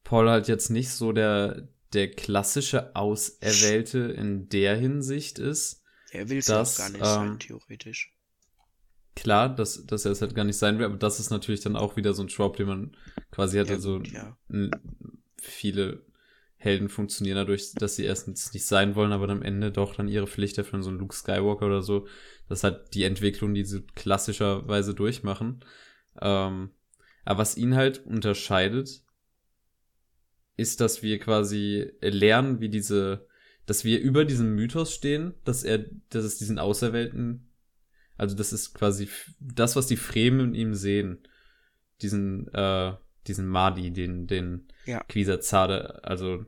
Paul 0.05 0.28
halt 0.28 0.48
jetzt 0.48 0.70
nicht 0.70 0.90
so 0.90 1.12
der, 1.12 1.68
der 1.92 2.11
klassische 2.11 2.96
Auserwählte 2.96 3.98
in 3.98 4.48
der 4.48 4.76
Hinsicht 4.76 5.38
ist. 5.38 5.82
Er 6.11 6.28
will 6.28 6.38
es 6.38 6.46
ja 6.46 6.57
auch 6.57 6.61
Das, 6.61 6.78
gar 6.78 6.88
nicht 6.90 7.00
ähm, 7.00 7.05
sein, 7.05 7.38
theoretisch. 7.38 8.14
Klar, 9.14 9.55
dass, 9.55 9.84
dass 9.84 10.07
er 10.07 10.12
es 10.12 10.22
halt 10.22 10.34
gar 10.34 10.44
nicht 10.44 10.57
sein 10.57 10.78
will, 10.78 10.86
aber 10.86 10.96
das 10.96 11.20
ist 11.20 11.30
natürlich 11.30 11.61
dann 11.61 11.76
auch 11.76 11.96
wieder 11.96 12.14
so 12.14 12.22
ein 12.22 12.28
Trope, 12.28 12.57
den 12.57 12.66
man 12.66 12.96
quasi 13.30 13.59
hat. 13.59 13.68
Ja, 13.68 13.74
also 13.74 14.00
ja. 14.00 14.38
viele 15.36 16.07
Helden 16.62 16.88
funktionieren 16.88 17.36
dadurch, 17.36 17.72
dass 17.74 17.96
sie 17.96 18.04
erstens 18.04 18.52
nicht 18.52 18.66
sein 18.66 18.94
wollen, 18.94 19.10
aber 19.12 19.26
dann 19.26 19.38
am 19.38 19.42
Ende 19.42 19.72
doch 19.72 19.96
dann 19.96 20.06
ihre 20.06 20.28
Pflicht 20.28 20.58
erfüllen, 20.58 20.84
so 20.84 20.90
ein 20.90 20.98
Luke 20.98 21.14
Skywalker 21.14 21.66
oder 21.66 21.82
so. 21.82 22.06
Das 22.48 22.62
hat 22.62 22.94
die 22.94 23.02
Entwicklung, 23.02 23.52
die 23.52 23.64
sie 23.64 23.82
klassischerweise 23.96 24.94
durchmachen. 24.94 25.64
Ähm, 26.20 26.70
aber 27.24 27.38
was 27.40 27.56
ihn 27.56 27.74
halt 27.74 28.06
unterscheidet, 28.06 29.02
ist, 30.56 30.80
dass 30.80 31.02
wir 31.02 31.18
quasi 31.18 31.92
lernen, 32.00 32.60
wie 32.60 32.68
diese, 32.68 33.26
dass 33.66 33.84
wir 33.84 34.00
über 34.00 34.24
diesem 34.24 34.54
Mythos 34.54 34.94
stehen, 34.94 35.34
dass 35.44 35.64
er, 35.64 35.84
dass 36.10 36.24
es 36.24 36.38
diesen 36.38 36.60
Auserwählten, 36.60 37.48
also 38.16 38.36
das 38.36 38.52
ist 38.52 38.72
quasi 38.72 39.08
das, 39.40 39.74
was 39.74 39.88
die 39.88 39.96
Fremen 39.96 40.50
in 40.50 40.54
ihm 40.54 40.74
sehen. 40.74 41.26
Diesen, 42.02 42.46
äh, 42.54 42.92
diesen 43.26 43.48
Madi, 43.48 43.90
den, 43.92 44.26
den 44.26 44.68
Ja. 44.86 45.02
Quisazade, 45.08 46.04
also, 46.04 46.44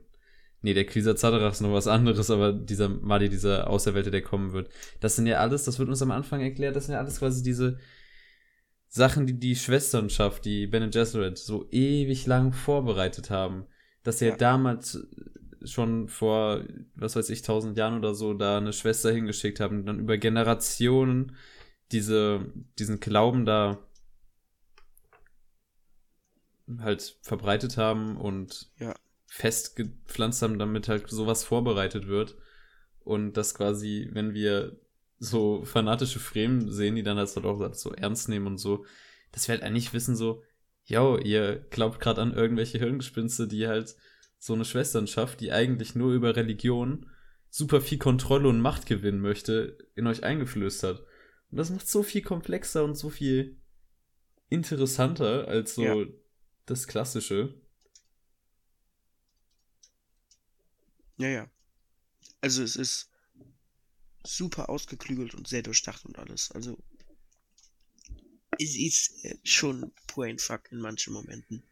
nee, 0.65 0.73
der 0.73 0.85
Quisazade 0.87 1.37
ist 1.47 1.61
noch 1.61 1.71
was 1.71 1.85
anderes, 1.87 2.31
aber 2.31 2.51
dieser 2.51 2.89
Madi, 2.89 3.29
dieser 3.29 3.69
Auserwählte, 3.69 4.09
der 4.09 4.23
kommen 4.23 4.51
wird. 4.51 4.69
Das 4.99 5.15
sind 5.15 5.27
ja 5.27 5.37
alles, 5.37 5.63
das 5.63 5.77
wird 5.77 5.89
uns 5.89 6.01
am 6.01 6.09
Anfang 6.09 6.41
erklärt, 6.41 6.75
das 6.75 6.85
sind 6.87 6.93
ja 6.93 6.99
alles 6.99 7.19
quasi 7.19 7.43
diese 7.43 7.77
Sachen, 8.87 9.27
die 9.27 9.39
die 9.39 9.55
Schwesternschaft, 9.55 10.43
die 10.43 10.65
Ben 10.65 10.89
Gesserit 10.89 11.37
so 11.37 11.67
ewig 11.69 12.25
lang 12.25 12.51
vorbereitet 12.51 13.29
haben. 13.29 13.65
Dass 14.03 14.19
sie 14.19 14.25
Ja. 14.25 14.31
ja. 14.31 14.37
damals 14.37 15.07
schon 15.63 16.07
vor, 16.07 16.63
was 16.95 17.15
weiß 17.15 17.29
ich, 17.29 17.43
tausend 17.43 17.77
Jahren 17.77 17.99
oder 17.99 18.15
so, 18.15 18.33
da 18.33 18.57
eine 18.57 18.73
Schwester 18.73 19.11
hingeschickt 19.11 19.59
haben, 19.59 19.79
und 19.79 19.85
dann 19.85 19.99
über 19.99 20.17
Generationen 20.17 21.35
diese, 21.91 22.51
diesen 22.79 22.99
Glauben 22.99 23.45
da 23.45 23.77
halt 26.79 27.17
verbreitet 27.21 27.77
haben 27.77 28.17
und 28.17 28.71
Ja. 28.79 28.95
Festgepflanzt 29.35 30.41
haben, 30.41 30.57
damit 30.57 30.87
halt 30.87 31.09
sowas 31.09 31.43
vorbereitet 31.43 32.07
wird. 32.07 32.37
Und 33.01 33.33
das 33.33 33.53
quasi, 33.53 34.09
wenn 34.13 34.33
wir 34.33 34.79
so 35.19 35.65
fanatische 35.65 36.19
Fremen 36.19 36.71
sehen, 36.71 36.95
die 36.95 37.03
dann 37.03 37.17
halt 37.17 37.35
auch 37.37 37.73
so 37.73 37.91
ernst 37.91 38.29
nehmen 38.29 38.47
und 38.47 38.57
so, 38.57 38.85
dass 39.33 39.47
wir 39.47 39.55
halt 39.55 39.63
eigentlich 39.63 39.93
wissen 39.93 40.15
so, 40.15 40.41
yo, 40.85 41.17
ihr 41.17 41.57
glaubt 41.69 41.99
gerade 41.99 42.21
an 42.21 42.33
irgendwelche 42.33 42.77
Hirngespinste, 42.79 43.47
die 43.47 43.67
halt 43.67 43.95
so 44.39 44.53
eine 44.53 44.63
Schwesternschaft, 44.63 45.41
die 45.41 45.51
eigentlich 45.51 45.95
nur 45.95 46.13
über 46.13 46.37
Religion 46.37 47.07
super 47.49 47.81
viel 47.81 47.97
Kontrolle 47.97 48.47
und 48.47 48.61
Macht 48.61 48.85
gewinnen 48.85 49.19
möchte, 49.19 49.77
in 49.95 50.07
euch 50.07 50.23
eingeflößt 50.23 50.83
hat. 50.83 51.01
Und 51.51 51.57
das 51.57 51.71
macht 51.71 51.89
so 51.89 52.03
viel 52.03 52.21
komplexer 52.21 52.85
und 52.85 52.95
so 52.95 53.09
viel 53.09 53.57
interessanter 54.47 55.49
als 55.49 55.75
so 55.75 55.83
ja. 55.83 56.05
das 56.65 56.87
Klassische. 56.87 57.53
Ja, 61.17 61.29
ja. 61.29 61.49
Also 62.41 62.63
es 62.63 62.75
ist 62.75 63.09
super 64.25 64.69
ausgeklügelt 64.69 65.35
und 65.35 65.47
sehr 65.47 65.61
durchdacht 65.61 66.05
und 66.05 66.17
alles. 66.17 66.51
Also 66.51 66.77
es 68.59 68.75
ist 68.75 69.25
äh, 69.25 69.35
schon 69.43 69.91
Brainfuck 70.07 70.71
in 70.71 70.79
manchen 70.79 71.13
Momenten. 71.13 71.63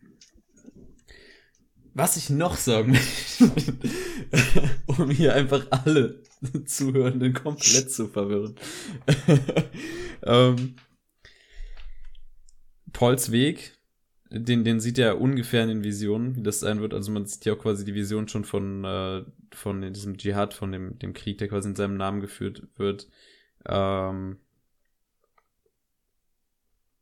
Was 1.95 2.17
ich 2.17 2.29
noch 2.31 2.57
sagen 2.57 2.93
will, 2.93 4.69
um 4.87 5.11
hier 5.11 5.35
einfach 5.35 5.67
alle 5.69 6.23
Zuhörenden 6.65 7.33
komplett 7.33 7.91
zu 7.91 8.07
verwirren. 8.07 8.55
ähm, 10.23 10.75
Pauls 12.91 13.31
Weg, 13.31 13.77
den, 14.33 14.63
den 14.63 14.79
sieht 14.79 14.97
er 14.97 15.21
ungefähr 15.21 15.63
in 15.63 15.69
den 15.69 15.83
Visionen, 15.83 16.35
wie 16.35 16.43
das 16.43 16.59
sein 16.59 16.81
wird. 16.81 16.93
Also 16.93 17.11
man 17.11 17.25
sieht 17.25 17.45
ja 17.45 17.53
auch 17.53 17.59
quasi 17.59 17.85
die 17.85 17.93
Vision 17.93 18.27
schon 18.27 18.45
von, 18.45 18.83
äh, 18.83 19.23
von 19.53 19.93
diesem 19.93 20.17
Dschihad, 20.17 20.53
von 20.53 20.71
dem, 20.71 20.97
dem 20.99 21.13
Krieg, 21.13 21.37
der 21.37 21.47
quasi 21.47 21.69
in 21.69 21.75
seinem 21.75 21.97
Namen 21.97 22.19
geführt 22.19 22.63
wird. 22.77 23.07
Ähm, 23.67 24.37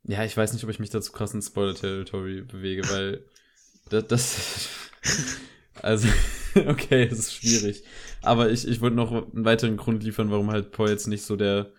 ja, 0.04 0.26
ich 0.26 0.36
weiß 0.36 0.54
nicht, 0.54 0.64
ob 0.64 0.70
ich 0.70 0.80
mich 0.80 0.90
dazu 0.90 1.12
krass 1.12 1.34
in 1.34 1.42
Spoiler-Territory 1.42 2.42
bewege, 2.42 2.84
weil 2.90 3.26
das, 3.90 4.08
das 4.08 4.70
also, 5.76 6.08
okay, 6.68 7.08
das 7.08 7.20
ist 7.20 7.34
schwierig. 7.36 7.84
Aber 8.22 8.50
ich, 8.50 8.68
ich 8.68 8.82
wollte 8.82 8.96
noch 8.98 9.12
einen 9.12 9.46
weiteren 9.46 9.78
Grund 9.78 10.04
liefern, 10.04 10.32
warum 10.32 10.52
halt 10.52 10.72
Paul 10.72 10.90
jetzt 10.90 11.08
nicht 11.08 11.24
so 11.24 11.36
der, 11.36 11.72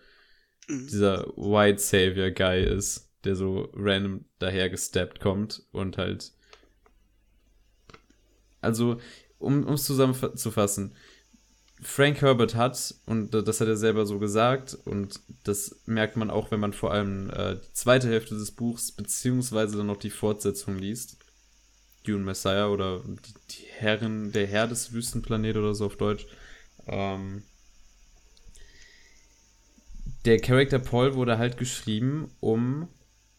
dieser 0.67 1.27
White 1.35 1.79
Savior 1.79 2.31
Guy 2.31 2.63
ist, 2.63 3.12
der 3.23 3.35
so 3.35 3.69
random 3.73 4.25
daher 4.39 4.69
gesteppt 4.69 5.19
kommt 5.19 5.63
und 5.71 5.97
halt, 5.97 6.31
also, 8.61 8.99
um 9.39 9.67
es 9.67 9.85
zusammenzufassen, 9.85 10.95
Frank 11.81 12.21
Herbert 12.21 12.55
hat, 12.55 12.95
und 13.05 13.33
das 13.33 13.59
hat 13.59 13.67
er 13.67 13.75
selber 13.75 14.05
so 14.05 14.19
gesagt, 14.19 14.77
und 14.85 15.19
das 15.43 15.81
merkt 15.85 16.15
man 16.15 16.29
auch, 16.29 16.49
wenn 16.51 16.59
man 16.59 16.73
vor 16.73 16.91
allem 16.91 17.29
äh, 17.29 17.55
die 17.55 17.73
zweite 17.73 18.07
Hälfte 18.07 18.35
des 18.35 18.51
Buchs, 18.51 18.91
beziehungsweise 18.91 19.77
dann 19.77 19.87
noch 19.87 19.97
die 19.97 20.09
Fortsetzung 20.09 20.77
liest, 20.77 21.17
Dune 22.05 22.23
Messiah 22.23 22.67
oder 22.67 22.99
die, 22.99 23.33
die 23.51 23.65
Herren, 23.67 24.31
der 24.31 24.47
Herr 24.47 24.67
des 24.67 24.93
Wüstenplanet 24.93 25.57
oder 25.57 25.75
so 25.75 25.85
auf 25.85 25.97
Deutsch. 25.97 26.25
Ähm, 26.87 27.43
der 30.25 30.39
Charakter 30.39 30.79
Paul 30.79 31.15
wurde 31.15 31.37
halt 31.37 31.57
geschrieben, 31.57 32.31
um 32.39 32.87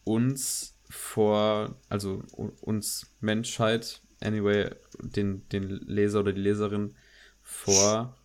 uns 0.05 0.77
vor, 0.89 1.75
also 1.89 2.23
uns 2.61 3.13
Menschheit, 3.19 4.01
anyway, 4.21 4.69
den, 4.99 5.47
den 5.49 5.63
Leser 5.69 6.21
oder 6.21 6.31
die 6.31 6.41
Leserin 6.41 6.95
vor 7.41 8.15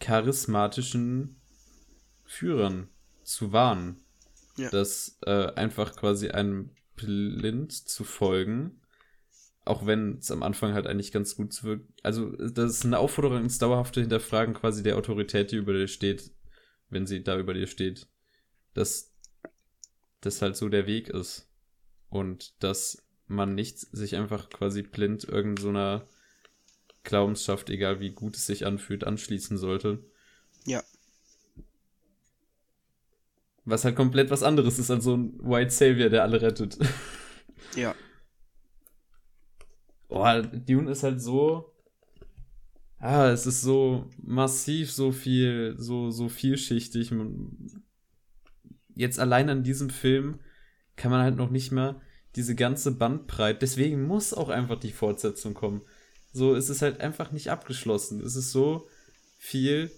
charismatischen 0.00 1.36
Führern 2.24 2.88
zu 3.22 3.52
warnen. 3.52 4.00
Ja. 4.56 4.70
Das 4.70 5.18
äh, 5.24 5.52
einfach 5.54 5.94
quasi 5.94 6.30
einem 6.30 6.70
blind 6.96 7.72
zu 7.72 8.02
folgen 8.02 8.82
auch 9.64 9.86
wenn 9.86 10.18
es 10.18 10.30
am 10.30 10.42
Anfang 10.42 10.74
halt 10.74 10.86
eigentlich 10.86 11.12
ganz 11.12 11.36
gut 11.36 11.62
wirkt. 11.62 11.88
Also, 12.02 12.30
das 12.36 12.72
ist 12.72 12.84
eine 12.84 12.98
Aufforderung 12.98 13.42
ins 13.42 13.58
dauerhafte 13.58 14.00
Hinterfragen 14.00 14.54
quasi 14.54 14.82
der 14.82 14.96
Autorität, 14.96 15.52
die 15.52 15.56
über 15.56 15.72
dir 15.72 15.86
steht, 15.86 16.32
wenn 16.88 17.06
sie 17.06 17.22
da 17.22 17.38
über 17.38 17.54
dir 17.54 17.68
steht. 17.68 18.08
Dass 18.74 19.11
das 20.22 20.40
halt 20.40 20.56
so 20.56 20.68
der 20.68 20.86
Weg 20.86 21.08
ist. 21.08 21.48
Und 22.08 22.54
dass 22.62 23.02
man 23.26 23.54
nicht 23.54 23.78
sich 23.78 24.16
einfach 24.16 24.50
quasi 24.50 24.82
blind 24.82 25.24
irgendeiner 25.24 26.00
so 26.00 26.06
Glaubensschaft, 27.04 27.70
egal 27.70 28.00
wie 28.00 28.10
gut 28.10 28.36
es 28.36 28.46
sich 28.46 28.66
anfühlt, 28.66 29.04
anschließen 29.04 29.58
sollte. 29.58 30.04
Ja. 30.64 30.82
Was 33.64 33.84
halt 33.84 33.96
komplett 33.96 34.30
was 34.30 34.42
anderes 34.42 34.78
ist 34.78 34.90
als 34.90 35.04
so 35.04 35.16
ein 35.16 35.38
White 35.42 35.70
Savior, 35.70 36.08
der 36.08 36.22
alle 36.22 36.40
rettet. 36.40 36.78
Ja. 37.76 37.94
Oh, 40.08 40.42
Dune 40.42 40.90
ist 40.90 41.04
halt 41.04 41.22
so. 41.22 41.72
Ah, 42.98 43.30
es 43.30 43.46
ist 43.46 43.62
so 43.62 44.10
massiv, 44.20 44.90
so 44.90 45.12
viel, 45.12 45.76
so, 45.78 46.10
so 46.10 46.28
vielschichtig. 46.28 47.12
Jetzt 48.94 49.18
allein 49.18 49.48
an 49.48 49.62
diesem 49.62 49.90
Film 49.90 50.40
kann 50.96 51.10
man 51.10 51.22
halt 51.22 51.36
noch 51.36 51.50
nicht 51.50 51.72
mal 51.72 52.00
diese 52.36 52.54
ganze 52.54 52.92
Bandbreite. 52.92 53.58
Deswegen 53.60 54.06
muss 54.06 54.34
auch 54.34 54.48
einfach 54.48 54.78
die 54.78 54.92
Fortsetzung 54.92 55.54
kommen. 55.54 55.82
So 56.32 56.54
ist 56.54 56.68
es 56.68 56.82
halt 56.82 57.00
einfach 57.00 57.32
nicht 57.32 57.50
abgeschlossen. 57.50 58.20
Es 58.20 58.36
ist 58.36 58.52
so 58.52 58.88
viel 59.38 59.90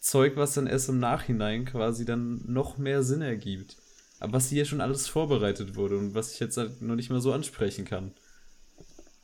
Zeug, 0.00 0.36
was 0.36 0.54
dann 0.54 0.66
erst 0.66 0.88
im 0.88 0.98
Nachhinein 0.98 1.64
quasi 1.64 2.04
dann 2.04 2.42
noch 2.46 2.78
mehr 2.78 3.02
Sinn 3.02 3.22
ergibt. 3.22 3.76
Aber 4.20 4.34
was 4.34 4.48
hier 4.48 4.64
schon 4.64 4.80
alles 4.80 5.08
vorbereitet 5.08 5.76
wurde 5.76 5.98
und 5.98 6.14
was 6.14 6.32
ich 6.32 6.40
jetzt 6.40 6.56
halt 6.56 6.80
noch 6.80 6.94
nicht 6.94 7.10
mal 7.10 7.20
so 7.20 7.32
ansprechen 7.32 7.84
kann. 7.84 8.12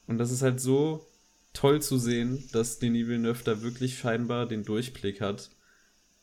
Und 0.06 0.18
das 0.18 0.30
ist 0.30 0.42
halt 0.42 0.60
so 0.60 1.06
toll 1.52 1.80
zu 1.80 1.98
sehen, 1.98 2.48
dass 2.52 2.78
Denis 2.78 3.06
Villeneuve 3.06 3.44
da 3.44 3.62
wirklich 3.62 3.98
scheinbar 3.98 4.46
den 4.46 4.64
Durchblick 4.64 5.20
hat 5.20 5.50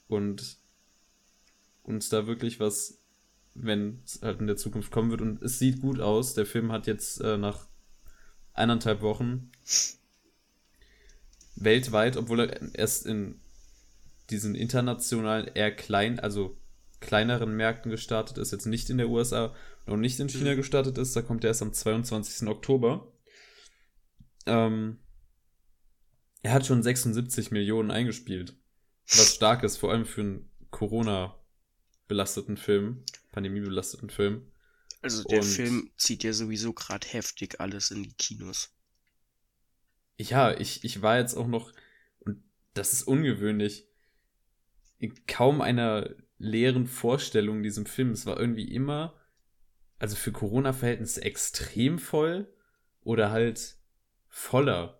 und 0.08 0.58
uns 1.88 2.10
da 2.10 2.28
wirklich 2.28 2.60
was, 2.60 3.02
wenn 3.56 4.02
es 4.06 4.22
halt 4.22 4.40
in 4.40 4.48
der 4.48 4.58
Zukunft 4.58 4.92
kommen 4.92 5.10
wird. 5.10 5.22
Und 5.22 5.42
es 5.42 5.58
sieht 5.58 5.82
gut 5.82 6.00
aus. 6.00 6.36
Der 6.36 6.46
Film 6.46 6.72
hat 6.72 6.86
jetzt 6.86 7.22
äh, 7.22 7.38
nach 7.38 7.68
eineinhalb 8.54 9.02
Wochen 9.02 9.52
weltweit, 11.56 12.18
obwohl 12.18 12.42
er 12.42 12.76
erst 12.76 13.06
in 13.06 13.42
diesen 14.30 14.56
internationalen, 14.56 15.48
eher 15.48 15.72
klein, 15.76 16.20
also 16.20 16.58
kleineren 17.00 17.56
Märkten 17.56 17.92
gestartet 17.92 18.38
ist, 18.38 18.52
jetzt 18.52 18.66
nicht 18.66 18.90
in 18.90 18.98
der 18.98 19.10
USA 19.10 19.56
und 19.86 20.02
nicht 20.02 20.20
in 20.20 20.30
China 20.30 20.52
mhm. 20.52 20.58
gestartet 20.58 20.98
ist, 20.98 21.16
da 21.16 21.22
kommt 21.22 21.44
er 21.44 21.50
erst 21.50 21.62
am 21.62 21.74
22. 21.74 22.48
Oktober. 22.48 23.12
Ähm, 24.46 25.00
er 26.42 26.54
hat 26.54 26.66
schon 26.66 26.84
76 26.84 27.52
Millionen 27.52 27.92
eingespielt. 27.92 28.56
Was 29.10 29.36
stark 29.36 29.64
ist, 29.64 29.78
vor 29.78 29.92
allem 29.92 30.06
für 30.06 30.22
einen 30.22 30.52
Corona-belasteten 32.08 32.58
Film, 32.58 33.04
Pandemie-belasteten 33.32 34.10
Film. 34.10 34.48
Also 35.02 35.24
der 35.24 35.40
Und, 35.40 35.46
Film 35.46 35.92
zieht 35.98 36.24
ja 36.24 36.34
sowieso 36.34 36.74
gerade 36.74 37.08
heftig 37.08 37.60
alles 37.60 37.92
in 37.92 38.04
die 38.04 38.14
Kinos. 38.14 38.70
Ja, 40.18 40.58
ich, 40.58 40.84
ich 40.84 41.02
war 41.02 41.18
jetzt 41.18 41.36
auch 41.36 41.48
noch, 41.48 41.72
und 42.20 42.42
das 42.74 42.94
ist 42.94 43.04
ungewöhnlich, 43.04 43.86
in 45.00 45.14
kaum 45.28 45.62
einer 45.62 46.10
leeren 46.40 46.88
Vorstellung 46.88 47.58
in 47.58 47.64
diesem 47.64 47.86
Film. 47.86 48.12
Es 48.12 48.26
war 48.26 48.40
irgendwie 48.40 48.74
immer, 48.74 49.14
also 50.00 50.16
für 50.16 50.32
Corona-Verhältnisse 50.32 51.22
extrem 51.22 52.00
voll 52.00 52.48
oder 53.02 53.30
halt 53.30 53.76
voller. 54.28 55.00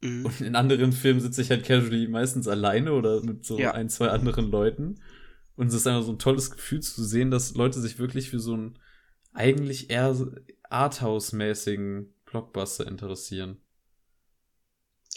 Mhm. 0.00 0.24
Und 0.24 0.40
in 0.40 0.56
anderen 0.56 0.92
Filmen 0.92 1.20
sitze 1.20 1.42
ich 1.42 1.50
halt 1.50 1.64
casually 1.64 2.08
meistens 2.08 2.48
alleine 2.48 2.92
oder 2.92 3.22
mit 3.22 3.44
so 3.44 3.58
ja. 3.58 3.72
ein, 3.72 3.90
zwei 3.90 4.08
anderen 4.08 4.50
Leuten. 4.50 5.00
Und 5.56 5.68
es 5.68 5.74
ist 5.74 5.86
einfach 5.86 6.02
so 6.02 6.12
ein 6.12 6.18
tolles 6.18 6.50
Gefühl 6.50 6.80
zu 6.80 7.04
sehen, 7.04 7.30
dass 7.30 7.54
Leute 7.54 7.80
sich 7.80 7.98
wirklich 7.98 8.30
für 8.30 8.40
so 8.40 8.54
einen 8.54 8.78
eigentlich 9.32 9.90
eher 9.90 10.16
Arthouse-mäßigen 10.68 12.12
Blockbuster 12.24 12.86
interessieren. 12.86 13.60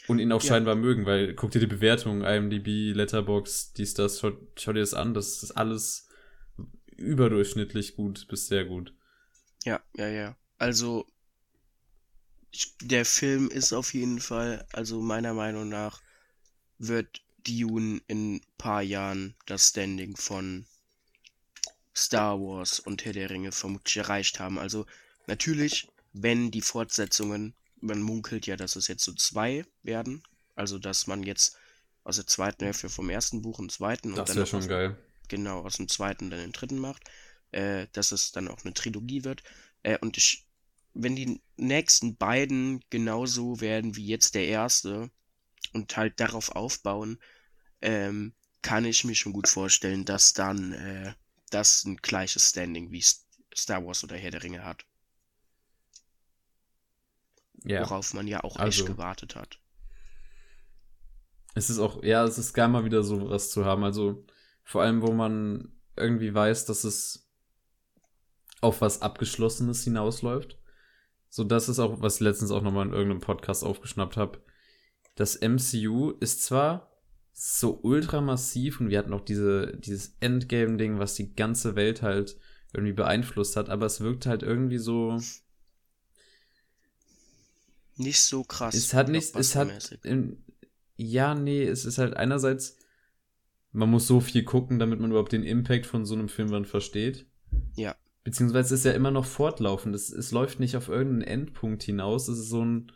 Und 0.07 0.19
ihn 0.19 0.31
auch 0.31 0.41
ja. 0.41 0.49
scheinbar 0.49 0.75
mögen, 0.75 1.05
weil 1.05 1.33
guck 1.33 1.51
dir 1.51 1.59
die 1.59 1.67
Bewertungen, 1.67 2.21
IMDb, 2.21 2.95
Letterbox, 2.95 3.73
dies, 3.73 3.93
das, 3.93 4.19
schau, 4.19 4.31
schau 4.55 4.73
dir 4.73 4.79
das 4.79 4.93
an, 4.93 5.13
das 5.13 5.43
ist 5.43 5.51
alles 5.51 6.07
überdurchschnittlich 6.95 7.95
gut 7.95 8.27
bis 8.27 8.47
sehr 8.47 8.65
gut. 8.65 8.93
Ja, 9.63 9.81
ja, 9.95 10.07
ja. 10.07 10.37
Also 10.57 11.05
der 12.81 13.05
Film 13.05 13.49
ist 13.49 13.73
auf 13.73 13.93
jeden 13.93 14.19
Fall, 14.19 14.65
also 14.71 15.01
meiner 15.01 15.33
Meinung 15.33 15.69
nach, 15.69 16.01
wird 16.77 17.21
Dune 17.45 18.01
in 18.07 18.35
ein 18.35 18.41
paar 18.57 18.81
Jahren 18.81 19.35
das 19.45 19.69
Standing 19.69 20.15
von 20.17 20.65
Star 21.95 22.39
Wars 22.39 22.79
und 22.79 23.05
Herr 23.05 23.13
der 23.13 23.29
Ringe 23.29 23.51
vermutlich 23.51 23.97
erreicht 23.97 24.39
haben. 24.39 24.59
Also 24.59 24.85
natürlich, 25.25 25.87
wenn 26.13 26.51
die 26.51 26.61
Fortsetzungen, 26.61 27.53
man 27.79 28.01
munkelt 28.01 28.45
ja, 28.47 28.55
dass 28.55 28.75
es 28.75 28.87
jetzt 28.87 29.03
so 29.03 29.13
zwei 29.13 29.65
werden, 29.83 30.23
also 30.55 30.79
dass 30.79 31.07
man 31.07 31.23
jetzt 31.23 31.57
aus 32.03 32.17
der 32.17 32.27
zweiten 32.27 32.65
Hälfte 32.65 32.89
vom 32.89 33.09
ersten 33.09 33.41
Buch 33.41 33.59
einen 33.59 33.69
zweiten 33.69 34.15
das 34.15 34.35
wäre 34.35 34.45
schon 34.45 34.67
geil. 34.67 34.97
Genau, 35.27 35.61
aus 35.61 35.77
dem 35.77 35.89
zweiten 35.89 36.29
dann 36.29 36.39
den 36.39 36.53
dritten 36.53 36.79
macht, 36.79 37.03
äh, 37.51 37.87
dass 37.91 38.11
es 38.11 38.31
dann 38.31 38.47
auch 38.47 38.63
eine 38.63 38.73
Trilogie 38.73 39.23
wird. 39.23 39.43
Äh, 39.83 39.97
und 39.99 40.17
ich 40.17 40.47
wenn 40.99 41.15
die 41.15 41.39
nächsten 41.57 42.15
beiden 42.15 42.83
genauso 42.89 43.61
werden 43.61 43.95
wie 43.95 44.05
jetzt 44.05 44.35
der 44.35 44.47
erste 44.47 45.11
und 45.73 45.95
halt 45.97 46.19
darauf 46.19 46.55
aufbauen, 46.55 47.19
ähm, 47.81 48.33
kann 48.61 48.85
ich 48.85 49.03
mir 49.03 49.15
schon 49.15 49.33
gut 49.33 49.47
vorstellen, 49.47 50.05
dass 50.05 50.33
dann 50.33 50.73
äh, 50.73 51.13
das 51.49 51.85
ein 51.85 51.97
gleiches 51.97 52.49
Standing 52.49 52.91
wie 52.91 53.03
Star 53.55 53.85
Wars 53.85 54.03
oder 54.03 54.15
Herr 54.15 54.31
der 54.31 54.43
Ringe 54.43 54.63
hat. 54.63 54.85
Ja. 57.63 57.81
Worauf 57.81 58.13
man 58.13 58.27
ja 58.27 58.43
auch 58.43 58.55
also, 58.57 58.83
echt 58.83 58.87
gewartet 58.87 59.35
hat. 59.35 59.59
Es 61.55 61.69
ist 61.69 61.79
auch, 61.79 62.03
ja, 62.03 62.23
es 62.23 62.37
ist 62.37 62.53
geil 62.53 62.67
mal 62.67 62.85
wieder 62.85 63.03
so 63.03 63.29
was 63.29 63.49
zu 63.49 63.65
haben. 63.65 63.83
Also 63.83 64.25
vor 64.63 64.83
allem, 64.83 65.01
wo 65.01 65.11
man 65.11 65.71
irgendwie 65.95 66.33
weiß, 66.33 66.65
dass 66.65 66.83
es 66.83 67.27
auf 68.61 68.81
was 68.81 69.01
Abgeschlossenes 69.01 69.83
hinausläuft. 69.83 70.57
So, 71.29 71.43
das 71.43 71.69
ist 71.69 71.79
auch, 71.79 72.01
was 72.01 72.15
ich 72.15 72.21
letztens 72.21 72.51
auch 72.51 72.61
nochmal 72.61 72.85
in 72.85 72.93
irgendeinem 72.93 73.21
Podcast 73.21 73.63
aufgeschnappt 73.63 74.17
habe. 74.17 74.41
Das 75.17 75.41
MCU 75.41 76.11
ist 76.19 76.43
zwar 76.43 76.91
so 77.33 77.79
ultra 77.81 78.21
massiv 78.21 78.79
und 78.79 78.89
wir 78.89 78.99
hatten 78.99 79.13
auch 79.13 79.25
diese, 79.25 79.75
dieses 79.77 80.15
Endgame-Ding, 80.19 80.99
was 80.99 81.15
die 81.15 81.35
ganze 81.35 81.75
Welt 81.75 82.03
halt 82.03 82.37
irgendwie 82.71 82.93
beeinflusst 82.93 83.55
hat, 83.55 83.69
aber 83.69 83.87
es 83.87 83.99
wirkt 83.99 84.27
halt 84.27 84.43
irgendwie 84.43 84.77
so. 84.77 85.19
Nicht 87.95 88.19
so 88.21 88.43
krass. 88.43 88.75
Es 88.75 88.93
hat 88.93 89.09
nicht, 89.09 89.35
es 89.35 89.55
hat, 89.55 89.99
in, 90.03 90.43
ja, 90.97 91.33
nee, 91.33 91.63
es 91.63 91.85
ist 91.85 91.97
halt 91.97 92.15
einerseits, 92.15 92.77
man 93.71 93.89
muss 93.89 94.05
so 94.05 94.19
viel 94.19 94.43
gucken, 94.43 94.77
damit 94.77 94.99
man 94.99 95.09
überhaupt 95.09 95.31
den 95.31 95.43
Impact 95.43 95.87
von 95.87 96.05
so 96.05 96.13
einem 96.13 96.29
Film 96.29 96.51
dann 96.51 96.65
versteht. 96.65 97.25
Ja. 97.75 97.95
Beziehungsweise 98.23 98.75
es 98.75 98.81
ist 98.81 98.85
ja 98.85 98.91
immer 98.91 99.11
noch 99.11 99.25
fortlaufend. 99.25 99.95
Es, 99.95 100.11
es 100.11 100.31
läuft 100.31 100.59
nicht 100.59 100.77
auf 100.77 100.89
irgendeinen 100.89 101.21
Endpunkt 101.23 101.81
hinaus. 101.81 102.27
Es 102.27 102.37
ist 102.37 102.49
so 102.49 102.63
ein 102.63 102.91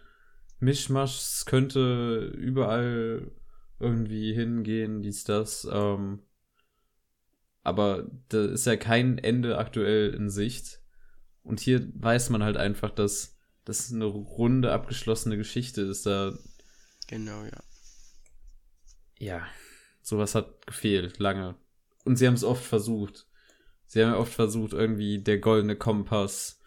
Mischmasch. 0.61 1.17
Es 1.17 1.45
könnte 1.45 2.33
überall 2.37 3.31
irgendwie 3.79 4.33
hingehen, 4.33 5.01
dies, 5.01 5.23
das. 5.23 5.67
Ähm, 5.71 6.21
aber 7.63 8.09
da 8.29 8.45
ist 8.45 8.65
ja 8.65 8.75
kein 8.75 9.17
Ende 9.17 9.57
aktuell 9.57 10.13
in 10.13 10.29
Sicht. 10.29 10.81
Und 11.43 11.59
hier 11.59 11.87
weiß 11.95 12.29
man 12.29 12.43
halt 12.43 12.57
einfach, 12.57 12.91
dass 12.91 13.37
das 13.65 13.91
eine 13.91 14.05
runde, 14.05 14.71
abgeschlossene 14.71 15.37
Geschichte 15.37 15.81
ist. 15.81 16.05
Da. 16.05 16.37
Genau, 17.07 17.43
ja. 17.43 17.63
Ja, 19.17 19.47
sowas 20.01 20.33
hat 20.35 20.65
gefehlt, 20.65 21.19
lange. 21.19 21.55
Und 22.05 22.15
sie 22.15 22.27
haben 22.27 22.33
es 22.33 22.43
oft 22.43 22.63
versucht. 22.63 23.27
Sie 23.85 24.01
haben 24.01 24.13
ja 24.13 24.17
oft 24.17 24.33
versucht, 24.33 24.73
irgendwie 24.73 25.21
der 25.21 25.39
goldene 25.39 25.75
Kompass 25.75 26.60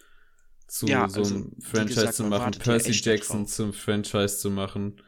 zu 0.66 0.86
ja, 0.86 1.08
so 1.08 1.22
einem 1.22 1.34
also, 1.34 1.50
Franchise 1.60 2.00
gesagt, 2.00 2.14
zu 2.14 2.24
machen, 2.24 2.52
Percy 2.52 2.92
Jackson 2.92 3.46
zum 3.46 3.72
Franchise 3.72 4.38
zu 4.38 4.50
machen. 4.50 5.02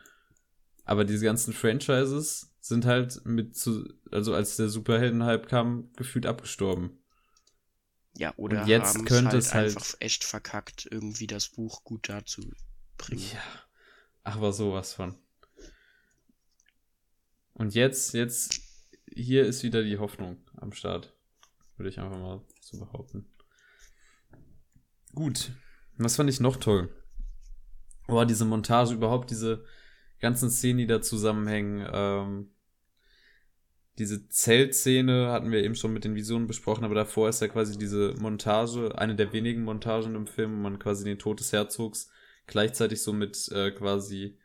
Aber 0.84 1.04
diese 1.04 1.24
ganzen 1.24 1.52
Franchises 1.52 2.54
sind 2.60 2.84
halt 2.84 3.24
mit 3.24 3.56
zu, 3.56 3.88
also 4.10 4.34
als 4.34 4.56
der 4.56 4.68
Superhelden-Hype 4.68 5.48
kam, 5.48 5.92
gefühlt 5.96 6.26
abgestorben. 6.26 6.98
Ja, 8.16 8.32
oder 8.36 8.62
Und 8.62 8.68
jetzt 8.68 9.04
könnte 9.04 9.32
halt 9.32 9.34
es 9.34 9.54
halt 9.54 9.76
einfach 9.76 9.94
echt 10.00 10.24
verkackt, 10.24 10.88
irgendwie 10.90 11.26
das 11.26 11.48
Buch 11.48 11.84
gut 11.84 12.08
dazu 12.08 12.42
bringen. 12.96 13.22
Ja. 13.32 13.42
Ach, 14.24 14.40
war 14.40 14.52
sowas 14.52 14.94
von. 14.94 15.16
Und 17.52 17.74
jetzt, 17.74 18.14
jetzt, 18.14 18.60
hier 19.12 19.44
ist 19.46 19.62
wieder 19.62 19.82
die 19.82 19.98
Hoffnung 19.98 20.38
am 20.56 20.72
Start. 20.72 21.14
Würde 21.76 21.90
ich 21.90 22.00
einfach 22.00 22.18
mal 22.18 22.44
so 22.60 22.78
behaupten. 22.78 23.26
Gut. 25.16 25.50
Was 25.96 26.16
fand 26.16 26.28
ich 26.28 26.40
noch 26.40 26.56
toll? 26.56 26.90
Oh, 28.06 28.22
diese 28.24 28.44
Montage, 28.44 28.92
überhaupt 28.92 29.30
diese 29.30 29.64
ganzen 30.20 30.50
Szenen, 30.50 30.76
die 30.76 30.86
da 30.86 31.00
zusammenhängen. 31.00 31.88
Ähm, 31.90 32.50
diese 33.98 34.28
Zeltszene 34.28 35.32
hatten 35.32 35.50
wir 35.50 35.64
eben 35.64 35.74
schon 35.74 35.94
mit 35.94 36.04
den 36.04 36.14
Visionen 36.14 36.46
besprochen, 36.46 36.84
aber 36.84 36.94
davor 36.94 37.30
ist 37.30 37.40
ja 37.40 37.48
quasi 37.48 37.78
diese 37.78 38.12
Montage, 38.18 38.98
eine 38.98 39.16
der 39.16 39.32
wenigen 39.32 39.64
Montagen 39.64 40.14
im 40.14 40.26
Film, 40.26 40.52
wo 40.52 40.56
man 40.58 40.78
quasi 40.78 41.04
den 41.04 41.18
Tod 41.18 41.40
des 41.40 41.50
Herzogs 41.50 42.10
gleichzeitig 42.46 43.00
so 43.00 43.14
mit 43.14 43.48
äh, 43.52 43.70
quasi 43.70 44.36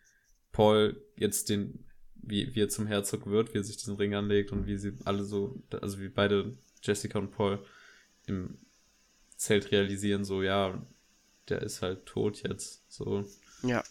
Paul 0.54 1.04
jetzt 1.18 1.50
den, 1.50 1.84
wie, 2.16 2.56
wie 2.56 2.62
er 2.62 2.70
zum 2.70 2.88
Herzog 2.88 3.28
wird, 3.28 3.54
wie 3.54 3.58
er 3.58 3.66
sich 3.66 3.76
diesen 3.76 3.98
Ring 3.98 4.16
anlegt 4.16 4.54
und 4.54 4.68
wie 4.68 4.78
sie 4.78 4.94
alle 5.04 5.26
so, 5.26 5.62
also 5.82 6.00
wie 6.00 6.08
beide 6.08 6.58
Jessica 6.82 7.20
und 7.20 7.32
Paul 7.32 7.60
im 8.26 8.58
Zelt 9.42 9.72
realisieren, 9.72 10.24
so, 10.24 10.44
ja, 10.44 10.80
der 11.50 11.64
ist 11.64 11.82
halt 11.82 12.06
tot 12.06 12.44
jetzt, 12.44 12.86
so. 12.92 13.26
Ja. 13.64 13.84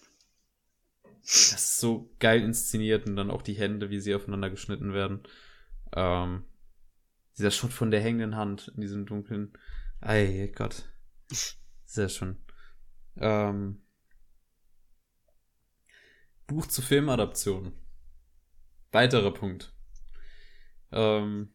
Das 1.22 1.52
ist 1.52 1.80
so 1.80 2.14
geil 2.20 2.40
inszeniert 2.44 3.08
und 3.08 3.16
dann 3.16 3.32
auch 3.32 3.42
die 3.42 3.54
Hände, 3.54 3.90
wie 3.90 3.98
sie 3.98 4.14
aufeinander 4.14 4.48
geschnitten 4.48 4.92
werden. 4.92 5.24
Ähm, 5.92 6.44
dieser 7.36 7.50
Shot 7.50 7.72
von 7.72 7.90
der 7.90 8.00
hängenden 8.00 8.36
Hand 8.36 8.68
in 8.76 8.80
diesem 8.80 9.06
dunklen. 9.06 9.52
Ei 10.00 10.52
Gott. 10.54 10.88
Sehr 11.84 12.08
schön. 12.08 12.36
Ähm, 13.16 13.82
Buch 16.46 16.68
zu 16.68 16.80
Filmadaption. 16.80 17.72
Weiterer 18.92 19.34
Punkt. 19.34 19.74
Ähm, 20.92 21.52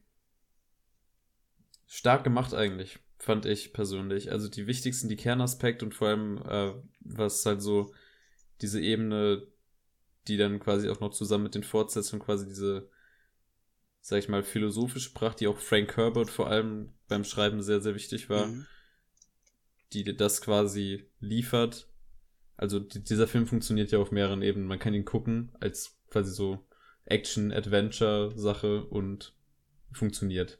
stark 1.87 2.25
gemacht 2.25 2.53
eigentlich, 2.53 2.99
fand 3.17 3.45
ich 3.45 3.73
persönlich. 3.73 4.31
Also 4.31 4.47
die 4.47 4.67
wichtigsten, 4.67 5.09
die 5.09 5.15
Kernaspekte 5.15 5.85
und 5.85 5.93
vor 5.93 6.09
allem, 6.09 6.37
äh, 6.47 6.73
was 6.99 7.45
halt 7.45 7.61
so 7.61 7.93
diese 8.61 8.81
Ebene, 8.81 9.47
die 10.27 10.37
dann 10.37 10.59
quasi 10.59 10.89
auch 10.89 10.99
noch 10.99 11.11
zusammen 11.11 11.43
mit 11.43 11.55
den 11.55 11.63
Fortsetzungen 11.63 12.23
quasi 12.23 12.45
diese 12.45 12.89
sag 14.05 14.19
ich 14.19 14.29
mal, 14.29 14.43
philosophische 14.43 15.09
Sprache, 15.09 15.37
die 15.37 15.47
auch 15.47 15.57
Frank 15.57 15.97
Herbert 15.97 16.29
vor 16.29 16.47
allem 16.47 16.93
beim 17.07 17.23
Schreiben 17.23 17.63
sehr, 17.63 17.81
sehr 17.81 17.95
wichtig 17.95 18.29
war, 18.29 18.45
mhm. 18.45 18.67
die 19.93 20.15
das 20.15 20.41
quasi 20.41 21.09
liefert. 21.19 21.89
Also 22.55 22.77
dieser 22.79 23.27
Film 23.27 23.47
funktioniert 23.47 23.91
ja 23.91 23.97
auf 23.97 24.11
mehreren 24.11 24.43
Ebenen. 24.43 24.67
Man 24.67 24.77
kann 24.77 24.93
ihn 24.93 25.05
gucken 25.05 25.55
als 25.59 25.97
quasi 26.11 26.31
so 26.31 26.67
Action-Adventure-Sache 27.05 28.85
und 28.85 29.35
funktioniert. 29.91 30.59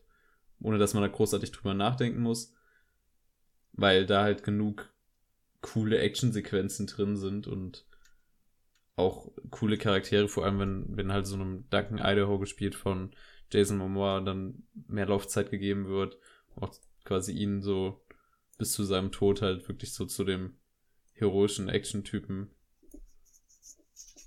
Ohne 0.62 0.78
dass 0.78 0.94
man 0.94 1.04
da 1.04 1.10
großartig 1.10 1.52
drüber 1.52 1.74
nachdenken 1.74 2.22
muss. 2.22 2.54
Weil 3.74 4.06
da 4.06 4.24
halt 4.24 4.44
genug 4.44 4.94
coole 5.62 6.00
Action-Sequenzen 6.00 6.88
drin 6.88 7.18
sind 7.18 7.48
und 7.48 7.86
auch 8.96 9.32
coole 9.50 9.78
Charaktere, 9.78 10.28
vor 10.28 10.46
allem 10.46 10.60
wenn, 10.60 10.98
wenn 10.98 11.12
halt 11.12 11.28
so 11.28 11.36
einem 11.36 11.66
Duncan 11.70 11.98
Idaho 11.98 12.40
gespielt 12.40 12.76
von 12.76 13.14
Jason 13.52 13.78
Momoa 13.78 14.22
dann 14.22 14.64
mehr 14.88 15.08
Laufzeit 15.08 15.52
gegeben 15.52 15.88
wird. 15.88 16.18
Auch 16.56 16.74
quasi 17.04 17.34
ihn 17.34 17.62
so 17.62 18.02
bis 18.58 18.72
zu 18.72 18.84
seinem 18.84 19.12
Tod 19.12 19.42
halt 19.42 19.68
wirklich 19.68 19.94
so 19.94 20.06
zu 20.06 20.24
dem 20.24 20.56
heroischen 21.14 21.70
Action-Typen. 21.70 22.52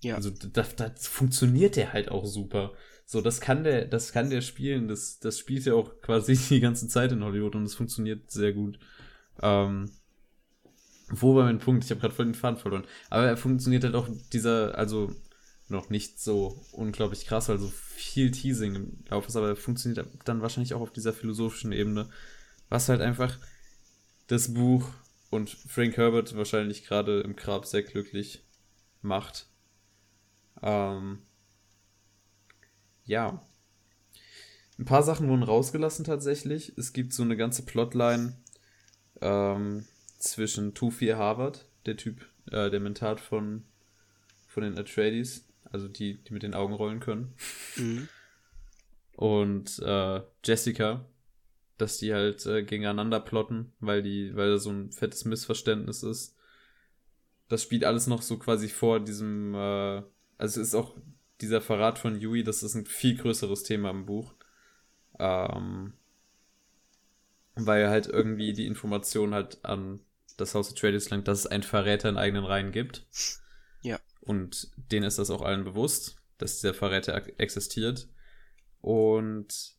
Ja. 0.03 0.14
Also 0.14 0.31
das, 0.31 0.76
das 0.76 1.07
funktioniert 1.07 1.76
der 1.76 1.93
halt 1.93 2.11
auch 2.11 2.26
super. 2.26 2.74
So, 3.11 3.22
das 3.22 3.40
kann 3.40 3.64
der, 3.64 3.86
das 3.86 4.12
kann 4.12 4.28
der 4.28 4.42
spielen. 4.42 4.86
Das, 4.86 5.18
das 5.18 5.38
spielt 5.38 5.64
ja 5.64 5.72
auch 5.72 5.98
quasi 6.02 6.36
die 6.50 6.61
ganze 6.61 6.88
Zeit 6.88 7.11
in 7.11 7.24
Hollywood 7.24 7.54
und 7.56 7.62
es 7.64 7.74
funktioniert 7.74 8.30
sehr 8.30 8.52
gut. 8.52 8.78
Ähm, 9.40 9.90
wo 11.09 11.34
war 11.34 11.46
mein 11.46 11.59
Punkt? 11.59 11.84
Ich 11.84 11.90
habe 11.90 12.00
gerade 12.02 12.14
voll 12.14 12.26
den 12.26 12.34
Faden 12.34 12.59
verloren. 12.59 12.84
Aber 13.09 13.24
er 13.24 13.38
funktioniert 13.38 13.84
halt 13.84 13.94
auch 13.94 14.11
dieser, 14.34 14.76
also 14.76 15.11
noch 15.68 15.88
nicht 15.88 16.20
so 16.20 16.62
unglaublich 16.72 17.24
krass, 17.24 17.48
weil 17.48 17.56
so 17.59 17.68
viel 17.68 18.30
Teasing 18.30 18.74
im 18.74 19.04
Lauf 19.09 19.26
ist, 19.26 19.36
aber 19.36 19.56
funktioniert 19.56 20.06
dann 20.26 20.42
wahrscheinlich 20.42 20.74
auch 20.74 20.82
auf 20.82 20.92
dieser 20.92 21.14
philosophischen 21.14 21.72
Ebene, 21.72 22.11
was 22.68 22.90
halt 22.90 23.00
einfach 23.00 23.38
das 24.26 24.52
Buch 24.52 24.86
und 25.30 25.48
Frank 25.48 25.96
Herbert 25.96 26.36
wahrscheinlich 26.36 26.84
gerade 26.84 27.20
im 27.20 27.36
Grab 27.36 27.64
sehr 27.64 27.84
glücklich 27.84 28.44
macht. 29.00 29.46
Ähm, 30.62 31.20
ja. 33.09 33.42
Ein 34.78 34.84
paar 34.84 35.02
Sachen 35.02 35.28
wurden 35.28 35.42
rausgelassen 35.42 36.04
tatsächlich. 36.04 36.72
Es 36.76 36.92
gibt 36.92 37.12
so 37.12 37.24
eine 37.24 37.36
ganze 37.36 37.64
Plotline 37.64 38.36
ähm, 39.20 39.86
zwischen 40.18 40.74
Tufi 40.74 41.09
Harvard, 41.09 41.66
der 41.86 41.96
Typ, 41.96 42.24
äh, 42.52 42.70
der 42.70 42.78
Mentat 42.78 43.18
von, 43.18 43.64
von 44.46 44.62
den 44.62 44.78
Atreides, 44.78 45.48
also 45.64 45.88
die, 45.88 46.22
die 46.22 46.32
mit 46.32 46.44
den 46.44 46.54
Augen 46.54 46.74
rollen 46.74 47.00
können. 47.00 47.34
Mhm. 47.76 48.09
Und 49.16 49.80
äh, 49.80 50.20
Jessica, 50.44 51.04
dass 51.76 51.98
die 51.98 52.12
halt 52.12 52.46
äh, 52.46 52.62
gegeneinander 52.62 53.18
plotten, 53.18 53.72
weil 53.80 54.02
die, 54.02 54.36
weil 54.36 54.50
da 54.50 54.59
so 54.59 54.70
ein 54.70 54.92
fettes 54.92 55.24
Missverständnis 55.24 56.04
ist. 56.04 56.36
Das 57.48 57.62
spielt 57.62 57.84
alles 57.84 58.06
noch 58.06 58.22
so 58.22 58.38
quasi 58.38 58.68
vor 58.68 59.00
diesem, 59.00 59.54
äh, 59.54 60.02
also 60.36 60.61
es 60.61 60.68
ist 60.68 60.74
auch 60.74 60.94
dieser 61.41 61.61
Verrat 61.61 61.99
von 61.99 62.20
Yui, 62.20 62.43
das 62.43 62.62
ist 62.62 62.74
ein 62.74 62.86
viel 62.86 63.16
größeres 63.16 63.62
Thema 63.62 63.91
im 63.91 64.07
Buch. 64.07 64.34
Ähm, 65.18 65.95
weil 67.55 67.89
halt 67.89 68.07
irgendwie 68.07 68.53
die 68.53 68.66
Information 68.66 69.34
halt 69.34 69.64
an 69.64 70.01
das 70.36 70.55
Haus 70.55 70.70
Atreides 70.70 71.11
langt, 71.11 71.26
dass 71.28 71.41
es 71.41 71.47
einen 71.47 71.62
Verräter 71.62 72.09
in 72.09 72.16
eigenen 72.16 72.45
Reihen 72.45 72.72
gibt. 72.72 73.07
Ja. 73.82 73.99
Und 74.20 74.70
denen 74.76 75.07
ist 75.07 75.18
das 75.18 75.30
auch 75.30 75.43
allen 75.43 75.64
bewusst, 75.64 76.16
dass 76.39 76.61
dieser 76.61 76.74
Verräter 76.74 77.14
existiert. 77.39 78.09
Und 78.80 79.74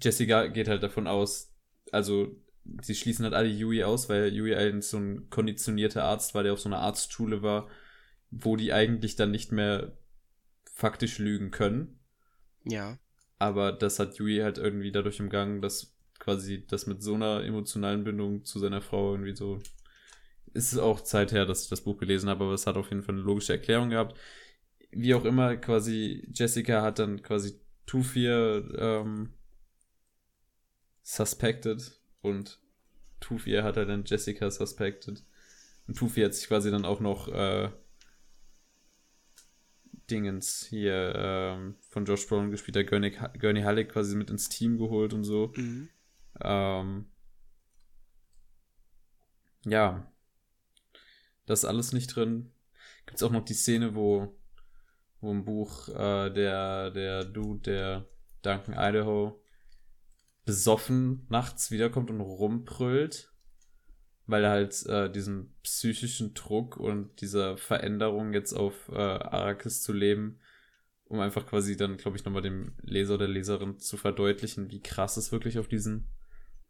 Jessica 0.00 0.46
geht 0.46 0.68
halt 0.68 0.82
davon 0.82 1.06
aus, 1.06 1.52
also 1.92 2.34
sie 2.82 2.94
schließen 2.94 3.24
halt 3.24 3.34
alle 3.34 3.48
Yui 3.48 3.84
aus, 3.84 4.08
weil 4.08 4.32
Yui 4.32 4.54
eigentlich 4.54 4.86
so 4.86 4.96
ein 4.96 5.28
konditionierter 5.28 6.04
Arzt 6.04 6.34
war, 6.34 6.42
der 6.42 6.54
auf 6.54 6.60
so 6.60 6.68
einer 6.68 6.80
Arztschule 6.80 7.42
war, 7.42 7.68
wo 8.42 8.56
die 8.56 8.72
eigentlich 8.72 9.16
dann 9.16 9.30
nicht 9.30 9.52
mehr 9.52 9.96
faktisch 10.64 11.18
lügen 11.18 11.50
können. 11.50 12.00
Ja. 12.64 12.98
Aber 13.38 13.72
das 13.72 13.98
hat 13.98 14.16
Yui 14.18 14.38
halt 14.38 14.58
irgendwie 14.58 14.90
dadurch 14.90 15.20
umgangen, 15.20 15.60
dass 15.60 15.94
quasi 16.18 16.66
das 16.66 16.86
mit 16.86 17.02
so 17.02 17.14
einer 17.14 17.44
emotionalen 17.44 18.04
Bindung 18.04 18.44
zu 18.44 18.58
seiner 18.58 18.80
Frau 18.80 19.12
irgendwie 19.12 19.36
so. 19.36 19.60
Es 20.52 20.72
ist 20.72 20.78
auch 20.78 21.00
Zeit 21.00 21.32
her, 21.32 21.46
dass 21.46 21.64
ich 21.64 21.68
das 21.68 21.82
Buch 21.82 21.98
gelesen 21.98 22.28
habe, 22.28 22.44
aber 22.44 22.54
es 22.54 22.66
hat 22.66 22.76
auf 22.76 22.90
jeden 22.90 23.02
Fall 23.02 23.14
eine 23.14 23.24
logische 23.24 23.52
Erklärung 23.52 23.90
gehabt. 23.90 24.16
Wie 24.90 25.14
auch 25.14 25.24
immer, 25.24 25.56
quasi 25.56 26.26
Jessica 26.32 26.82
hat 26.82 26.98
dann 26.98 27.22
quasi 27.22 27.60
Tufir 27.86 28.72
ähm, 28.78 29.32
suspected 31.02 32.00
und 32.22 32.60
Tufir 33.20 33.64
hat 33.64 33.76
er 33.76 33.86
dann 33.86 34.04
Jessica 34.04 34.50
suspected. 34.50 35.24
Und 35.86 35.98
Tufir 35.98 36.26
hat 36.26 36.34
sich 36.34 36.48
quasi 36.48 36.70
dann 36.70 36.84
auch 36.84 37.00
noch 37.00 37.28
äh, 37.28 37.70
Dingens 40.10 40.66
hier 40.66 41.14
ähm, 41.16 41.76
von 41.88 42.04
Josh 42.04 42.26
Brown 42.26 42.50
gespielt, 42.50 42.76
der 42.76 42.84
Gurney, 42.84 43.10
Gurney 43.38 43.62
Halleck 43.62 43.90
quasi 43.90 44.16
mit 44.16 44.30
ins 44.30 44.48
Team 44.48 44.78
geholt 44.78 45.12
und 45.12 45.24
so. 45.24 45.52
Mhm. 45.56 45.88
Ähm, 46.40 47.06
ja. 49.64 50.10
Das 51.46 51.60
ist 51.60 51.64
alles 51.64 51.92
nicht 51.92 52.14
drin. 52.14 52.52
Gibt 53.06 53.18
es 53.18 53.22
auch 53.22 53.30
noch 53.30 53.44
die 53.44 53.54
Szene, 53.54 53.94
wo, 53.94 54.34
wo 55.20 55.30
im 55.30 55.44
Buch 55.44 55.88
äh, 55.88 56.30
der, 56.30 56.90
der 56.90 57.24
Dude, 57.24 57.60
der 57.60 58.08
Duncan 58.42 58.74
Idaho, 58.74 59.40
besoffen 60.44 61.26
nachts 61.28 61.70
wiederkommt 61.70 62.10
und 62.10 62.20
rumbrüllt, 62.20 63.33
weil 64.26 64.44
er 64.44 64.50
halt 64.50 64.86
äh, 64.86 65.10
diesen 65.10 65.54
psychischen 65.62 66.34
Druck 66.34 66.76
und 66.76 67.20
dieser 67.20 67.56
Veränderung 67.56 68.32
jetzt 68.32 68.52
auf 68.52 68.88
äh, 68.88 68.96
Arrakis 68.96 69.82
zu 69.82 69.92
leben, 69.92 70.38
um 71.04 71.20
einfach 71.20 71.46
quasi 71.46 71.76
dann, 71.76 71.96
glaube 71.96 72.16
ich, 72.16 72.24
nochmal 72.24 72.42
dem 72.42 72.72
Leser 72.82 73.14
oder 73.14 73.28
Leserin 73.28 73.78
zu 73.78 73.96
verdeutlichen, 73.96 74.70
wie 74.70 74.80
krass 74.80 75.16
es 75.16 75.32
wirklich 75.32 75.58
auf 75.58 75.68
diesem 75.68 76.06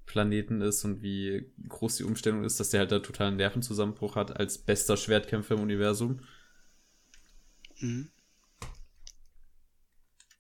Planeten 0.07 0.61
ist 0.61 0.85
und 0.85 1.03
wie 1.03 1.51
groß 1.69 1.97
die 1.97 2.05
Umstellung 2.05 2.45
ist, 2.45 2.61
dass 2.61 2.71
der 2.71 2.81
halt 2.81 2.93
da 2.93 2.99
totalen 2.99 3.37
Nervenzusammenbruch 3.37 4.17
hat 4.17 4.37
als 4.39 4.59
bester 4.59 4.97
Schwertkämpfer 4.97 5.55
im 5.55 5.63
Universum. 5.63 6.21
Mhm. 7.81 8.11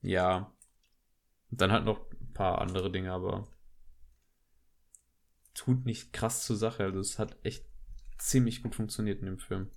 Ja. 0.03 0.53
Und 1.51 1.61
dann 1.61 1.73
halt 1.73 1.85
noch 1.85 2.01
paar 2.35 2.61
andere 2.61 2.91
Dinge, 2.91 3.13
aber 3.13 3.47
tut 5.55 5.87
nicht 5.87 6.13
krass 6.13 6.45
zur 6.45 6.57
Sache. 6.57 6.85
Also 6.85 7.01
es 7.01 7.19
hat 7.19 7.39
echt 7.45 7.65
ziemlich 8.19 8.63
gut 8.63 8.75
funktioniert 8.75 9.21
in 9.21 9.27
dem 9.27 9.39
Film. 9.39 9.71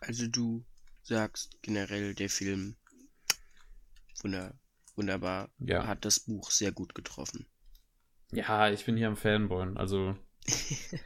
Also 0.00 0.28
du 0.28 0.64
sagst 1.02 1.58
generell, 1.62 2.14
der 2.14 2.28
Film 2.28 2.76
wunder, 4.22 4.58
wunderbar 4.94 5.50
ja. 5.58 5.86
hat 5.86 6.04
das 6.04 6.20
Buch 6.20 6.50
sehr 6.50 6.72
gut 6.72 6.94
getroffen. 6.94 7.46
Ja, 8.30 8.70
ich 8.70 8.84
bin 8.84 8.96
hier 8.96 9.08
am 9.08 9.16
Fanboy. 9.16 9.76
Also 9.76 10.16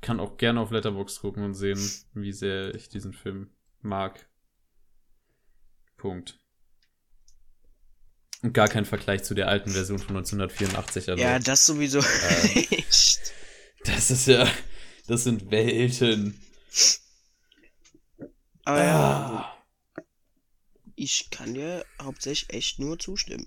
kann 0.00 0.20
auch 0.20 0.36
gerne 0.36 0.60
auf 0.60 0.70
Letterbox 0.70 1.20
gucken 1.20 1.44
und 1.44 1.54
sehen, 1.54 1.78
wie 2.14 2.32
sehr 2.32 2.74
ich 2.74 2.88
diesen 2.88 3.12
Film 3.12 3.50
mag. 3.80 4.28
Punkt. 5.96 6.43
Und 8.44 8.52
gar 8.52 8.68
kein 8.68 8.84
Vergleich 8.84 9.24
zu 9.24 9.32
der 9.32 9.48
alten 9.48 9.70
Version 9.70 9.98
von 9.98 10.18
1984. 10.18 11.08
Also, 11.08 11.22
ja, 11.22 11.38
das 11.38 11.64
sowieso 11.64 12.00
äh, 12.00 12.82
Das 13.84 14.10
ist 14.10 14.26
ja, 14.26 14.46
das 15.06 15.24
sind 15.24 15.50
Welten. 15.50 16.38
Aber 18.66 18.80
ah. 18.80 18.84
ja, 19.96 20.04
ich 20.94 21.30
kann 21.30 21.54
dir 21.54 21.86
hauptsächlich 22.02 22.52
echt 22.54 22.78
nur 22.78 22.98
zustimmen. 22.98 23.46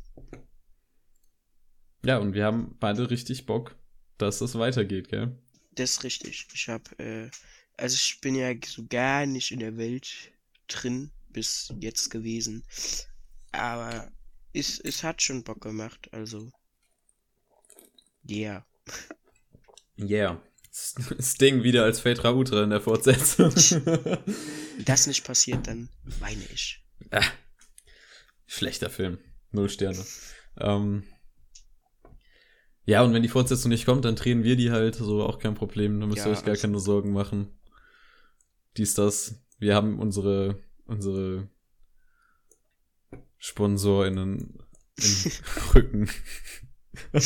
Ja, 2.04 2.18
und 2.18 2.34
wir 2.34 2.45
haben 2.45 2.76
beide 2.80 3.08
richtig 3.12 3.45
Bock, 3.45 3.76
dass 4.18 4.41
es 4.41 4.56
weitergeht, 4.56 5.10
gell? 5.10 5.38
Das 5.74 5.91
ist 5.91 6.04
richtig. 6.06 6.48
Ich 6.56 6.70
hab, 6.70 7.00
äh, 7.00 7.30
also 7.78 7.93
ich 7.93 8.20
bin 8.20 8.34
ja 8.34 8.52
so 8.66 8.84
gar 8.89 9.28
nicht 9.28 9.52
in 9.52 9.60
der 9.60 9.78
Welt 9.78 10.32
drin 10.68 11.12
bis 11.30 11.72
jetzt 11.80 12.10
gewesen. 12.10 12.64
Aber 13.52 14.12
es, 14.58 14.80
es 14.80 15.03
hat 15.03 15.22
schon 15.22 15.43
Bock 15.43 15.62
gemacht, 15.62 16.10
also. 16.12 16.51
Yeah. 18.30 18.66
Yeah. 19.97 20.41
Sting 21.20 21.64
wieder 21.64 21.84
als 21.84 22.01
Phaedra 22.01 22.34
Utra 22.34 22.64
in 22.64 22.70
der 22.70 22.82
Fortsetzung. 22.82 23.51
Wenn 23.55 24.86
das 24.86 25.08
nicht 25.08 25.24
passiert, 25.24 25.68
dann 25.68 25.89
weine 26.20 26.43
ich. 26.53 26.84
Ah, 27.10 27.26
schlechter 28.45 28.89
Film. 28.89 29.18
Null 29.51 29.70
Sterne. 29.70 30.05
Ähm, 30.60 31.03
ja, 32.86 33.01
und 33.01 33.14
wenn 33.14 33.24
die 33.24 33.30
Fortsetzung 33.30 33.70
nicht 33.70 33.86
kommt, 33.86 34.05
dann 34.05 34.16
drehen 34.16 34.43
wir 34.43 34.55
die 34.55 34.72
halt, 34.72 34.95
so 34.95 35.24
auch 35.24 35.39
kein 35.39 35.55
Problem. 35.55 35.99
Da 35.99 36.05
müsst 36.05 36.26
ihr 36.26 36.32
ja, 36.32 36.38
euch 36.38 36.43
gar 36.43 36.51
also 36.51 36.62
keine 36.62 36.80
Sorgen 36.80 37.12
machen. 37.12 37.49
Dies, 38.78 38.93
das. 38.93 39.41
Wir 39.58 39.74
haben 39.74 39.99
unsere, 39.99 40.62
unsere 40.86 41.49
SponsorInnen 43.38 44.60
im 44.98 45.32
Rücken. 45.76 46.10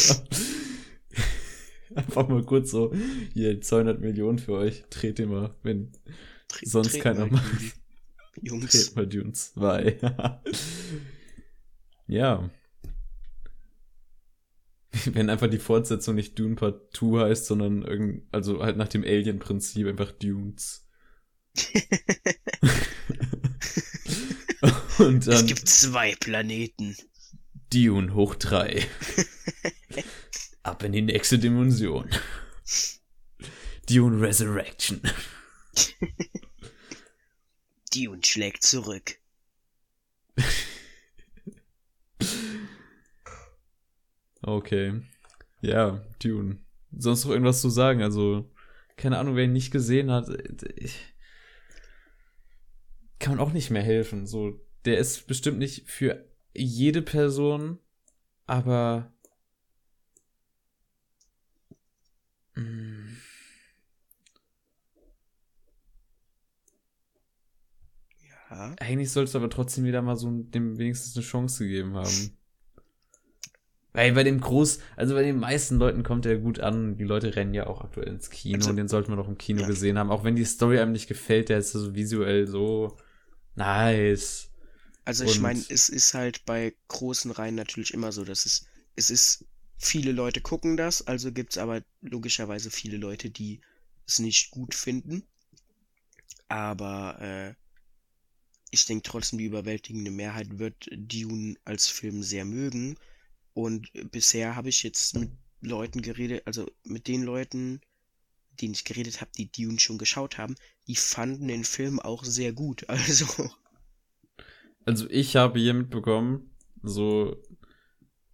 Einfach 1.95 2.28
mal 2.30 2.43
kurz 2.43 2.72
so, 2.72 2.93
hier 3.34 3.59
200 3.59 3.99
Millionen 3.99 4.39
für 4.39 4.53
euch, 4.53 4.86
dreht 4.89 5.20
ihr 5.20 5.28
mal, 5.28 5.53
wenn 5.64 5.91
Tre 6.47 6.66
sonst 6.66 6.99
keiner 7.01 7.28
macht. 7.28 7.76
Jungs. 8.41 8.72
Dreht 8.72 8.95
mal 8.95 9.07
Dune 9.07 9.34
2. 9.34 9.97
ja. 12.07 12.49
Wenn 15.05 15.30
einfach 15.30 15.49
die 15.49 15.57
Fortsetzung 15.57 16.16
nicht 16.16 16.38
Dune 16.38 16.55
Part 16.55 16.95
2 16.95 17.30
heißt, 17.30 17.45
sondern 17.45 17.84
irgend, 17.84 18.24
also 18.32 18.62
halt 18.62 18.78
nach 18.78 18.88
dem 18.89 19.03
Alien-Prinzip 19.03 19.88
einfach 19.88 20.12
Dunes. 20.12 20.88
Und 25.01 25.27
dann, 25.27 25.33
es 25.33 25.45
gibt 25.45 25.67
zwei 25.67 26.15
Planeten. 26.15 26.95
Dune 27.71 28.13
hoch 28.13 28.35
drei. 28.35 28.85
Ab 30.63 30.83
in 30.83 30.91
die 30.91 31.01
nächste 31.01 31.39
Dimension. 31.39 32.09
Dune 33.89 34.21
Resurrection. 34.21 35.01
Dune 37.93 38.23
schlägt 38.23 38.63
zurück. 38.63 39.17
Okay. 44.41 45.01
Ja, 45.61 46.03
Dune. 46.21 46.59
Sonst 46.91 47.25
noch 47.25 47.31
irgendwas 47.31 47.61
zu 47.61 47.69
sagen? 47.69 48.01
Also, 48.01 48.51
keine 48.97 49.17
Ahnung, 49.17 49.35
wer 49.35 49.45
ihn 49.45 49.53
nicht 49.53 49.71
gesehen 49.71 50.11
hat. 50.11 50.29
Ich, 50.75 50.99
kann 53.19 53.37
man 53.37 53.47
auch 53.47 53.53
nicht 53.53 53.69
mehr 53.69 53.83
helfen. 53.83 54.25
So, 54.25 54.59
der 54.86 54.97
ist 54.97 55.27
bestimmt 55.27 55.59
nicht 55.59 55.89
für 55.89 56.25
jede 56.53 57.01
Person, 57.01 57.79
aber 58.45 59.13
ja. 68.49 68.75
Eigentlich 68.79 69.11
sollst 69.11 69.34
du 69.34 69.38
aber 69.39 69.49
trotzdem 69.49 69.86
wieder 69.86 70.01
mal 70.01 70.17
so 70.17 70.29
dem 70.29 70.77
wenigstens 70.77 71.15
eine 71.15 71.25
Chance 71.25 71.63
gegeben 71.63 71.93
haben. 71.95 72.38
Weil 73.93 74.13
bei 74.13 74.23
dem 74.23 74.39
Groß, 74.39 74.79
also 74.95 75.15
bei 75.15 75.23
den 75.23 75.38
meisten 75.38 75.77
Leuten 75.77 76.03
kommt 76.03 76.25
er 76.25 76.38
gut 76.38 76.59
an. 76.59 76.97
Die 76.97 77.03
Leute 77.03 77.36
rennen 77.36 77.53
ja 77.53 77.67
auch 77.67 77.82
aktuell 77.82 78.07
ins 78.07 78.29
Kino 78.29 78.57
also, 78.57 78.69
und 78.69 78.77
den 78.77 78.88
sollten 78.88 79.11
wir 79.11 79.17
doch 79.17 79.27
im 79.27 79.38
Kino 79.38 79.61
ja. 79.61 79.67
gesehen 79.67 79.97
haben. 79.97 80.11
Auch 80.11 80.23
wenn 80.23 80.36
die 80.36 80.45
Story 80.45 80.79
einem 80.79 80.93
nicht 80.93 81.07
gefällt, 81.07 81.49
der 81.49 81.57
ist 81.57 81.73
so 81.73 81.93
visuell 81.93 82.47
so 82.47 82.97
nice. 83.55 84.50
Also 85.03 85.23
ich 85.23 85.39
meine, 85.39 85.63
es 85.69 85.89
ist 85.89 86.13
halt 86.13 86.45
bei 86.45 86.75
großen 86.87 87.31
Reihen 87.31 87.55
natürlich 87.55 87.93
immer 87.93 88.11
so, 88.11 88.23
dass 88.23 88.45
es, 88.45 88.65
es 88.95 89.09
ist, 89.09 89.45
viele 89.77 90.11
Leute 90.11 90.41
gucken 90.41 90.77
das, 90.77 91.07
also 91.07 91.31
gibt 91.31 91.53
es 91.53 91.57
aber 91.57 91.83
logischerweise 92.01 92.69
viele 92.69 92.97
Leute, 92.97 93.29
die 93.31 93.61
es 94.07 94.19
nicht 94.19 94.51
gut 94.51 94.75
finden. 94.75 95.23
Aber 96.49 97.19
äh, 97.19 97.55
ich 98.69 98.85
denke 98.85 99.03
trotzdem, 99.03 99.39
die 99.39 99.45
überwältigende 99.45 100.11
Mehrheit 100.11 100.59
wird 100.59 100.87
Dune 100.91 101.55
als 101.65 101.87
Film 101.87 102.21
sehr 102.21 102.45
mögen. 102.45 102.97
Und 103.53 103.91
bisher 104.11 104.55
habe 104.55 104.69
ich 104.69 104.83
jetzt 104.83 105.15
mit 105.15 105.31
Leuten 105.61 106.01
geredet, 106.01 106.43
also 106.45 106.71
mit 106.83 107.07
den 107.07 107.23
Leuten, 107.23 107.81
denen 108.61 108.73
ich 108.73 108.85
geredet 108.85 109.19
habe, 109.19 109.31
die 109.37 109.51
Dune 109.51 109.79
schon 109.79 109.97
geschaut 109.97 110.37
haben, 110.37 110.55
die 110.87 110.95
fanden 110.95 111.47
den 111.47 111.63
Film 111.63 111.99
auch 111.99 112.23
sehr 112.23 112.53
gut. 112.53 112.85
Also 112.89 113.25
Also 114.86 115.07
ich 115.09 115.36
habe 115.36 115.59
hier 115.59 115.73
mitbekommen, 115.73 116.51
so 116.82 117.38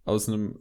aus 0.04 0.28
einem 0.28 0.58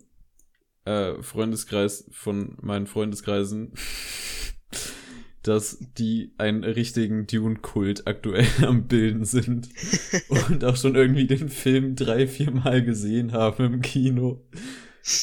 äh, 0.86 1.22
Freundeskreis 1.22 2.10
von 2.12 2.58
meinen 2.62 2.88
Freundeskreisen, 2.88 3.74
dass 5.44 5.80
die 5.98 6.34
einen 6.38 6.64
richtigen 6.64 7.26
Dune-Kult 7.28 8.08
aktuell 8.08 8.48
am 8.66 8.88
Bilden 8.88 9.26
sind 9.26 9.70
und 10.50 10.64
auch 10.66 10.76
schon 10.76 10.96
irgendwie 10.96 11.28
den 11.28 11.50
Film 11.50 11.96
drei, 11.96 12.28
vier 12.28 12.52
Mal 12.52 12.84
gesehen 12.84 13.32
haben 13.32 13.64
im 13.64 13.82
Kino 13.82 14.46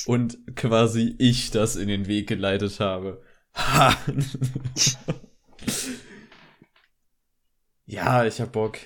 und 0.07 0.39
quasi 0.57 1.15
ich 1.19 1.51
das 1.51 1.77
in 1.77 1.89
den 1.89 2.07
Weg 2.07 2.27
geleitet 2.27 2.81
habe. 2.81 3.23
Ha! 3.55 3.97
ja, 7.85 8.25
ich 8.25 8.41
hab 8.41 8.53
Bock. 8.53 8.79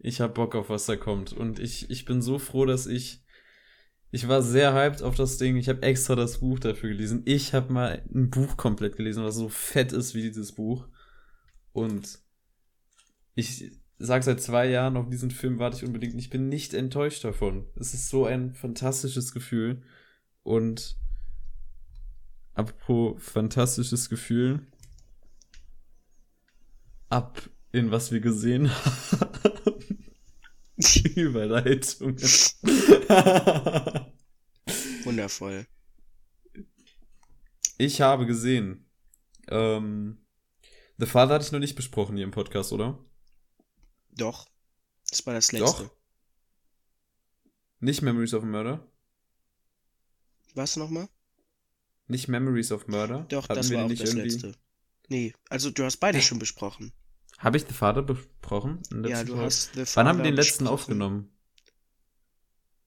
Ich 0.00 0.20
hab 0.20 0.34
Bock 0.34 0.54
auf 0.54 0.68
was 0.68 0.86
da 0.86 0.96
kommt 0.96 1.32
und 1.32 1.58
ich, 1.58 1.90
ich 1.90 2.04
bin 2.04 2.22
so 2.22 2.38
froh, 2.38 2.64
dass 2.64 2.86
ich 2.86 3.22
ich 4.12 4.26
war 4.26 4.42
sehr 4.42 4.74
hyped 4.74 5.02
auf 5.02 5.14
das 5.14 5.38
Ding. 5.38 5.56
Ich 5.56 5.68
habe 5.68 5.82
extra 5.82 6.16
das 6.16 6.38
Buch 6.38 6.58
dafür 6.58 6.88
gelesen. 6.88 7.22
Ich 7.26 7.54
habe 7.54 7.72
mal 7.72 8.02
ein 8.12 8.28
Buch 8.30 8.56
komplett 8.56 8.96
gelesen, 8.96 9.22
was 9.22 9.36
so 9.36 9.48
fett 9.48 9.92
ist 9.92 10.14
wie 10.14 10.22
dieses 10.22 10.52
Buch. 10.52 10.88
Und 11.72 12.18
ich 13.36 13.70
sag 13.98 14.24
seit 14.24 14.40
zwei 14.40 14.68
Jahren, 14.68 14.96
auf 14.96 15.08
diesen 15.08 15.30
Film 15.30 15.60
warte 15.60 15.76
ich 15.76 15.84
unbedingt. 15.84 16.16
Ich 16.16 16.28
bin 16.28 16.48
nicht 16.48 16.74
enttäuscht 16.74 17.22
davon. 17.22 17.66
Es 17.76 17.94
ist 17.94 18.08
so 18.08 18.24
ein 18.24 18.52
fantastisches 18.54 19.32
Gefühl. 19.32 19.82
Und 20.42 20.96
apropos 22.54 23.22
fantastisches 23.22 24.08
Gefühl. 24.08 24.66
Ab 27.10 27.48
in 27.70 27.92
was 27.92 28.10
wir 28.10 28.20
gesehen 28.20 28.70
haben. 29.12 29.69
Überleitung. 31.16 32.16
Wundervoll. 35.04 35.66
Ich 37.78 38.00
habe 38.00 38.26
gesehen. 38.26 38.86
Ähm, 39.48 40.24
The 40.98 41.06
Father 41.06 41.34
hatte 41.34 41.46
ich 41.46 41.52
noch 41.52 41.60
nicht 41.60 41.76
besprochen 41.76 42.16
hier 42.16 42.24
im 42.24 42.30
Podcast, 42.30 42.72
oder? 42.72 42.98
Doch. 44.10 44.48
Das 45.08 45.24
war 45.26 45.34
das 45.34 45.52
letzte. 45.52 45.84
Doch. 45.84 45.90
Nicht 47.80 48.02
Memories 48.02 48.34
of 48.34 48.44
Murder? 48.44 48.86
Was 50.54 50.76
nochmal? 50.76 51.08
Nicht 52.06 52.28
Memories 52.28 52.72
of 52.72 52.86
Murder? 52.88 53.24
Doch, 53.28 53.44
Hatten 53.48 53.54
das 53.54 53.72
war 53.72 53.84
auch 53.84 53.88
das 53.88 54.00
irgendwie... 54.00 54.28
letzte. 54.28 54.54
Nee, 55.08 55.34
also 55.48 55.70
du 55.70 55.84
hast 55.84 55.96
beide 55.96 56.20
schon 56.20 56.38
besprochen. 56.38 56.92
Habe 57.40 57.56
ich 57.56 57.64
The 57.66 57.72
Father 57.72 58.02
besprochen? 58.02 58.82
Ja, 59.06 59.24
du 59.24 59.32
Folge? 59.32 59.44
hast 59.46 59.72
The 59.74 59.86
Father 59.86 59.96
Wann 59.96 60.08
haben 60.08 60.18
wir 60.18 60.24
den 60.24 60.34
letzten 60.34 60.64
besprochen? 60.64 60.74
aufgenommen? 60.74 61.32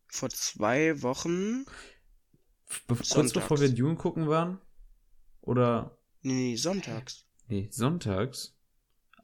Vor 0.08 0.30
zwei 0.30 1.02
Wochen. 1.02 1.66
Be 2.88 2.96
sonntags. 2.96 3.10
kurz 3.10 3.34
bevor 3.34 3.60
wir 3.60 3.70
Dune 3.70 3.96
gucken 3.96 4.28
waren? 4.28 4.60
Oder? 5.42 5.98
Nee, 6.22 6.34
nee, 6.34 6.56
sonntags. 6.56 7.26
Nee, 7.48 7.68
sonntags? 7.72 8.56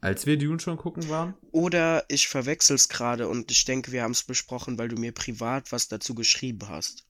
Als 0.00 0.26
wir 0.26 0.36
Dune 0.36 0.58
schon 0.58 0.76
gucken 0.76 1.08
waren? 1.08 1.34
Oder 1.52 2.04
ich 2.08 2.26
verwechsel's 2.26 2.88
gerade 2.88 3.28
und 3.28 3.50
ich 3.52 3.64
denke, 3.64 3.92
wir 3.92 4.02
haben 4.02 4.12
es 4.12 4.24
besprochen, 4.24 4.78
weil 4.78 4.88
du 4.88 4.96
mir 4.96 5.12
privat 5.12 5.70
was 5.70 5.86
dazu 5.88 6.14
geschrieben 6.14 6.68
hast. 6.68 7.06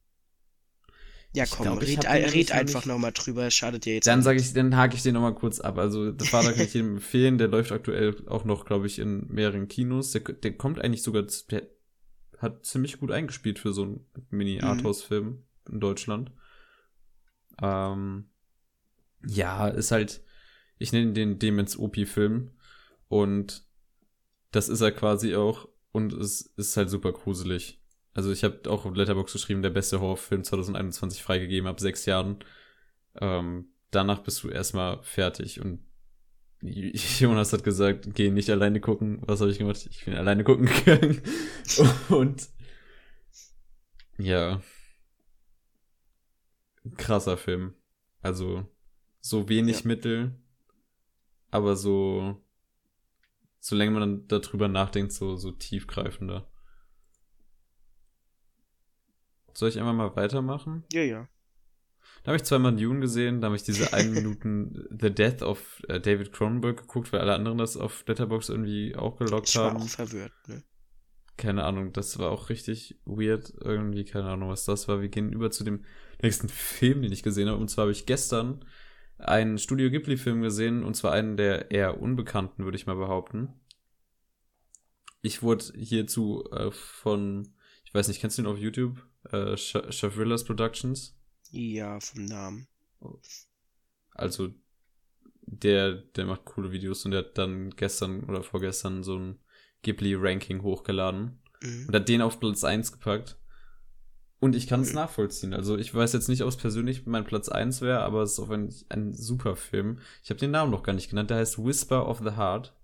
Ja, 1.33 1.45
komm, 1.47 1.67
glaub, 1.67 1.81
red, 1.81 2.05
red 2.07 2.51
einfach 2.51 2.87
nochmal 2.87 3.13
drüber, 3.13 3.51
schadet 3.53 3.85
dir 3.85 3.95
jetzt. 3.95 4.07
Dann 4.07 4.23
sage 4.23 4.41
ich, 4.41 4.53
dann 4.53 4.77
hake 4.77 4.97
ich 4.97 5.03
den 5.03 5.15
nochmal 5.15 5.35
kurz 5.35 5.61
ab. 5.61 5.79
Also, 5.79 6.13
The 6.17 6.27
Father 6.27 6.53
kann 6.55 6.65
ich 6.65 6.75
jedem 6.75 6.97
empfehlen, 6.97 7.39
der 7.39 7.49
läuft 7.49 7.71
aktuell 7.71 8.17
auch 8.27 8.45
noch, 8.45 8.65
glaube 8.65 8.87
ich, 8.87 8.99
in 8.99 9.27
mehreren 9.29 9.69
Kinos. 9.69 10.11
Der, 10.11 10.23
der 10.23 10.57
kommt 10.57 10.81
eigentlich 10.81 11.03
sogar, 11.03 11.25
der 11.51 11.69
hat 12.39 12.65
ziemlich 12.65 12.99
gut 12.99 13.13
eingespielt 13.13 13.59
für 13.59 13.73
so 13.73 13.83
einen 13.83 14.07
Mini-Arthouse-Film 14.31 15.27
mhm. 15.27 15.45
in 15.73 15.81
Deutschland. 15.81 16.33
Ähm, 17.63 18.31
ja, 19.27 19.69
ist 19.69 19.93
halt, 19.93 20.23
ich 20.79 20.93
nenne 20.93 21.13
den 21.13 21.39
Demons 21.39 21.77
OP-Film 21.77 22.51
und 23.09 23.65
das 24.51 24.69
ist 24.69 24.81
er 24.81 24.93
quasi 24.93 25.37
auch 25.37 25.69
und 25.93 26.13
es 26.13 26.41
ist 26.57 26.77
halt 26.77 26.91
super 26.91 27.13
gruselig. 27.13 27.80
Also 28.13 28.33
ich 28.33 28.43
habe 28.45 28.69
auch 28.69 28.85
auf 28.85 28.95
Letterbox 28.95 29.33
geschrieben, 29.33 29.63
der 29.63 29.71
beste 29.71 30.01
Horrorfilm 30.01 30.43
2021 30.43 31.23
freigegeben 31.23 31.69
ab 31.69 31.81
sechs 31.81 32.07
Jahren. 32.07 32.39
Ähm, 33.21 33.69
danach 33.91 34.21
bist 34.21 34.43
du 34.43 34.49
erstmal 34.49 35.03
fertig 35.03 35.61
und 35.61 35.81
Jonas 36.63 37.53
hat 37.53 37.65
gesagt, 37.65 38.15
geh 38.15 38.31
nicht 38.31 38.51
alleine 38.51 38.81
gucken. 38.81 39.21
Was 39.23 39.41
habe 39.41 39.51
ich 39.51 39.59
gemacht? 39.59 39.87
Ich 39.91 40.05
bin 40.05 40.15
alleine 40.15 40.45
gucken 40.45 40.67
gegangen. 40.85 41.23
und 42.09 42.49
ja. 44.19 44.61
Krasser 46.97 47.37
Film. 47.37 47.75
Also 48.23 48.67
so 49.21 49.49
wenig 49.49 49.81
ja. 49.81 49.87
Mittel, 49.87 50.35
aber 51.51 51.77
so 51.77 52.37
solange 53.61 53.91
man 53.91 54.01
dann 54.01 54.29
darüber 54.29 54.69
nachdenkt, 54.69 55.13
so 55.13 55.37
so 55.37 55.53
tiefgreifender. 55.53 56.50
Soll 59.55 59.69
ich 59.69 59.79
einfach 59.79 59.93
mal 59.93 60.17
weitermachen? 60.17 60.85
Ja, 60.93 61.03
ja. 61.03 61.29
Da 62.23 62.29
habe 62.29 62.37
ich 62.37 62.45
zweimal 62.45 62.77
Dune 62.77 63.01
gesehen, 63.01 63.41
da 63.41 63.47
habe 63.47 63.57
ich 63.57 63.63
diese 63.63 63.93
einen 63.93 64.13
Minuten 64.15 64.87
The 64.91 65.11
Death 65.11 65.43
of 65.43 65.83
äh, 65.89 66.01
David 66.01 66.33
Cronenberg 66.33 66.77
geguckt, 66.79 67.13
weil 67.13 67.21
alle 67.21 67.35
anderen 67.35 67.59
das 67.59 67.77
auf 67.77 68.05
Letterbox 68.07 68.51
irgendwie 68.51 68.95
auch 68.95 69.17
gelockt 69.17 69.49
ich 69.49 69.57
haben. 69.57 69.77
Ich 69.77 69.99
war 69.99 70.05
auch 70.05 70.09
verwirrt, 70.09 70.33
ne? 70.49 70.63
Keine 71.37 71.65
Ahnung, 71.65 71.95
das 71.95 72.19
war 72.19 72.31
auch 72.31 72.51
richtig 72.51 73.01
weird. 73.07 73.55
Irgendwie, 73.63 74.05
keine 74.05 74.29
Ahnung, 74.29 74.51
was 74.51 74.67
das 74.67 74.89
war. 74.89 75.01
Wir 75.01 75.09
gehen 75.09 75.33
über 75.33 75.51
zu 75.51 75.65
dem 75.65 75.87
nächsten 76.21 76.51
Film, 76.51 77.01
den 77.01 77.13
ich 77.13 77.23
gesehen 77.23 77.49
habe. 77.49 77.59
Und 77.59 77.69
zwar 77.69 77.85
habe 77.85 77.93
ich 77.93 78.05
gestern 78.05 78.63
einen 79.17 79.57
Studio 79.57 79.91
Ghibli-Film 79.91 80.43
gesehen, 80.43 80.85
und 80.85 80.95
zwar 80.95 81.13
einen 81.13 81.39
der 81.39 81.71
eher 81.71 82.03
unbekannten, 82.03 82.65
würde 82.65 82.77
ich 82.77 82.87
mal 82.87 82.97
behaupten. 82.97 83.49
Ich 85.23 85.43
wurde 85.43 85.65
hierzu 85.77 86.45
äh, 86.53 86.71
von, 86.71 87.55
ich 87.85 87.95
weiß 87.95 88.09
nicht, 88.09 88.21
kennst 88.21 88.37
du 88.37 88.43
ihn 88.43 88.49
auf 88.49 88.59
YouTube? 88.59 89.03
Äh, 89.31 89.57
Chevrillas 89.57 90.45
Productions? 90.45 91.17
Ja, 91.51 92.01
vom 92.01 92.25
Namen. 92.25 92.69
Also, 94.13 94.51
der, 95.43 95.95
der 95.95 96.27
macht 96.27 96.45
coole 96.45 96.73
Videos 96.73 97.05
und 97.05 97.13
der 97.13 97.21
hat 97.21 97.39
dann 97.39 97.71
gestern 97.71 98.25
oder 98.25 98.43
vorgestern 98.43 99.03
so 99.03 99.19
ein 99.19 99.39
Ghibli-Ranking 99.83 100.63
hochgeladen 100.63 101.41
mhm. 101.63 101.87
und 101.89 101.95
hat 101.95 102.09
den 102.09 102.23
auf 102.23 102.39
Platz 102.39 102.65
1 102.65 102.93
gepackt. 102.93 103.37
Und 104.39 104.57
ich 104.57 104.67
kann 104.67 104.81
es 104.81 104.91
mhm. 104.91 104.97
nachvollziehen. 104.97 105.53
Also 105.53 105.77
ich 105.77 105.95
weiß 105.95 106.15
jetzt 106.15 106.29
nicht, 106.29 106.43
ob 106.43 106.49
es 106.49 106.57
persönlich 106.57 107.05
mein 107.07 107.25
Platz 107.25 107.49
1 107.49 107.83
wäre, 107.83 108.01
aber 108.01 108.23
es 108.23 108.33
ist 108.33 108.41
auch 108.41 108.51
ein, 108.51 108.75
ein 108.89 109.13
super 109.13 109.55
Film. 109.55 109.99
Ich 110.23 110.31
habe 110.31 110.41
den 110.41 110.53
Namen 110.53 110.71
noch 110.71 110.83
gar 110.83 110.95
nicht 110.95 111.11
genannt. 111.11 111.31
Der 111.31 111.37
heißt 111.39 111.63
Whisper 111.63 112.09
of 112.09 112.21
the 112.21 112.37
Heart. 112.37 112.75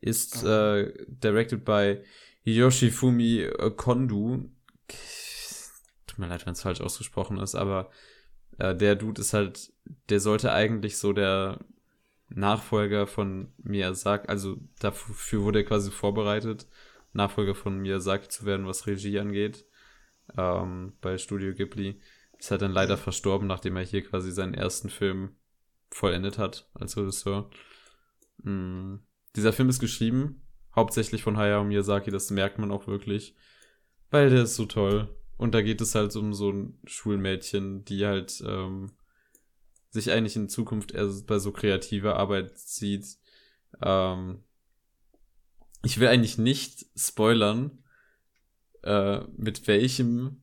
Ist 0.00 0.44
oh. 0.44 0.48
äh, 0.48 1.06
directed 1.08 1.64
by 1.64 1.98
Yoshifumi 2.44 3.50
Kondu 3.76 4.50
tut 6.18 6.26
mir 6.26 6.28
leid, 6.28 6.46
wenn 6.46 6.52
es 6.52 6.62
falsch 6.62 6.80
ausgesprochen 6.80 7.38
ist, 7.38 7.54
aber 7.54 7.90
äh, 8.58 8.74
der 8.74 8.96
Dude 8.96 9.20
ist 9.20 9.34
halt, 9.34 9.72
der 10.08 10.18
sollte 10.18 10.52
eigentlich 10.52 10.98
so 10.98 11.12
der 11.12 11.60
Nachfolger 12.28 13.06
von 13.06 13.52
Miyazaki, 13.58 14.26
also 14.28 14.58
dafür 14.80 15.42
wurde 15.44 15.60
er 15.60 15.64
quasi 15.64 15.90
vorbereitet, 15.92 16.66
Nachfolger 17.12 17.54
von 17.54 17.78
Miyazaki 17.78 18.28
zu 18.28 18.44
werden, 18.44 18.66
was 18.66 18.86
Regie 18.86 19.18
angeht, 19.18 19.64
ähm, 20.36 20.94
bei 21.00 21.18
Studio 21.18 21.54
Ghibli. 21.54 22.00
Ist 22.38 22.50
halt 22.50 22.62
dann 22.62 22.72
leider 22.72 22.96
verstorben, 22.96 23.48
nachdem 23.48 23.76
er 23.76 23.82
hier 23.82 24.04
quasi 24.04 24.30
seinen 24.30 24.54
ersten 24.54 24.90
Film 24.90 25.36
vollendet 25.90 26.38
hat 26.38 26.68
als 26.74 26.96
Regisseur. 26.96 27.50
Mhm. 28.42 29.00
Dieser 29.36 29.52
Film 29.52 29.68
ist 29.68 29.80
geschrieben, 29.80 30.42
hauptsächlich 30.74 31.22
von 31.22 31.36
Hayao 31.36 31.64
Miyazaki, 31.64 32.10
das 32.10 32.30
merkt 32.30 32.58
man 32.58 32.70
auch 32.70 32.86
wirklich, 32.86 33.34
weil 34.10 34.30
der 34.30 34.42
ist 34.42 34.56
so 34.56 34.66
toll. 34.66 35.17
Und 35.38 35.54
da 35.54 35.62
geht 35.62 35.80
es 35.80 35.94
halt 35.94 36.14
um 36.16 36.34
so 36.34 36.50
ein 36.50 36.78
Schulmädchen, 36.84 37.84
die 37.84 38.04
halt 38.04 38.42
ähm, 38.46 38.90
sich 39.90 40.10
eigentlich 40.10 40.36
in 40.36 40.48
Zukunft 40.48 40.92
eher 40.92 41.08
bei 41.26 41.38
so 41.38 41.52
kreativer 41.52 42.16
Arbeit 42.16 42.58
sieht. 42.58 43.06
Ähm, 43.80 44.42
ich 45.84 46.00
will 46.00 46.08
eigentlich 46.08 46.38
nicht 46.38 46.86
spoilern, 46.96 47.82
äh, 48.82 49.20
mit 49.36 49.66
welchem 49.68 50.42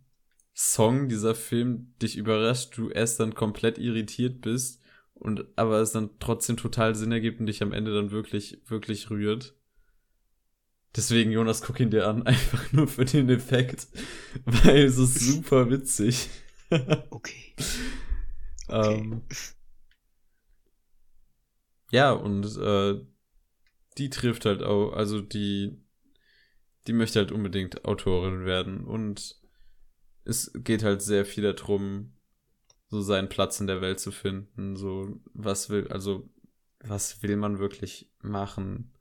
Song 0.56 1.10
dieser 1.10 1.36
Film 1.36 1.94
dich 2.02 2.16
überrascht, 2.16 2.78
du 2.78 2.90
erst 2.90 3.20
dann 3.20 3.36
komplett 3.36 3.78
irritiert 3.78 4.40
bist 4.40 4.82
und 5.14 5.46
aber 5.58 5.82
es 5.82 5.92
dann 5.92 6.12
trotzdem 6.20 6.56
total 6.56 6.96
Sinn 6.96 7.12
ergibt 7.12 7.42
und 7.42 7.48
dich 7.48 7.62
am 7.62 7.74
Ende 7.74 7.94
dann 7.94 8.12
wirklich, 8.12 8.62
wirklich 8.66 9.10
rührt. 9.10 9.56
Deswegen, 10.96 11.32
Jonas, 11.32 11.62
guck 11.62 11.80
ihn 11.80 11.90
dir 11.90 12.08
an, 12.08 12.24
einfach 12.28 12.72
nur 12.72 12.88
für 12.88 13.06
den 13.06 13.30
Effekt, 13.30 13.88
weil 14.46 14.84
es 14.84 14.98
ist 14.98 15.20
super 15.20 15.70
witzig. 15.70 16.30
okay. 16.70 17.02
okay. 17.10 17.56
Ähm, 18.68 19.22
ja, 21.92 22.12
und 22.12 22.58
äh, 22.58 23.00
die 23.98 24.10
trifft 24.10 24.46
halt 24.46 24.64
auch, 24.64 24.94
also 24.94 25.22
die, 25.22 25.78
die 26.88 26.94
möchte 26.94 27.20
halt 27.20 27.32
unbedingt 27.32 27.86
Autorin 27.86 28.46
werden 28.46 28.84
und 28.84 29.40
es 30.24 30.52
geht 30.56 30.84
halt 30.84 31.02
sehr 31.02 31.26
viel 31.26 31.44
darum, 31.44 32.14
so 32.88 33.02
seinen 33.02 33.30
Platz 33.30 33.60
in 33.60 33.68
der 33.68 33.82
Welt 33.82 34.00
zu 34.00 34.12
finden, 34.12 34.76
so 34.76 35.22
was 35.34 35.70
will, 35.70 35.88
also 35.90 36.30
was 36.80 37.22
will 37.22 37.38
man 37.38 37.60
wirklich 37.60 38.12
machen? 38.22 38.95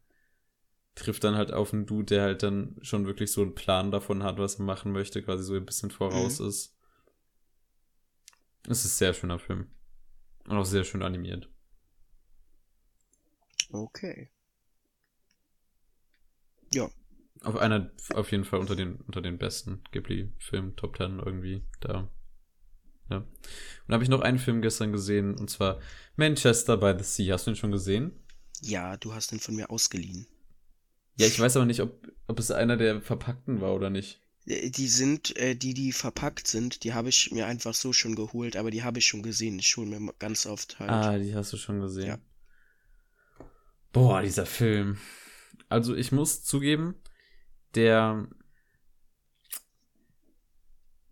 Trifft 0.95 1.25
dann 1.25 1.35
halt 1.35 1.53
auf 1.53 1.73
einen 1.73 1.87
Dude, 1.87 2.07
der 2.07 2.23
halt 2.23 2.43
dann 2.43 2.77
schon 2.83 3.07
wirklich 3.07 3.33
so 3.33 3.43
einen 3.43 3.55
Plan 3.55 3.91
davon 3.91 4.23
hat, 4.23 4.39
was 4.39 4.61
er 4.61 4.65
machen 4.65 4.93
möchte, 4.93 5.23
quasi 5.23 5.43
so 5.43 5.55
ein 5.55 5.67
bisschen 5.67 5.91
voraus 5.91 6.39
mhm. 6.39 6.49
ist. 6.49 6.77
Es 8.69 8.85
ist 8.85 8.85
ein 8.85 8.99
sehr 8.99 9.15
schöner 9.15 9.39
Film. 9.39 9.71
Und 10.47 10.57
auch 10.57 10.65
sehr 10.65 10.85
schön 10.85 11.03
animiert. 11.03 11.49
Okay. 13.71 14.31
Ja. 16.73 16.89
Auf 17.43 17.57
einer, 17.57 17.91
auf 18.15 18.31
jeden 18.31 18.45
Fall 18.45 18.61
unter 18.61 18.77
den, 18.77 18.97
unter 18.97 19.21
den 19.21 19.39
besten 19.39 19.83
Ghibli-Filmen, 19.91 20.77
Top 20.77 20.97
Ten 20.97 21.19
irgendwie, 21.19 21.65
da. 21.81 22.11
Ja. 23.11 23.19
Und 23.19 23.27
da 23.89 23.95
habe 23.95 24.05
ich 24.05 24.11
noch 24.11 24.21
einen 24.23 24.39
Film 24.39 24.63
gestern 24.63 24.93
gesehen, 24.93 25.35
und 25.35 25.51
zwar 25.51 25.81
Manchester 26.17 26.77
by 26.77 26.95
the 26.97 27.05
Sea. 27.05 27.35
Hast 27.35 27.47
du 27.47 27.51
den 27.51 27.57
schon 27.57 27.73
gesehen? 27.73 28.13
Ja, 28.61 28.97
du 28.97 29.13
hast 29.13 29.33
den 29.33 29.41
von 29.41 29.57
mir 29.57 29.71
ausgeliehen. 29.71 30.27
Ja, 31.17 31.27
ich 31.27 31.39
weiß 31.39 31.57
aber 31.57 31.67
nicht, 31.67 31.81
ob, 31.81 32.09
ob 32.27 32.39
es 32.39 32.51
einer 32.51 32.77
der 32.77 33.01
verpackten 33.01 33.61
war 33.61 33.75
oder 33.75 33.91
nicht. 33.91 34.21
Äh, 34.47 34.71
die 34.71 34.89
sind, 34.89 35.37
äh, 35.37 35.55
die, 35.55 35.75
die 35.75 35.93
verpackt 35.93 36.47
sind, 36.47 36.85
die 36.85 36.93
habe 36.93 37.09
ich 37.09 37.31
mir 37.31 37.47
einfach 37.47 37.75
so 37.75 37.93
schon 37.93 38.17
geholt, 38.17 38.57
aber 38.57 38.71
die 38.71 38.83
habe 38.83 38.99
ich 38.99 39.07
schon 39.07 39.23
gesehen. 39.23 39.59
Ich 39.59 39.77
hole 39.77 39.99
mir 39.99 40.13
ganz 40.19 40.47
oft 40.47 40.79
halt. 40.79 40.91
Ah, 40.91 41.19
die 41.19 41.35
hast 41.35 41.53
du 41.53 41.57
schon 41.57 41.81
gesehen. 41.81 42.07
Ja. 42.07 42.19
Boah, 43.93 44.23
dieser 44.23 44.47
Film. 44.47 44.99
Also 45.69 45.95
ich 45.95 46.11
muss 46.11 46.43
zugeben, 46.45 46.97
der, 47.75 48.29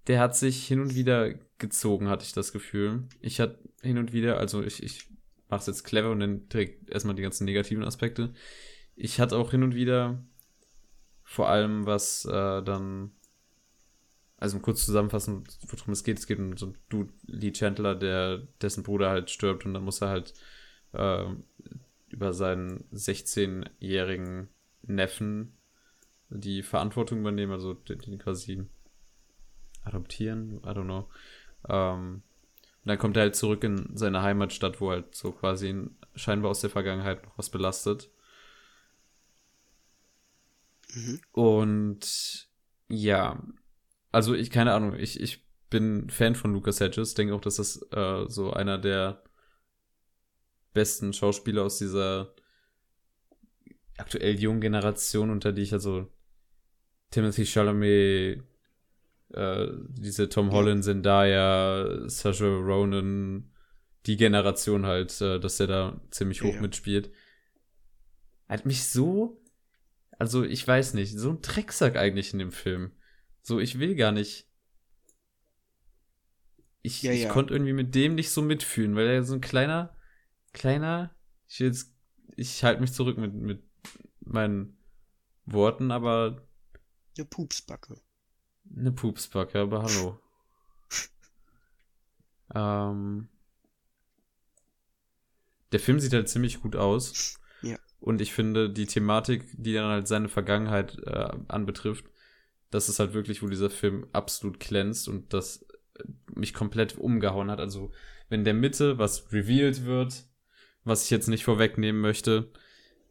der 0.08 0.20
hat 0.20 0.36
sich 0.36 0.66
hin 0.66 0.80
und 0.80 0.94
wieder 0.94 1.32
gezogen, 1.58 2.08
hatte 2.08 2.24
ich 2.24 2.32
das 2.32 2.52
Gefühl. 2.52 3.08
Ich 3.20 3.40
hatte 3.40 3.60
hin 3.82 3.98
und 3.98 4.12
wieder, 4.12 4.38
also 4.38 4.62
ich, 4.62 4.82
ich 4.82 5.08
mache 5.48 5.60
es 5.60 5.66
jetzt 5.68 5.84
clever 5.84 6.10
und 6.10 6.20
dann 6.20 6.48
direkt 6.48 6.90
erstmal 6.90 7.14
die 7.14 7.22
ganzen 7.22 7.44
negativen 7.44 7.84
Aspekte. 7.84 8.34
Ich 8.94 9.20
hatte 9.20 9.36
auch 9.36 9.50
hin 9.50 9.62
und 9.62 9.74
wieder 9.74 10.22
vor 11.24 11.48
allem 11.48 11.86
was 11.86 12.24
äh, 12.26 12.62
dann, 12.62 13.12
also 14.36 14.58
kurz 14.60 14.84
zusammenfassen, 14.84 15.44
worum 15.68 15.92
es 15.92 16.04
geht. 16.04 16.18
Es 16.18 16.26
geht 16.26 16.38
um 16.38 16.56
so 16.56 16.66
einen 16.66 16.78
Dude, 16.88 17.12
Lee 17.26 17.52
Chandler, 17.52 17.94
der, 17.94 18.46
dessen 18.60 18.82
Bruder 18.82 19.08
halt 19.10 19.30
stirbt 19.30 19.64
und 19.64 19.74
dann 19.74 19.84
muss 19.84 20.02
er 20.02 20.08
halt 20.08 20.34
äh, 20.92 21.24
über 22.10 22.34
seinen 22.34 22.84
16-jährigen 22.92 24.48
Neffen 24.82 25.56
die 26.28 26.62
Verantwortung 26.62 27.20
übernehmen, 27.20 27.52
also 27.52 27.74
den, 27.74 28.18
quasi 28.18 28.66
adoptieren, 29.84 30.58
I 30.64 30.68
don't 30.68 30.84
know. 30.84 31.08
Ähm, 31.68 32.22
und 32.84 32.88
dann 32.88 32.98
kommt 32.98 33.16
er 33.16 33.22
halt 33.22 33.36
zurück 33.36 33.62
in 33.64 33.96
seine 33.96 34.22
Heimatstadt, 34.22 34.80
wo 34.80 34.90
halt 34.90 35.14
so 35.14 35.32
quasi 35.32 35.86
scheinbar 36.14 36.50
aus 36.50 36.60
der 36.60 36.70
Vergangenheit 36.70 37.24
noch 37.24 37.38
was 37.38 37.48
belastet. 37.48 38.10
Mhm. 40.94 41.20
Und 41.32 42.48
ja, 42.88 43.42
also 44.10 44.34
ich, 44.34 44.50
keine 44.50 44.74
Ahnung, 44.74 44.94
ich, 44.94 45.20
ich 45.20 45.46
bin 45.70 46.10
Fan 46.10 46.34
von 46.34 46.52
Lucas 46.52 46.80
Hedges, 46.80 47.14
denke 47.14 47.34
auch, 47.34 47.40
dass 47.40 47.56
das 47.56 47.80
äh, 47.92 48.26
so 48.28 48.52
einer 48.52 48.78
der 48.78 49.22
besten 50.74 51.12
Schauspieler 51.12 51.64
aus 51.64 51.78
dieser 51.78 52.34
aktuell 53.96 54.38
jungen 54.38 54.60
Generation, 54.60 55.30
unter 55.30 55.52
die 55.52 55.62
ich 55.62 55.72
also 55.72 56.08
Timothy 57.10 57.46
Chalamet, 57.46 58.42
äh, 59.32 59.66
diese 59.88 60.28
Tom 60.28 60.50
Holland, 60.50 60.84
Zendaya, 60.84 62.08
Sacha 62.08 62.46
Ronan, 62.46 63.50
die 64.06 64.16
Generation 64.16 64.86
halt, 64.86 65.20
äh, 65.20 65.38
dass 65.38 65.58
der 65.58 65.66
da 65.66 66.00
ziemlich 66.10 66.42
hoch 66.42 66.54
ja. 66.54 66.60
mitspielt. 66.60 67.10
Hat 68.48 68.66
mich 68.66 68.84
so, 68.84 69.41
also 70.22 70.44
ich 70.44 70.64
weiß 70.64 70.94
nicht, 70.94 71.18
so 71.18 71.30
ein 71.30 71.42
Drecksack 71.42 71.96
eigentlich 71.96 72.32
in 72.32 72.38
dem 72.38 72.52
Film. 72.52 72.92
So, 73.42 73.58
ich 73.58 73.80
will 73.80 73.96
gar 73.96 74.12
nicht. 74.12 74.48
Ich, 76.82 77.02
ja, 77.02 77.10
ich 77.10 77.22
ja. 77.22 77.28
konnte 77.28 77.52
irgendwie 77.52 77.72
mit 77.72 77.92
dem 77.96 78.14
nicht 78.14 78.30
so 78.30 78.40
mitfühlen, 78.40 78.94
weil 78.94 79.08
er 79.08 79.24
so 79.24 79.34
ein 79.34 79.40
kleiner, 79.40 79.96
kleiner, 80.52 81.12
ich 81.48 81.58
jetzt, 81.58 81.96
ich 82.36 82.62
halte 82.62 82.80
mich 82.80 82.92
zurück 82.92 83.18
mit, 83.18 83.34
mit 83.34 83.64
meinen 84.20 84.78
Worten, 85.44 85.90
aber. 85.90 86.46
Eine 87.18 87.26
Pupsbacke. 87.26 88.00
Eine 88.76 88.92
Pupsbacke, 88.92 89.58
aber 89.58 89.82
hallo. 89.82 90.20
ähm, 92.54 93.28
der 95.72 95.80
Film 95.80 95.98
sieht 95.98 96.12
halt 96.12 96.28
ziemlich 96.28 96.60
gut 96.60 96.76
aus. 96.76 97.40
Und 98.02 98.20
ich 98.20 98.32
finde, 98.32 98.68
die 98.68 98.86
Thematik, 98.86 99.46
die 99.52 99.74
dann 99.74 99.90
halt 99.90 100.08
seine 100.08 100.28
Vergangenheit 100.28 100.98
äh, 101.06 101.30
anbetrifft, 101.46 102.04
das 102.70 102.88
ist 102.88 102.98
halt 102.98 103.14
wirklich, 103.14 103.42
wo 103.42 103.46
dieser 103.46 103.70
Film 103.70 104.06
absolut 104.12 104.58
glänzt 104.58 105.08
und 105.08 105.32
das 105.32 105.64
mich 106.34 106.52
komplett 106.52 106.98
umgehauen 106.98 107.50
hat. 107.50 107.60
Also, 107.60 107.92
wenn 108.28 108.44
der 108.44 108.54
Mitte 108.54 108.98
was 108.98 109.32
revealed 109.32 109.84
wird, 109.84 110.24
was 110.84 111.04
ich 111.04 111.10
jetzt 111.10 111.28
nicht 111.28 111.44
vorwegnehmen 111.44 112.00
möchte, 112.00 112.50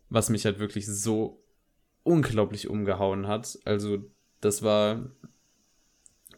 was 0.10 0.30
mich 0.30 0.46
halt 0.46 0.60
wirklich 0.60 0.88
so 0.88 1.42
unglaublich 2.04 2.68
umgehauen 2.68 3.28
hat. 3.28 3.60
Also, 3.64 4.12
das 4.42 4.62
war 4.62 5.10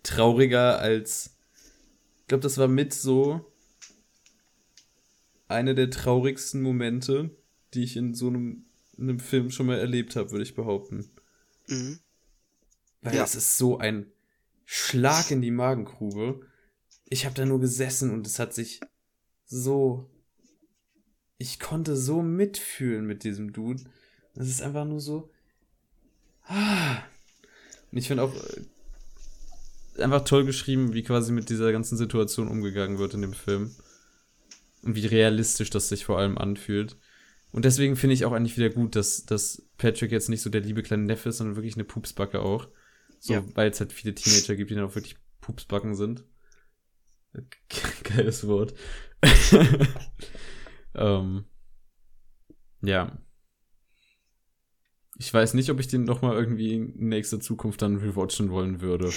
trauriger 0.04 0.78
als. 0.78 1.40
Ich 2.22 2.28
glaube, 2.28 2.44
das 2.44 2.58
war 2.58 2.68
mit 2.68 2.94
so 2.94 3.52
eine 5.48 5.74
der 5.76 5.90
traurigsten 5.90 6.62
Momente, 6.62 7.32
die 7.74 7.84
ich 7.84 7.98
in 7.98 8.14
so 8.14 8.28
einem, 8.28 8.66
in 8.98 9.10
einem 9.10 9.20
Film 9.20 9.50
schon 9.52 9.66
mal 9.66 9.80
erlebt 9.80 10.16
habe, 10.16 10.32
würde 10.32 10.44
ich 10.44 10.56
behaupten. 10.56 11.10
Mhm. 11.68 12.00
Weil 13.02 13.16
ja. 13.16 13.22
das 13.22 13.36
ist 13.36 13.58
so 13.58 13.78
ein 13.78 14.08
Schlag 14.66 15.32
in 15.32 15.42
die 15.42 15.52
Magengrube. 15.52 16.46
Ich 17.10 17.26
habe 17.26 17.36
da 17.36 17.46
nur 17.46 17.60
gesessen 17.60 18.12
und 18.12 18.26
es 18.26 18.40
hat 18.40 18.54
sich 18.54 18.80
so 19.46 20.10
ich 21.44 21.60
konnte 21.60 21.98
so 21.98 22.22
mitfühlen 22.22 23.06
mit 23.06 23.26
diesem 23.26 23.52
Dude. 23.52 23.84
Das 24.34 24.48
ist 24.48 24.62
einfach 24.62 24.86
nur 24.86 25.02
so. 25.02 25.30
Ah. 26.46 27.00
Und 27.92 27.98
ich 27.98 28.08
finde 28.08 28.24
auch 28.24 28.34
äh, 28.34 30.02
einfach 30.02 30.24
toll 30.24 30.46
geschrieben, 30.46 30.94
wie 30.94 31.04
quasi 31.04 31.34
mit 31.34 31.50
dieser 31.50 31.74
ganzen 31.74 31.98
Situation 31.98 32.48
umgegangen 32.48 32.98
wird 32.98 33.14
in 33.14 33.22
dem 33.22 33.34
Film. 33.34 33.76
Und 34.84 34.96
wie 34.96 35.06
realistisch 35.06 35.70
das 35.70 35.90
sich 35.90 36.06
vor 36.06 36.18
allem 36.18 36.38
anfühlt. 36.38 36.98
Und 37.54 37.64
deswegen 37.66 37.96
finde 37.96 38.16
ich 38.16 38.26
auch 38.26 38.34
eigentlich 38.34 38.58
wieder 38.58 38.70
gut, 38.70 38.96
dass, 38.96 39.26
dass 39.26 39.70
Patrick 39.78 40.12
jetzt 40.12 40.28
nicht 40.28 40.42
so 40.42 40.50
der 40.50 40.62
liebe 40.62 40.84
kleine 40.84 41.04
Neffe 41.04 41.30
ist, 41.30 41.38
sondern 41.38 41.56
wirklich 41.56 41.76
eine 41.76 41.86
Pupsbacke 41.86 42.42
auch. 42.42 42.68
So, 43.20 43.34
ja. 43.34 43.44
weil 43.56 43.70
es 43.70 43.80
halt 43.80 43.94
viele 43.94 44.14
Teenager 44.14 44.56
gibt, 44.56 44.72
die 44.72 44.76
dann 44.76 44.84
auch 44.84 44.96
wirklich 44.96 45.16
Pupsbacken 45.40 45.96
sind. 45.96 46.26
Geiles 48.04 48.46
Wort. 48.48 48.74
Ähm, 50.96 51.46
ja. 52.82 53.18
Ich 55.18 55.34
weiß 55.34 55.54
nicht, 55.54 55.70
ob 55.70 55.80
ich 55.80 55.88
den 55.88 56.04
noch 56.04 56.22
mal 56.22 56.36
irgendwie 56.36 56.74
in 56.74 57.08
nächster 57.08 57.40
Zukunft 57.40 57.82
dann 57.82 57.98
rewatchen 57.98 58.50
wollen 58.50 58.82
würde. 58.82 59.12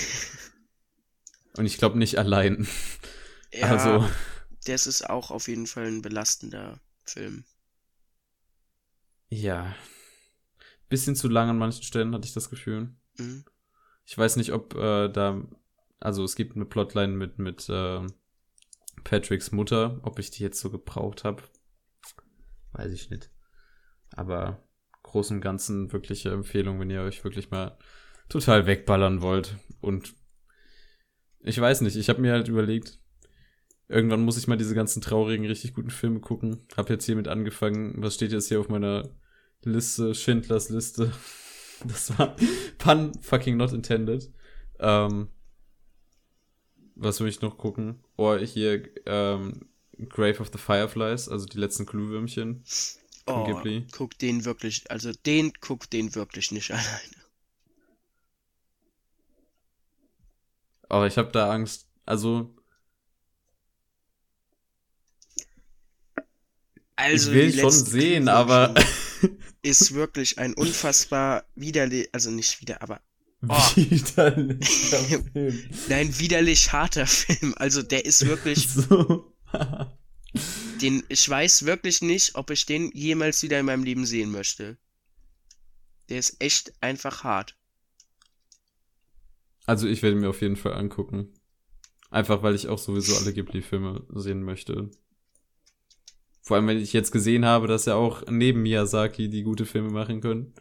Und 1.56 1.66
ich 1.66 1.78
glaube 1.78 1.98
nicht 1.98 2.18
allein. 2.18 2.66
Ja, 3.52 3.68
also. 3.68 4.06
Das 4.66 4.86
ist 4.88 5.08
auch 5.08 5.30
auf 5.30 5.46
jeden 5.48 5.68
Fall 5.68 5.86
ein 5.86 6.02
belastender 6.02 6.80
Film. 7.04 7.44
Ja. 9.28 9.74
Bisschen 10.88 11.16
zu 11.16 11.28
lang 11.28 11.48
an 11.48 11.58
manchen 11.58 11.82
Stellen 11.82 12.14
hatte 12.14 12.26
ich 12.26 12.34
das 12.34 12.50
Gefühl. 12.50 12.94
Mhm. 13.18 13.44
Ich 14.04 14.16
weiß 14.16 14.36
nicht, 14.36 14.52
ob 14.52 14.74
äh, 14.74 15.08
da. 15.08 15.42
Also 15.98 16.22
es 16.24 16.36
gibt 16.36 16.54
eine 16.54 16.66
Plotline 16.66 17.14
mit, 17.14 17.38
mit 17.38 17.68
äh, 17.68 18.06
Patricks 19.02 19.50
Mutter, 19.50 19.98
ob 20.02 20.18
ich 20.18 20.30
die 20.30 20.42
jetzt 20.42 20.60
so 20.60 20.70
gebraucht 20.70 21.24
habe. 21.24 21.42
Weiß 22.72 22.92
ich 22.92 23.10
nicht. 23.10 23.30
Aber 24.12 24.62
großen 25.02 25.40
Ganzen 25.40 25.92
wirkliche 25.92 26.30
Empfehlung, 26.30 26.78
wenn 26.78 26.90
ihr 26.90 27.02
euch 27.02 27.24
wirklich 27.24 27.50
mal 27.50 27.78
total 28.28 28.66
wegballern 28.66 29.22
wollt. 29.22 29.56
Und 29.80 30.14
ich 31.40 31.60
weiß 31.60 31.80
nicht, 31.80 31.96
ich 31.96 32.08
habe 32.08 32.20
mir 32.20 32.32
halt 32.32 32.48
überlegt, 32.48 32.98
irgendwann 33.88 34.22
muss 34.22 34.36
ich 34.36 34.46
mal 34.46 34.56
diese 34.56 34.74
ganzen 34.74 35.00
traurigen, 35.00 35.46
richtig 35.46 35.74
guten 35.74 35.90
Filme 35.90 36.20
gucken. 36.20 36.66
Hab 36.76 36.90
jetzt 36.90 37.06
hiermit 37.06 37.28
angefangen. 37.28 37.94
Was 37.98 38.14
steht 38.14 38.32
jetzt 38.32 38.48
hier 38.48 38.60
auf 38.60 38.68
meiner 38.68 39.10
Liste? 39.62 40.14
Schindlers 40.14 40.70
Liste. 40.70 41.12
Das 41.84 42.18
war 42.18 42.34
pun 42.78 43.12
fucking 43.20 43.58
not 43.58 43.74
intended. 43.74 44.32
Ähm, 44.80 45.28
was 46.94 47.20
will 47.20 47.28
ich 47.28 47.42
noch 47.42 47.58
gucken? 47.58 48.02
Oh, 48.16 48.34
hier, 48.36 48.88
ähm, 49.04 49.68
Grave 50.08 50.40
of 50.40 50.48
the 50.50 50.58
Fireflies, 50.58 51.28
also 51.28 51.44
die 51.44 51.58
letzten 51.58 51.84
Glühwürmchen 51.84 52.64
oh, 53.26 53.44
Ghibli. 53.44 53.86
Guck 53.92 54.18
den 54.18 54.44
wirklich, 54.44 54.90
also 54.90 55.12
den 55.12 55.52
guck 55.60 55.90
den 55.90 56.14
wirklich 56.14 56.52
nicht 56.52 56.70
alleine. 56.70 57.16
Aber 60.88 61.06
ich 61.06 61.18
habe 61.18 61.32
da 61.32 61.50
Angst. 61.50 61.88
Also. 62.04 62.54
Also, 66.96 67.30
ich 67.30 67.36
will 67.36 67.60
schon 67.60 67.70
sehen, 67.70 68.28
aber. 68.28 68.74
ist 69.62 69.94
wirklich 69.94 70.38
ein 70.38 70.54
unfassbar 70.54 71.44
widerlich, 71.54 72.08
also 72.12 72.30
nicht 72.30 72.60
wieder, 72.60 72.82
aber 72.82 73.00
Oh. 73.48 73.54
Widerlicher 73.74 75.22
Film. 75.32 75.70
nein, 75.88 76.18
widerlich 76.18 76.72
harter 76.72 77.06
Film. 77.06 77.54
Also 77.58 77.82
der 77.82 78.04
ist 78.04 78.26
wirklich, 78.26 78.66
So. 78.68 79.32
den, 80.80 81.02
ich 81.08 81.28
weiß 81.28 81.64
wirklich 81.66 82.00
nicht, 82.02 82.34
ob 82.34 82.50
ich 82.50 82.64
den 82.66 82.90
jemals 82.92 83.42
wieder 83.42 83.60
in 83.60 83.66
meinem 83.66 83.84
Leben 83.84 84.06
sehen 84.06 84.30
möchte. 84.30 84.78
Der 86.08 86.18
ist 86.18 86.36
echt 86.40 86.72
einfach 86.80 87.24
hart. 87.24 87.56
Also 89.66 89.86
ich 89.86 90.02
werde 90.02 90.16
mir 90.16 90.30
auf 90.30 90.40
jeden 90.40 90.56
Fall 90.56 90.74
angucken. 90.74 91.28
Einfach 92.10 92.42
weil 92.42 92.54
ich 92.54 92.68
auch 92.68 92.78
sowieso 92.78 93.16
alle 93.16 93.32
Ghibli-Filme 93.34 94.06
sehen 94.14 94.42
möchte. 94.44 94.90
Vor 96.46 96.56
allem, 96.56 96.68
wenn 96.68 96.78
ich 96.78 96.92
jetzt 96.92 97.10
gesehen 97.10 97.44
habe, 97.44 97.66
dass 97.66 97.86
ja 97.86 97.96
auch 97.96 98.22
neben 98.30 98.62
Miyazaki 98.62 99.28
die 99.28 99.42
gute 99.42 99.66
Filme 99.66 99.90
machen 99.90 100.20
können. 100.20 100.54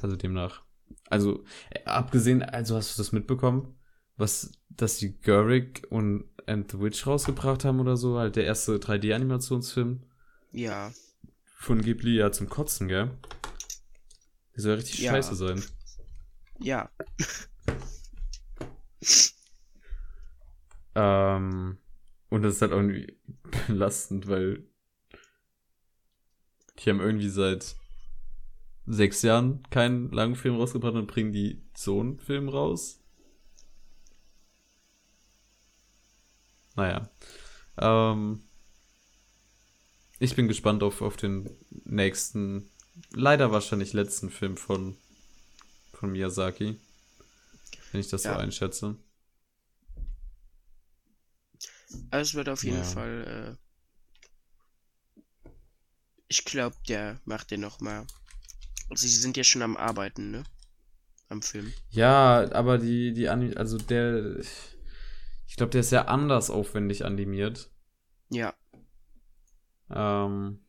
Also 0.00 0.14
demnach. 0.14 0.62
Also, 1.08 1.42
äh, 1.70 1.82
abgesehen, 1.86 2.44
also 2.44 2.76
hast 2.76 2.96
du 2.96 3.02
das 3.02 3.10
mitbekommen? 3.10 3.74
Was, 4.16 4.52
dass 4.68 4.98
die 4.98 5.18
Gurrick 5.20 5.88
und 5.90 6.24
And 6.46 6.70
the 6.70 6.78
Witch 6.80 7.04
rausgebracht 7.04 7.64
haben 7.64 7.80
oder 7.80 7.96
so? 7.96 8.16
Halt 8.16 8.36
der 8.36 8.44
erste 8.44 8.76
3D-Animationsfilm 8.78 10.02
Ja. 10.52 10.92
von 11.56 11.82
Ghibli, 11.82 12.14
ja, 12.18 12.30
zum 12.30 12.48
Kotzen, 12.48 12.86
gell? 12.86 13.10
Der 14.54 14.62
soll 14.62 14.74
richtig 14.74 15.00
Ja. 15.00 15.10
scheiße 15.10 15.34
sein. 15.34 15.64
Ja. 16.60 16.90
Ähm, 20.94 21.78
und 22.30 22.42
das 22.42 22.54
ist 22.56 22.62
halt 22.62 22.72
irgendwie 22.72 23.16
belastend, 23.66 24.28
weil 24.28 24.64
die 26.78 26.90
haben 26.90 27.00
irgendwie 27.00 27.28
seit 27.28 27.76
sechs 28.86 29.22
Jahren 29.22 29.62
keinen 29.70 30.10
langen 30.10 30.34
Film 30.36 30.56
rausgebracht 30.56 30.94
und 30.94 31.06
bringen 31.06 31.32
die 31.32 31.62
so 31.76 32.00
einen 32.00 32.18
Film 32.18 32.48
raus. 32.48 33.00
Naja. 36.76 37.10
Ähm, 37.78 38.42
ich 40.18 40.34
bin 40.36 40.48
gespannt 40.48 40.82
auf, 40.82 41.02
auf 41.02 41.16
den 41.16 41.50
nächsten, 41.84 42.68
leider 43.12 43.52
wahrscheinlich 43.52 43.92
letzten 43.92 44.30
Film 44.30 44.56
von, 44.56 44.96
von 45.92 46.12
Miyazaki. 46.12 46.76
Wenn 47.92 48.00
ich 48.00 48.08
das 48.08 48.24
Ja. 48.24 48.34
so 48.34 48.38
einschätze. 48.40 48.96
Also 52.10 52.30
es 52.30 52.34
wird 52.34 52.48
auf 52.48 52.64
jeden 52.64 52.78
Ja. 52.78 52.82
Fall, 52.84 53.56
äh, 53.56 53.70
ich 56.28 56.44
glaube, 56.44 56.76
der 56.88 57.20
macht 57.24 57.50
den 57.50 57.60
noch 57.60 57.80
mal. 57.80 58.06
Also 58.88 59.06
sie 59.06 59.16
sind 59.16 59.36
ja 59.36 59.44
schon 59.44 59.62
am 59.62 59.76
Arbeiten, 59.76 60.30
ne? 60.30 60.44
Am 61.28 61.42
Film. 61.42 61.72
Ja, 61.90 62.50
aber 62.52 62.78
die, 62.78 63.12
die, 63.12 63.28
also 63.28 63.78
der, 63.78 64.38
ich 65.46 65.56
glaube, 65.56 65.70
der 65.70 65.80
ist 65.80 65.92
ja 65.92 66.06
anders 66.06 66.50
aufwendig 66.50 67.04
animiert. 67.04 67.70
Ja. 68.30 68.54
Ähm, 69.90 70.60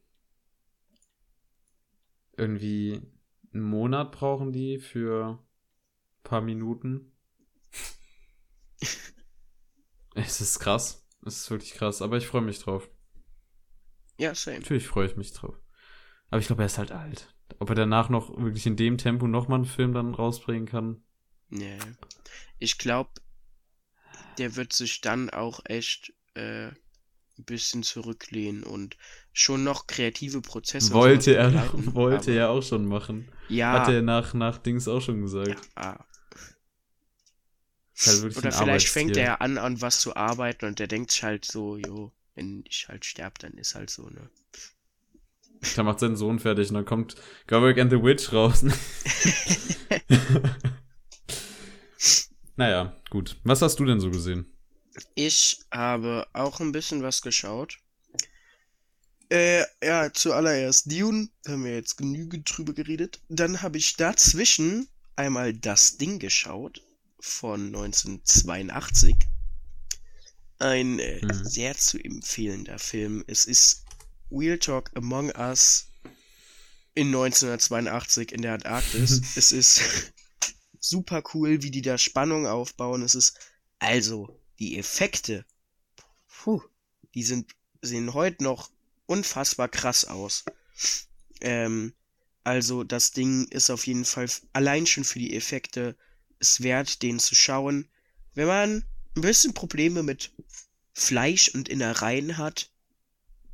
irgendwie 2.38 3.02
einen 3.54 3.64
Monat 3.64 4.12
brauchen 4.12 4.52
die 4.52 4.80
für 4.80 5.40
ein 5.40 6.24
paar 6.24 6.42
Minuten. 6.42 7.12
es 10.16 10.42
ist 10.42 10.60
krass. 10.60 11.01
Es 11.26 11.38
ist 11.38 11.52
wirklich 11.52 11.74
krass, 11.74 12.02
aber 12.02 12.18
ich 12.18 12.28
freue 12.28 12.42
mich 12.42 12.60
drauf. 12.60 12.90
Ja, 14.18 14.36
same. 14.36 14.60
Natürlich 14.60 14.88
freue 14.88 15.08
ich 15.08 15.16
mich 15.16 15.34
drauf. 15.34 15.56
Aber 16.30 16.40
ich 16.40 16.48
glaube, 16.48 16.64
er 16.64 16.68
ist 16.68 16.78
halt 16.78 16.92
alt. 16.92 17.34
Ob 17.60 17.70
er 17.70 17.76
danach 17.76 18.10
noch 18.10 18.38
wirklich 18.38 18.66
in 18.66 18.76
dem 18.76 18.98
Tempo 18.98 19.28
nochmal 19.28 19.58
einen 19.58 19.66
Film 19.66 19.94
dann 19.94 20.14
rausbringen 20.14 20.68
kann. 20.68 21.04
Nee. 21.50 21.78
Ich 22.60 22.78
glaube, 22.78 23.12
der 24.38 24.56
wird 24.56 24.74
sich 24.74 25.02
dann 25.02 25.30
auch 25.30 25.60
echt 25.66 26.14
äh, 26.34 26.68
ein 26.68 27.46
bisschen 27.46 27.84
zurücklehnen 27.84 28.64
und 28.64 28.98
schon 29.34 29.64
noch 29.64 29.88
kreative 29.88 30.42
Prozesse 30.42 30.94
Wollte 30.94 31.36
er, 31.36 31.52
wollte 31.94 32.32
er 32.32 32.50
auch 32.50 32.64
schon 32.64 32.86
machen. 32.86 33.30
Ja. 33.50 33.74
Hat 33.74 33.90
er 33.90 34.02
nach, 34.02 34.34
nach 34.34 34.58
Dings 34.58 34.88
auch 34.88 35.02
schon 35.02 35.22
gesagt. 35.22 35.70
ja. 35.78 36.06
Halt 38.06 38.36
Oder 38.36 38.52
vielleicht 38.52 38.90
fängt 38.90 39.16
er 39.18 39.42
an, 39.42 39.58
an 39.58 39.82
was 39.82 40.00
zu 40.00 40.16
arbeiten 40.16 40.66
und 40.66 40.80
der 40.80 40.88
denkt 40.88 41.12
sich 41.12 41.24
halt 41.24 41.46
so, 41.46 41.78
jo, 41.78 42.12
wenn 42.36 42.64
ich 42.68 42.88
halt 42.88 43.06
sterb, 43.06 43.38
dann 43.40 43.54
ist 43.54 43.76
halt 43.76 43.90
so, 43.90 44.10
ne? 44.10 44.30
Da 45.76 45.84
macht 45.84 46.00
seinen 46.00 46.16
Sohn 46.16 46.40
fertig 46.40 46.70
und 46.70 46.76
dann 46.76 46.86
kommt 46.86 47.16
Garwick 47.46 47.78
and 47.78 47.92
the 47.92 48.02
Witch 48.02 48.34
raus. 48.34 48.66
naja, 52.56 53.00
gut. 53.12 53.38
Was 53.44 53.62
hast 53.62 53.80
du 53.80 53.86
denn 53.86 54.00
so 54.00 54.10
gesehen? 54.10 54.52
Ich 55.14 55.60
habe 55.72 56.26
auch 56.34 56.60
ein 56.60 56.72
bisschen 56.72 57.04
was 57.04 57.22
geschaut. 57.22 57.78
Äh, 59.30 59.64
ja, 59.84 60.12
zuallererst 60.12 60.92
Dune, 60.92 61.30
da 61.44 61.52
haben 61.52 61.64
wir 61.64 61.76
jetzt 61.76 61.96
genügend 61.98 62.52
drüber 62.58 62.74
geredet. 62.74 63.22
Dann 63.30 63.62
habe 63.62 63.78
ich 63.78 63.96
dazwischen 63.96 64.88
einmal 65.16 65.54
das 65.54 65.98
Ding 65.98 66.18
geschaut 66.18 66.82
von 67.22 67.68
1982. 67.68 69.16
Ein 70.60 71.00
äh, 71.00 71.24
Mhm. 71.26 71.44
sehr 71.46 71.78
zu 71.78 71.98
empfehlender 71.98 72.78
Film. 72.80 73.24
Es 73.28 73.46
ist 73.46 73.86
Real 74.32 74.58
Talk 74.60 74.92
Among 74.96 75.32
Us 75.36 75.88
in 76.94 77.08
1982 77.08 78.32
in 78.32 78.42
der 78.42 78.54
Antarktis. 78.56 79.22
es 79.36 79.52
ist 79.52 79.82
super 80.80 81.24
cool, 81.34 81.64
wie 81.64 81.72
die 81.72 81.82
da 81.82 81.98
Spannung 81.98 82.46
aufbauen. 82.48 83.02
Es 83.02 83.16
ist 83.16 83.38
also 83.80 84.40
die 84.60 84.78
Effekte. 84.78 85.46
Puh, 86.28 86.62
die 87.16 87.24
sind 87.24 87.52
sehen 87.82 88.14
heute 88.14 88.44
noch 88.44 88.70
unfassbar 89.08 89.68
krass 89.68 90.06
aus. 90.06 90.44
Ähm, 91.42 91.94
also 92.44 92.84
das 92.84 93.12
Ding 93.12 93.48
ist 93.48 93.70
auf 93.72 93.88
jeden 93.88 94.06
Fall 94.06 94.28
allein 94.54 94.86
schon 94.86 95.04
für 95.04 95.18
die 95.20 95.36
Effekte 95.36 95.96
es 96.42 96.62
wert, 96.64 97.04
den 97.04 97.20
zu 97.20 97.36
schauen. 97.36 97.90
Wenn 98.36 98.48
man 98.48 98.86
ein 99.18 99.22
bisschen 99.22 99.54
Probleme 99.56 100.04
mit 100.04 100.34
Fleisch 100.94 101.50
und 101.50 101.70
Innereien 101.70 102.38
hat, 102.38 102.72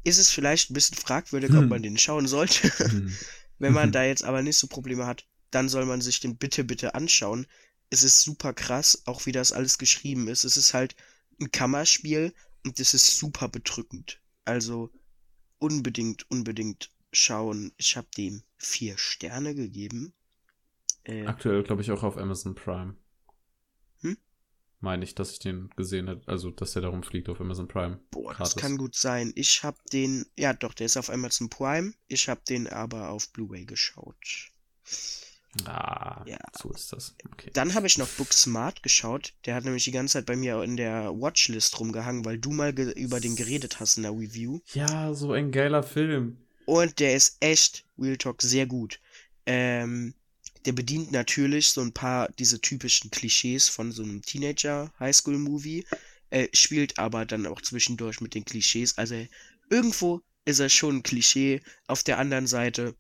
ist 0.04 0.18
es 0.18 0.32
vielleicht 0.32 0.70
ein 0.72 0.74
bisschen 0.74 0.98
fragwürdig, 0.98 1.56
ob 1.56 1.70
Hm. 1.70 1.70
man 1.70 1.84
den 1.84 1.98
schauen 1.98 2.28
sollte. 2.28 2.72
Hm. 2.90 3.18
Wenn 3.60 3.74
man 3.74 3.92
Mhm. 3.92 3.92
da 3.92 4.04
jetzt 4.04 4.24
aber 4.24 4.42
nicht 4.42 4.58
so 4.58 4.68
Probleme 4.68 5.06
hat, 5.06 5.28
dann 5.52 5.70
soll 5.70 5.86
man 5.86 6.02
sich 6.02 6.20
den 6.20 6.38
bitte, 6.38 6.64
bitte 6.64 6.96
anschauen. 6.96 7.48
Es 7.90 8.04
ist 8.04 8.22
super 8.24 8.54
krass, 8.54 9.04
auch 9.06 9.26
wie 9.26 9.32
das 9.32 9.52
alles 9.52 9.78
geschrieben 9.78 10.28
ist. 10.28 10.44
Es 10.46 10.58
ist 10.58 10.74
halt 10.74 10.96
ein 11.40 11.52
Kammerspiel 11.52 12.34
und 12.66 12.80
es 12.80 12.94
ist 12.94 13.18
super 13.18 13.48
bedrückend. 13.50 14.22
Also 14.46 14.92
unbedingt, 15.60 16.30
unbedingt 16.32 16.92
schauen. 17.14 17.74
Ich 17.78 17.96
habe 17.98 18.08
dem 18.18 18.44
vier 18.58 18.98
Sterne 18.98 19.56
gegeben. 19.56 20.14
Äh, 21.08 21.26
Aktuell, 21.26 21.64
glaube 21.64 21.82
ich, 21.82 21.92
auch 21.92 22.04
auf 22.04 22.18
Amazon 22.18 22.54
Prime. 22.56 22.96
Hm? 24.02 24.18
Meine 24.80 25.04
ich, 25.04 25.16
dass 25.16 25.32
ich 25.32 25.40
den 25.40 25.70
gesehen 25.76 26.08
hätte. 26.08 26.28
Also, 26.28 26.52
dass 26.52 26.74
der 26.74 26.82
darum 26.84 27.02
fliegt 27.04 27.30
auf 27.30 27.40
Amazon 27.42 27.68
Prime. 27.68 28.00
boah, 28.12 28.30
das 28.32 28.38
gratis. 28.52 28.56
kann 28.58 28.78
gut 28.78 28.96
sein. 28.96 29.32
Ich 29.36 29.64
habe 29.64 29.78
den, 29.94 30.26
ja 30.38 30.54
doch, 30.54 30.74
der 30.74 30.86
ist 30.86 30.98
auf 30.98 31.10
Amazon 31.10 31.50
Prime. 31.50 31.94
Ich 32.08 32.28
habe 32.30 32.42
den 32.48 32.68
aber 32.68 33.10
auf 33.10 33.30
Blu-ray 33.32 33.66
geschaut. 33.66 34.52
Ah, 35.66 36.24
Ja. 36.28 36.38
so 36.62 36.72
ist 36.72 36.94
das. 36.94 37.16
Okay. 37.32 37.50
Dann 37.54 37.74
habe 37.74 37.88
ich 37.88 37.98
noch 37.98 38.08
Booksmart 38.10 38.84
geschaut. 38.84 39.34
Der 39.46 39.56
hat 39.56 39.64
nämlich 39.64 39.86
die 39.86 39.92
ganze 39.92 40.14
Zeit 40.14 40.26
bei 40.28 40.36
mir 40.36 40.62
in 40.62 40.78
der 40.78 41.10
Watchlist 41.20 41.80
rumgehangen, 41.80 42.26
weil 42.26 42.38
du 42.38 42.52
mal 42.52 42.78
über 42.78 43.20
den 43.20 43.36
geredet 43.36 43.80
hast 43.80 43.98
in 43.98 44.04
der 44.04 44.12
Review. 44.12 44.60
Ja, 44.74 45.14
so 45.14 45.32
ein 45.32 45.52
geiler 45.52 45.82
Film. 45.84 46.38
Und 46.66 47.00
der 47.00 47.16
ist 47.16 47.38
echt, 47.40 47.86
Real 47.98 48.18
Talk, 48.18 48.42
sehr 48.42 48.68
gut. 48.68 49.00
Ähm, 49.46 50.14
der 50.68 50.74
bedient 50.74 51.14
natürlich 51.14 51.70
so 51.70 51.80
ein 51.80 51.94
paar 51.94 52.30
diese 52.34 52.60
typischen 52.60 53.10
Klischees 53.10 53.70
von 53.70 53.94
so 53.94 54.04
einem 54.04 54.22
Teenager-Highschool-Movie, 54.22 55.86
äh, 56.30 56.50
spielt 56.54 57.00
aber 57.00 57.26
dann 57.26 57.48
auch 57.48 57.62
zwischendurch 57.62 58.20
mit 58.20 58.36
den 58.36 58.44
Klischees. 58.44 58.98
Also 58.98 59.16
irgendwo 59.70 60.22
ist 60.44 60.60
er 60.60 60.68
schon 60.68 60.98
ein 60.98 61.04
Klischee. 61.04 61.62
Auf 61.88 62.04
der 62.04 62.18
anderen 62.18 62.48
Seite 62.48 62.96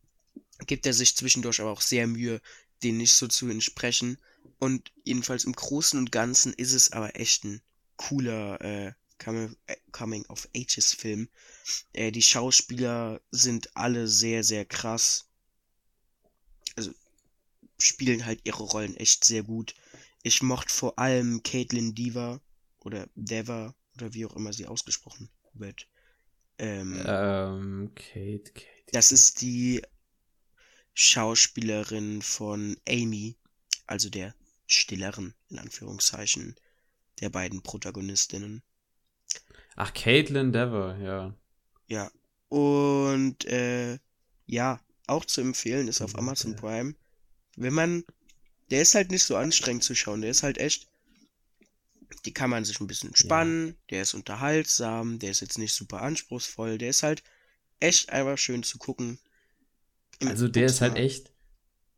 gibt 0.65 0.85
er 0.85 0.94
sich 0.94 1.18
zwischendurch 1.18 1.60
aber 1.60 1.72
auch 1.72 1.81
sehr 1.81 2.07
Mühe, 2.07 2.39
den 2.84 2.95
nicht 2.95 3.14
so 3.14 3.27
zu 3.27 3.49
entsprechen. 3.49 4.18
Und 4.60 4.94
jedenfalls 5.03 5.44
im 5.44 5.52
Großen 5.52 5.99
und 5.99 6.14
Ganzen 6.14 6.53
ist 6.53 6.72
es 6.72 6.94
aber 6.94 7.19
echt 7.19 7.44
ein 7.44 7.61
cooler 7.98 8.61
äh, 8.61 8.94
Coming- 9.22 9.57
äh, 9.68 9.76
Coming-of-Ages-Film. 9.91 11.27
Äh, 11.91 12.14
die 12.14 12.22
Schauspieler 12.22 13.19
sind 13.30 13.76
alle 13.76 14.07
sehr, 14.07 14.45
sehr 14.45 14.64
krass. 14.64 15.26
Spielen 17.79 18.25
halt 18.25 18.41
ihre 18.43 18.63
Rollen 18.63 18.95
echt 18.97 19.23
sehr 19.25 19.43
gut. 19.43 19.75
Ich 20.23 20.41
mochte 20.43 20.73
vor 20.73 20.99
allem 20.99 21.43
Caitlin 21.43 21.95
Diva 21.95 22.41
oder 22.79 23.07
Deva 23.15 23.75
oder 23.95 24.13
wie 24.13 24.25
auch 24.25 24.35
immer 24.35 24.53
sie 24.53 24.67
ausgesprochen 24.67 25.29
wird. 25.53 25.87
Ähm, 26.59 27.05
Ähm, 27.05 27.91
Kate, 27.95 28.51
Kate. 28.53 28.67
das 28.91 29.11
ist 29.11 29.41
die 29.41 29.81
Schauspielerin 30.93 32.21
von 32.21 32.75
Amy, 32.89 33.37
also 33.85 34.09
der 34.09 34.35
stilleren, 34.65 35.33
in 35.49 35.59
Anführungszeichen, 35.59 36.55
der 37.21 37.29
beiden 37.29 37.61
Protagonistinnen. 37.63 38.63
Ach, 39.77 39.93
Caitlin 39.93 40.51
Dever, 40.51 40.97
ja. 40.97 41.33
Ja. 41.87 42.11
Und 42.49 43.45
äh, 43.45 43.99
ja, 44.45 44.79
auch 45.07 45.25
zu 45.25 45.41
empfehlen 45.41 45.87
ist 45.87 46.01
auf 46.01 46.17
Amazon. 46.17 46.55
Prime. 46.55 46.95
Wenn 47.57 47.73
man, 47.73 48.03
der 48.71 48.81
ist 48.81 48.95
halt 48.95 49.11
nicht 49.11 49.23
so 49.23 49.35
anstrengend 49.35 49.84
zu 49.84 49.95
schauen, 49.95 50.21
der 50.21 50.31
ist 50.31 50.43
halt 50.43 50.57
echt, 50.57 50.88
die 52.25 52.34
kann 52.34 52.49
man 52.49 52.63
sich 52.63 52.79
ein 52.79 52.88
bisschen 52.88 53.15
spannen, 53.15 53.75
der 53.89 54.03
ist 54.03 54.13
unterhaltsam, 54.13 55.19
der 55.19 55.31
ist 55.31 55.41
jetzt 55.41 55.57
nicht 55.57 55.73
super 55.73 56.01
anspruchsvoll, 56.01 56.77
der 56.77 56.89
ist 56.89 57.03
halt 57.03 57.23
echt 57.79 58.11
einfach 58.11 58.38
schön 58.38 58.63
zu 58.63 58.77
gucken. 58.77 59.19
Also 60.23 60.47
der 60.47 60.65
ist 60.67 60.81
halt 60.81 60.95
echt 60.95 61.31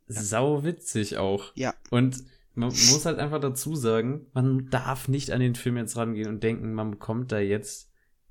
sau 0.08 0.64
witzig 0.64 1.18
auch. 1.18 1.52
Ja, 1.56 1.76
Und 1.90 2.24
man 2.56 2.70
muss 2.70 3.06
halt 3.06 3.20
einfach 3.20 3.40
dazu 3.40 3.76
sagen, 3.76 4.28
man 4.34 4.70
darf 4.70 5.08
nicht 5.08 5.32
an 5.32 5.40
den 5.40 5.56
Film 5.56 5.78
jetzt 5.78 5.96
rangehen 5.96 6.28
und 6.28 6.44
denken, 6.44 6.74
man 6.74 6.92
bekommt 6.92 7.32
da 7.32 7.40
jetzt 7.40 7.90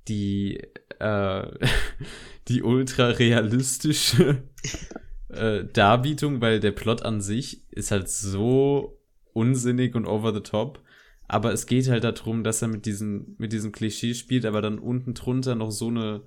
die, 0.08 0.60
äh, 0.98 1.66
die 2.48 2.62
ultra 2.62 3.08
realistische 3.08 4.42
äh, 5.28 5.64
Darbietung, 5.64 6.40
weil 6.40 6.60
der 6.60 6.72
Plot 6.72 7.02
an 7.02 7.20
sich 7.20 7.62
ist 7.70 7.90
halt 7.90 8.08
so 8.08 9.00
unsinnig 9.32 9.94
und 9.94 10.06
over 10.06 10.34
the 10.34 10.40
top. 10.40 10.82
Aber 11.28 11.52
es 11.52 11.66
geht 11.66 11.88
halt 11.88 12.04
darum, 12.04 12.42
dass 12.42 12.62
er 12.62 12.68
mit 12.68 12.86
diesem, 12.86 13.34
mit 13.38 13.52
diesem 13.52 13.70
Klischee 13.72 14.14
spielt, 14.14 14.46
aber 14.46 14.62
dann 14.62 14.78
unten 14.78 15.14
drunter 15.14 15.54
noch 15.54 15.70
so 15.70 15.88
eine 15.88 16.22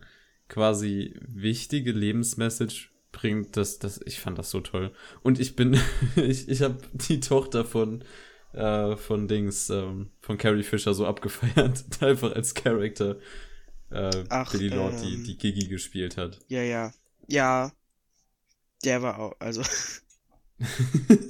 quasi 0.48 1.16
wichtige 1.28 1.92
Lebensmessage 1.92 2.90
bringt, 3.12 3.58
dass 3.58 3.80
das, 3.80 4.00
ich 4.06 4.20
fand 4.20 4.38
das 4.38 4.52
so 4.52 4.60
toll. 4.62 4.92
Und 5.24 5.40
ich 5.40 5.56
bin, 5.56 5.80
ich, 6.16 6.48
ich 6.48 6.62
habe 6.62 6.78
die 6.94 7.20
Tochter 7.20 7.66
von, 7.66 8.04
äh, 8.54 8.96
von 8.96 9.28
Dings, 9.28 9.70
ähm, 9.72 10.12
von 10.22 10.38
Carrie 10.38 10.64
Fisher 10.64 10.94
so 10.94 11.08
abgefeiert, 11.08 11.84
einfach 12.02 12.36
als 12.36 12.54
Charakter, 12.54 13.18
äh, 13.90 14.24
Ach, 14.30 14.52
Billy 14.52 14.68
Lord, 14.70 15.02
die, 15.04 15.16
ähm, 15.16 15.24
die 15.24 15.38
Gigi 15.38 15.68
gespielt 15.68 16.18
hat. 16.18 16.40
ja, 16.48 16.62
ja. 16.62 16.94
Ja, 17.28 17.72
der 18.82 19.02
war 19.02 19.20
auch, 19.20 19.36
also. 19.40 19.62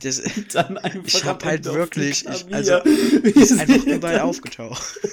das 0.00 0.22
Dann 0.52 0.78
einfach 0.78 1.04
Ich 1.06 1.24
hab 1.24 1.44
halt 1.44 1.64
wirklich- 1.66 2.24
ich- 2.26 2.54
also, 2.54 2.76
ist 2.78 3.58
einfach 3.58 3.84
überall 3.84 4.16
dann- 4.16 4.28
aufgetaucht. 4.28 4.98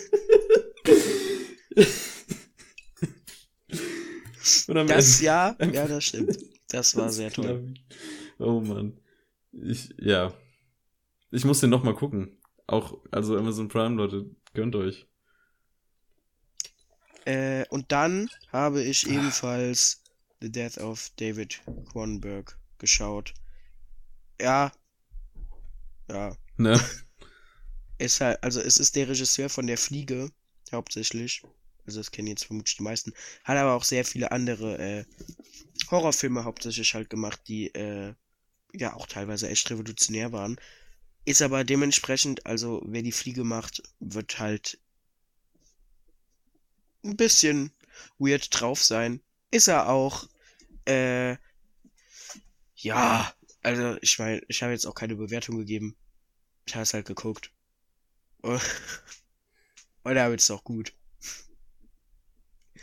Das, 4.88 5.19
ja, 5.22 5.55
ja, 5.59 5.88
das 5.88 6.05
stimmt. 6.05 6.38
Das 6.69 6.95
war 6.95 7.09
sehr 7.11 7.31
toll. 7.31 7.73
Oh 8.39 8.61
Mann. 8.61 8.97
Ich, 9.51 9.93
ja. 9.99 10.34
Ich 11.31 11.43
muss 11.43 11.59
den 11.59 11.69
noch 11.69 11.84
mal 11.84 11.93
gucken. 11.93 12.38
Auch, 12.65 12.97
also 13.11 13.38
Amazon 13.38 13.68
Prime, 13.68 13.95
Leute, 13.95 14.30
gönnt 14.53 14.76
euch. 14.76 15.05
Äh, 17.26 17.65
und 17.69 17.91
dann 17.91 18.30
habe 18.51 18.81
ich 18.84 19.07
ebenfalls 19.09 20.01
The 20.41 20.51
Death 20.51 20.77
of 20.77 21.11
David 21.18 21.61
Cronenberg 21.91 22.57
geschaut. 22.77 23.34
Ja. 24.39 24.72
Ja. 26.09 26.35
Ne? 26.57 26.80
Ist 27.97 28.22
halt, 28.22 28.41
also 28.43 28.61
es 28.61 28.77
ist 28.77 28.95
der 28.95 29.09
Regisseur 29.09 29.49
von 29.49 29.68
Der 29.68 29.77
Fliege, 29.77 30.31
hauptsächlich. 30.72 31.41
Also 31.85 31.99
das 31.99 32.11
kennen 32.11 32.27
jetzt 32.27 32.45
vermutlich 32.45 32.77
die 32.77 32.84
meisten. 32.84 33.14
Hat 33.43 33.57
aber 33.57 33.73
auch 33.73 33.84
sehr 33.84 34.05
viele 34.05 34.31
andere 34.31 34.77
äh, 34.77 35.05
Horrorfilme 35.89 36.43
hauptsächlich 36.43 36.93
halt 36.93 37.09
gemacht, 37.09 37.41
die 37.47 37.73
äh, 37.73 38.14
ja 38.73 38.93
auch 38.93 39.07
teilweise 39.07 39.49
echt 39.49 39.69
revolutionär 39.72 40.31
waren. 40.31 40.59
Ist 41.26 41.41
aber 41.41 41.64
dementsprechend, 41.64 42.45
also 42.45 42.81
wer 42.85 43.01
die 43.01 43.11
Fliege 43.11 43.43
macht, 43.43 43.81
wird 43.99 44.39
halt 44.39 44.80
ein 47.03 47.18
bisschen 47.18 47.72
weird 48.19 48.47
drauf 48.51 48.84
sein. 48.84 49.22
Ist 49.51 49.67
er 49.67 49.89
auch. 49.89 50.27
Äh, 50.85 51.37
ja, 52.75 53.33
also 53.63 53.97
ich 54.01 54.19
meine, 54.19 54.41
ich 54.47 54.61
habe 54.61 54.71
jetzt 54.71 54.85
auch 54.85 54.95
keine 54.95 55.15
Bewertung 55.15 55.57
gegeben. 55.57 55.95
Ich 56.65 56.75
habe 56.75 56.83
es 56.83 56.93
halt 56.93 57.05
geguckt. 57.05 57.51
Und 58.41 58.61
damit 60.03 60.39
ist 60.39 60.51
auch 60.51 60.63
gut. 60.63 60.93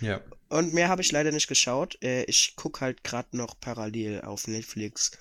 Ja. 0.00 0.20
Und 0.48 0.74
mehr 0.74 0.88
habe 0.88 1.02
ich 1.02 1.12
leider 1.12 1.32
nicht 1.32 1.48
geschaut. 1.48 1.96
Äh, 2.02 2.24
ich 2.24 2.56
gucke 2.56 2.80
halt 2.80 3.04
gerade 3.04 3.36
noch 3.36 3.58
parallel 3.60 4.22
auf 4.22 4.46
Netflix 4.46 5.12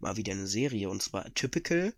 mal 0.00 0.16
wieder 0.16 0.32
eine 0.32 0.46
Serie 0.46 0.88
und 0.88 1.02
zwar 1.02 1.32
Typical. 1.34 1.94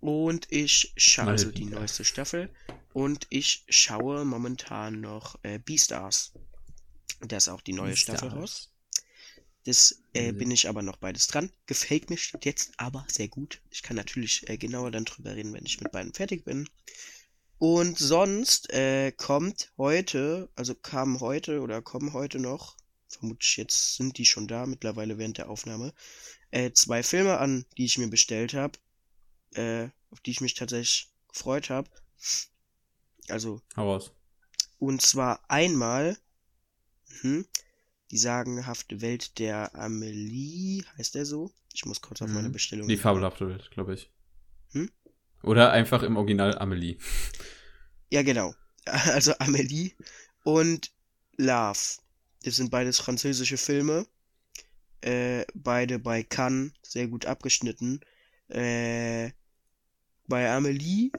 Und 0.00 0.46
ich 0.50 0.92
schaue 0.96 1.28
also 1.28 1.50
die 1.50 1.66
neueste 1.66 2.04
Staffel. 2.04 2.50
Und 2.92 3.26
ich 3.30 3.64
schaue 3.68 4.24
momentan 4.24 5.00
noch 5.00 5.38
äh, 5.42 5.58
Beastars. 5.58 6.32
Da 7.20 7.36
ist 7.36 7.48
auch 7.48 7.60
die 7.62 7.72
neue 7.72 7.96
Staffel 7.96 8.28
raus. 8.28 8.70
Das 9.64 10.02
äh, 10.14 10.32
Mhm. 10.32 10.38
bin 10.38 10.50
ich 10.50 10.68
aber 10.68 10.82
noch 10.82 10.96
beides 10.96 11.26
dran. 11.26 11.50
Gefällt 11.66 12.10
mir 12.10 12.18
jetzt 12.42 12.72
aber 12.78 13.06
sehr 13.10 13.28
gut. 13.28 13.62
Ich 13.70 13.82
kann 13.82 13.96
natürlich 13.96 14.48
äh, 14.48 14.56
genauer 14.58 14.90
dann 14.90 15.04
drüber 15.06 15.34
reden, 15.36 15.52
wenn 15.54 15.66
ich 15.66 15.80
mit 15.80 15.92
beiden 15.92 16.14
fertig 16.14 16.44
bin. 16.44 16.68
Und 17.58 17.98
sonst 17.98 18.70
äh, 18.72 19.12
kommt 19.12 19.72
heute, 19.78 20.50
also 20.56 20.74
kamen 20.74 21.20
heute 21.20 21.60
oder 21.60 21.82
kommen 21.82 22.12
heute 22.14 22.38
noch, 22.40 22.76
vermutlich 23.08 23.56
jetzt 23.58 23.96
sind 23.96 24.18
die 24.18 24.26
schon 24.26 24.48
da, 24.48 24.66
mittlerweile 24.66 25.18
während 25.18 25.38
der 25.38 25.50
Aufnahme, 25.50 25.94
äh, 26.52 26.72
zwei 26.72 27.02
Filme 27.02 27.38
an, 27.38 27.66
die 27.78 27.84
ich 27.86 27.98
mir 27.98 28.08
bestellt 28.10 28.54
habe, 28.54 28.78
äh, 29.54 29.88
auf 30.10 30.20
die 30.20 30.32
ich 30.32 30.40
mich 30.42 30.54
tatsächlich 30.54 31.10
gefreut 31.28 31.70
habe. 31.70 31.90
Also 33.28 33.62
Hau 33.76 33.90
raus. 33.92 34.12
und 34.78 35.00
zwar 35.00 35.48
einmal 35.48 36.18
mhm, 37.22 37.46
die 38.10 38.18
sagenhafte 38.18 39.00
Welt 39.00 39.38
der 39.38 39.74
Amelie, 39.74 40.82
heißt 40.98 41.14
der 41.14 41.24
so? 41.26 41.52
Ich 41.72 41.84
muss 41.86 42.00
kurz 42.00 42.20
auf 42.22 42.28
Mhm. 42.28 42.34
meine 42.34 42.50
Bestellung. 42.50 42.88
Die 42.88 42.96
fabelhafte 42.96 43.48
Welt, 43.48 43.70
glaube 43.70 43.94
ich. 43.94 44.10
Hm? 44.72 44.90
Oder 45.42 45.70
einfach 45.72 46.02
im 46.02 46.16
Original 46.16 46.58
Amelie. 46.58 46.98
Ja, 48.10 48.22
genau. 48.22 48.54
Also 48.86 49.34
Amelie 49.38 49.92
und 50.42 50.90
Love. 51.36 51.78
Das 52.42 52.56
sind 52.56 52.70
beides 52.70 52.98
französische 52.98 53.56
Filme. 53.58 54.06
Äh, 55.02 55.44
beide 55.54 55.98
bei 55.98 56.22
Cannes 56.22 56.72
sehr 56.82 57.06
gut 57.08 57.26
abgeschnitten. 57.26 58.00
Äh, 58.48 59.30
bei 60.26 60.50
Amelie 60.50 61.10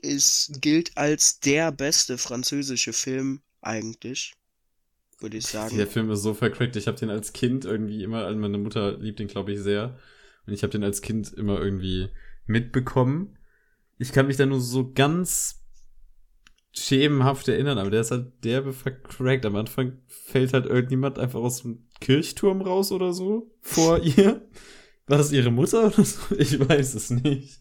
ist, 0.00 0.60
gilt 0.60 0.96
als 0.96 1.40
der 1.40 1.72
beste 1.72 2.18
französische 2.18 2.92
Film 2.92 3.42
eigentlich. 3.60 4.34
Würde 5.20 5.36
ich 5.36 5.46
sagen. 5.46 5.76
Der 5.76 5.86
Film 5.86 6.10
ist 6.10 6.22
so 6.22 6.34
vercrackt. 6.34 6.76
Ich 6.76 6.86
habe 6.86 6.98
den 6.98 7.10
als 7.10 7.32
Kind 7.32 7.64
irgendwie 7.64 8.02
immer, 8.02 8.24
also 8.24 8.38
meine 8.38 8.58
Mutter 8.58 8.98
liebt 8.98 9.18
den, 9.18 9.26
glaube 9.28 9.52
ich, 9.52 9.60
sehr. 9.60 9.98
Und 10.46 10.52
ich 10.52 10.62
habe 10.62 10.70
den 10.70 10.84
als 10.84 11.02
Kind 11.02 11.32
immer 11.32 11.60
irgendwie 11.60 12.08
mitbekommen. 12.46 13.36
Ich 13.98 14.12
kann 14.12 14.28
mich 14.28 14.36
da 14.36 14.46
nur 14.46 14.60
so 14.60 14.92
ganz 14.92 15.64
schemenhaft 16.72 17.48
erinnern, 17.48 17.78
aber 17.78 17.90
der 17.90 18.02
ist 18.02 18.12
halt 18.12 18.44
derbe 18.44 18.72
vercrackt. 18.72 19.44
Am 19.44 19.56
Anfang 19.56 19.98
fällt 20.06 20.52
halt 20.52 20.66
irgendjemand 20.66 21.18
einfach 21.18 21.40
aus 21.40 21.62
dem 21.62 21.88
Kirchturm 22.00 22.60
raus 22.60 22.92
oder 22.92 23.12
so 23.12 23.52
vor 23.60 24.02
ihr. 24.02 24.48
War 25.06 25.18
das 25.18 25.32
ihre 25.32 25.50
Mutter 25.50 25.86
oder 25.86 26.04
so? 26.04 26.36
Ich 26.36 26.60
weiß 26.60 26.94
es 26.94 27.10
nicht. 27.10 27.60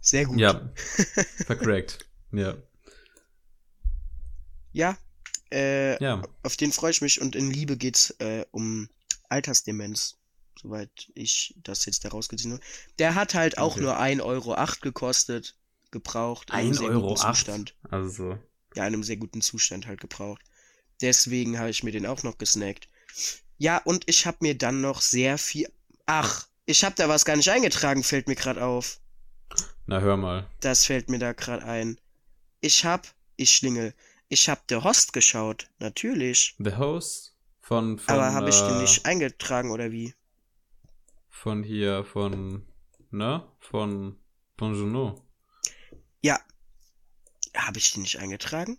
Sehr 0.00 0.24
gut. 0.24 0.38
Ja, 0.38 0.72
vercrackt. 1.46 1.98
Ja, 2.32 2.56
Ja, 4.78 4.96
äh, 5.52 6.00
ja. 6.02 6.22
auf 6.44 6.56
den 6.56 6.72
freue 6.72 6.92
ich 6.92 7.00
mich 7.00 7.20
und 7.20 7.34
in 7.34 7.50
Liebe 7.50 7.76
geht's 7.76 8.10
äh, 8.20 8.44
um 8.52 8.88
Altersdemenz, 9.28 10.18
soweit 10.60 10.90
ich 11.14 11.54
das 11.64 11.84
jetzt 11.84 12.04
da 12.04 12.10
rausgezogen 12.10 12.52
habe. 12.54 12.62
Der 13.00 13.16
hat 13.16 13.34
halt 13.34 13.58
auch 13.58 13.72
Okay. 13.72 13.82
nur 13.82 13.98
1,08 13.98 14.22
Euro 14.22 14.56
gekostet, 14.80 15.56
gebraucht, 15.90 16.50
in 16.50 16.54
einem 16.54 16.68
1 16.68 16.78
sehr 16.78 16.88
Euro 16.90 17.08
guten 17.08 17.20
Zustand. 17.20 17.74
Also 17.90 18.08
so. 18.08 18.30
Ja, 18.76 18.86
in 18.86 18.94
einem 18.94 19.02
sehr 19.02 19.16
guten 19.16 19.40
Zustand 19.40 19.88
halt 19.88 20.00
gebraucht. 20.00 20.42
Deswegen 21.00 21.58
habe 21.58 21.70
ich 21.70 21.82
mir 21.82 21.90
den 21.90 22.06
auch 22.06 22.22
noch 22.22 22.38
gesnackt. 22.38 22.88
Ja, 23.56 23.78
und 23.78 24.04
ich 24.06 24.26
habe 24.26 24.38
mir 24.40 24.56
dann 24.56 24.80
noch 24.80 25.00
sehr 25.00 25.38
viel... 25.38 25.68
Ach, 26.06 26.46
ich 26.66 26.84
habe 26.84 26.94
da 26.94 27.08
was 27.08 27.24
gar 27.24 27.34
nicht 27.34 27.50
eingetragen, 27.50 28.04
fällt 28.04 28.28
mir 28.28 28.36
gerade 28.36 28.62
auf. 28.62 29.00
Na, 29.86 30.00
hör 30.00 30.16
mal. 30.16 30.46
Das 30.60 30.84
fällt 30.84 31.10
mir 31.10 31.18
da 31.18 31.32
gerade 31.32 31.64
ein. 31.64 31.98
Ich 32.60 32.84
hab, 32.84 33.08
ich 33.36 33.50
schlingel, 33.52 33.94
ich 34.28 34.48
hab 34.48 34.64
The 34.68 34.76
Host 34.76 35.12
geschaut, 35.12 35.68
natürlich. 35.78 36.54
The 36.58 36.76
Host 36.76 37.34
von, 37.60 37.98
von 37.98 38.14
Aber 38.14 38.32
habe 38.32 38.50
ich 38.50 38.58
den 38.58 38.76
äh, 38.76 38.82
nicht 38.82 39.06
eingetragen 39.06 39.70
oder 39.70 39.90
wie? 39.90 40.14
Von 41.30 41.62
hier, 41.62 42.04
von 42.04 42.62
ne? 43.10 43.46
Von 43.58 44.16
Bonjour. 44.56 45.22
Ja. 46.22 46.40
Habe 47.56 47.78
ich 47.78 47.92
den 47.92 48.02
nicht 48.02 48.18
eingetragen? 48.18 48.78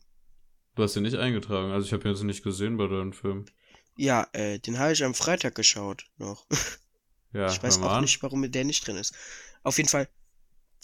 Du 0.75 0.83
hast 0.83 0.95
den 0.95 1.03
nicht 1.03 1.17
eingetragen. 1.17 1.71
Also 1.71 1.85
ich 1.85 1.93
habe 1.93 2.07
ihn 2.07 2.13
jetzt 2.13 2.23
nicht 2.23 2.43
gesehen 2.43 2.77
bei 2.77 2.87
deinem 2.87 3.13
Film. 3.13 3.45
Ja, 3.97 4.27
äh, 4.33 4.59
den 4.59 4.79
habe 4.79 4.93
ich 4.93 5.03
am 5.03 5.13
Freitag 5.13 5.55
geschaut 5.55 6.05
noch. 6.17 6.45
Ja, 7.31 7.45
ich 7.45 7.61
weiß 7.61 7.77
auch 7.83 7.91
an. 7.91 8.01
nicht, 8.01 8.23
warum 8.23 8.51
der 8.51 8.63
nicht 8.63 8.87
drin 8.87 8.97
ist. 8.97 9.13
Auf 9.61 9.77
jeden 9.77 9.87
Fall 9.87 10.09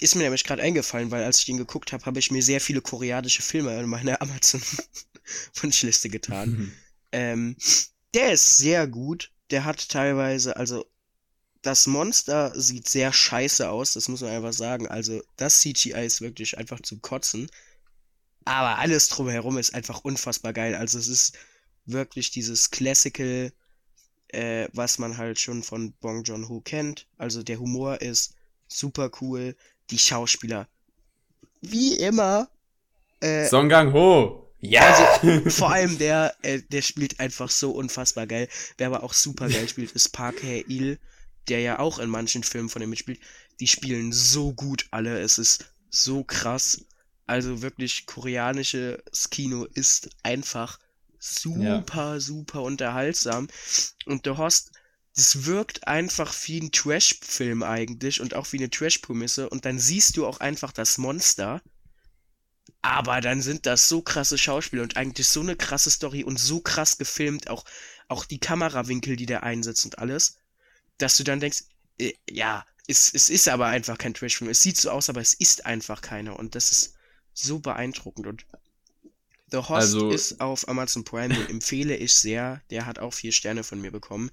ist 0.01 0.15
mir 0.15 0.23
nämlich 0.23 0.43
gerade 0.43 0.61
eingefallen, 0.61 1.11
weil 1.11 1.23
als 1.23 1.39
ich 1.39 1.45
den 1.45 1.57
geguckt 1.57 1.93
habe, 1.93 2.05
habe 2.05 2.19
ich 2.19 2.31
mir 2.31 2.41
sehr 2.41 2.59
viele 2.59 2.81
koreanische 2.81 3.41
Filme 3.41 3.79
in 3.79 3.87
meine 3.87 4.19
Amazon-Wunschliste 4.21 6.09
getan. 6.09 6.71
ähm, 7.11 7.55
der 8.13 8.33
ist 8.33 8.57
sehr 8.57 8.87
gut. 8.87 9.31
Der 9.51 9.63
hat 9.63 9.89
teilweise, 9.89 10.57
also 10.57 10.85
das 11.61 11.87
Monster 11.87 12.51
sieht 12.59 12.87
sehr 12.87 13.11
scheiße 13.11 13.69
aus, 13.69 13.93
das 13.93 14.07
muss 14.07 14.21
man 14.21 14.31
einfach 14.31 14.53
sagen. 14.53 14.87
Also 14.87 15.21
das 15.35 15.59
CGI 15.59 16.05
ist 16.05 16.21
wirklich 16.21 16.57
einfach 16.57 16.79
zum 16.81 17.01
Kotzen. 17.01 17.49
Aber 18.45 18.77
alles 18.77 19.09
drumherum 19.09 19.57
ist 19.57 19.73
einfach 19.73 20.01
unfassbar 20.03 20.53
geil. 20.53 20.75
Also 20.75 20.99
es 20.99 21.07
ist 21.07 21.37
wirklich 21.85 22.31
dieses 22.31 22.69
Classical, 22.69 23.51
äh, 24.27 24.67
was 24.73 24.99
man 24.99 25.17
halt 25.17 25.39
schon 25.39 25.63
von 25.63 25.93
Bong 25.93 26.23
Joon-ho 26.23 26.61
kennt. 26.61 27.07
Also 27.17 27.41
der 27.41 27.59
Humor 27.59 28.01
ist 28.01 28.35
super 28.67 29.09
cool. 29.21 29.55
Die 29.91 29.99
Schauspieler, 29.99 30.67
wie 31.61 31.95
immer, 31.95 32.49
äh, 33.19 33.47
Song 33.47 33.69
Gang 33.69 33.93
Ho! 33.93 34.51
Ja! 34.59 34.81
also 34.81 35.49
vor 35.49 35.71
allem 35.71 35.97
der, 35.97 36.35
äh, 36.41 36.61
der 36.69 36.81
spielt 36.81 37.19
einfach 37.19 37.49
so 37.49 37.71
unfassbar 37.71 38.27
geil. 38.27 38.47
Wer 38.77 38.87
aber 38.87 39.03
auch 39.03 39.13
super 39.13 39.49
geil 39.49 39.67
spielt, 39.67 39.91
ist 39.91 40.09
Park 40.09 40.43
Hae-il, 40.43 40.99
der 41.47 41.59
ja 41.59 41.79
auch 41.79 41.99
in 41.99 42.09
manchen 42.09 42.43
Filmen 42.43 42.69
von 42.69 42.81
ihm 42.81 42.89
mitspielt. 42.89 43.19
Die 43.59 43.67
spielen 43.67 44.11
so 44.11 44.53
gut 44.53 44.87
alle. 44.91 45.19
Es 45.19 45.37
ist 45.37 45.65
so 45.89 46.23
krass. 46.23 46.85
Also 47.27 47.61
wirklich 47.61 48.05
koreanisches 48.05 49.29
Kino 49.29 49.65
ist 49.65 50.09
einfach 50.23 50.79
super, 51.19 52.19
super 52.19 52.61
unterhaltsam. 52.61 53.47
Und 54.05 54.25
du 54.25 54.37
hast, 54.37 54.71
es 55.17 55.45
wirkt 55.45 55.87
einfach 55.87 56.33
wie 56.45 56.59
ein 56.59 56.71
Trash-Film 56.71 57.63
eigentlich 57.63 58.19
und 58.19 58.33
auch 58.33 58.51
wie 58.51 58.57
eine 58.57 58.69
Trash-Prämisse. 58.69 59.49
Und 59.49 59.63
dann 59.65 59.79
siehst 59.79 60.17
du 60.17 60.25
auch 60.27 60.39
einfach 60.41 60.73
das 60.73 60.97
Monster. 60.97 61.61
Aber 62.81 63.21
dann 63.21 63.41
sind 63.41 63.65
das 63.65 63.87
so 63.87 64.01
krasse 64.01 64.37
Schauspieler 64.37 64.83
und 64.83 64.97
eigentlich 64.97 65.27
so 65.27 65.39
eine 65.39 65.55
krasse 65.55 65.89
Story 65.89 66.23
und 66.23 66.39
so 66.39 66.59
krass 66.59 66.97
gefilmt, 66.97 67.49
auch, 67.49 67.63
auch 68.09 68.25
die 68.25 68.39
Kamerawinkel, 68.39 69.15
die 69.15 69.25
der 69.25 69.43
einsetzt 69.43 69.85
und 69.85 69.97
alles, 69.97 70.37
dass 70.97 71.17
du 71.17 71.23
dann 71.23 71.39
denkst, 71.39 71.63
äh, 71.97 72.13
ja, 72.29 72.65
es, 72.87 73.11
es 73.13 73.29
ist 73.29 73.47
aber 73.47 73.67
einfach 73.67 73.97
kein 73.97 74.13
Trash-Film. 74.13 74.51
Es 74.51 74.61
sieht 74.61 74.77
so 74.77 74.91
aus, 74.91 75.09
aber 75.09 75.21
es 75.21 75.33
ist 75.33 75.65
einfach 75.65 76.01
keiner. 76.01 76.37
Und 76.37 76.55
das 76.55 76.71
ist 76.71 76.93
so 77.33 77.59
beeindruckend. 77.59 78.27
Und 78.27 78.45
The 79.49 79.57
Host 79.57 79.71
Also- 79.71 80.11
ist 80.11 80.41
auf 80.41 80.67
Amazon 80.67 81.05
Prime, 81.05 81.47
empfehle 81.49 81.95
ich 81.95 82.13
sehr. 82.13 82.61
Der 82.69 82.85
hat 82.85 82.99
auch 82.99 83.13
vier 83.13 83.31
Sterne 83.31 83.63
von 83.63 83.79
mir 83.79 83.91
bekommen. 83.91 84.29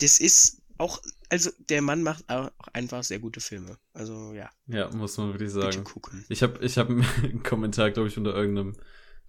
Das 0.00 0.20
ist 0.20 0.62
auch, 0.78 1.00
also 1.30 1.50
der 1.70 1.80
Mann 1.82 2.02
macht 2.02 2.28
auch 2.28 2.50
einfach 2.72 3.02
sehr 3.02 3.18
gute 3.18 3.40
Filme. 3.40 3.78
Also 3.94 4.32
ja, 4.34 4.50
Ja, 4.66 4.90
muss 4.90 5.16
man 5.16 5.28
wirklich 5.32 5.52
bitte 5.52 5.72
sagen. 5.72 5.84
gucken. 5.84 6.24
Ich 6.28 6.42
habe 6.42 6.64
ich 6.64 6.76
hab 6.78 6.88
einen 7.22 7.42
Kommentar, 7.42 7.90
glaube 7.90 8.08
ich, 8.08 8.18
unter 8.18 8.34
irgendeinem 8.34 8.76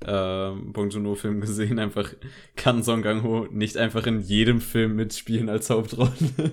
ähm, 0.01 0.73
Bong 0.73 0.89
Joon-ho-Film 0.89 1.41
gesehen. 1.41 1.79
Einfach, 1.79 2.13
kann 2.55 2.83
Song 2.83 3.01
Gang 3.01 3.23
Ho 3.23 3.47
nicht 3.49 3.77
einfach 3.77 4.05
in 4.05 4.19
jedem 4.21 4.61
Film 4.61 4.95
mitspielen 4.95 5.49
als 5.49 5.69
Hauptrolle? 5.69 6.13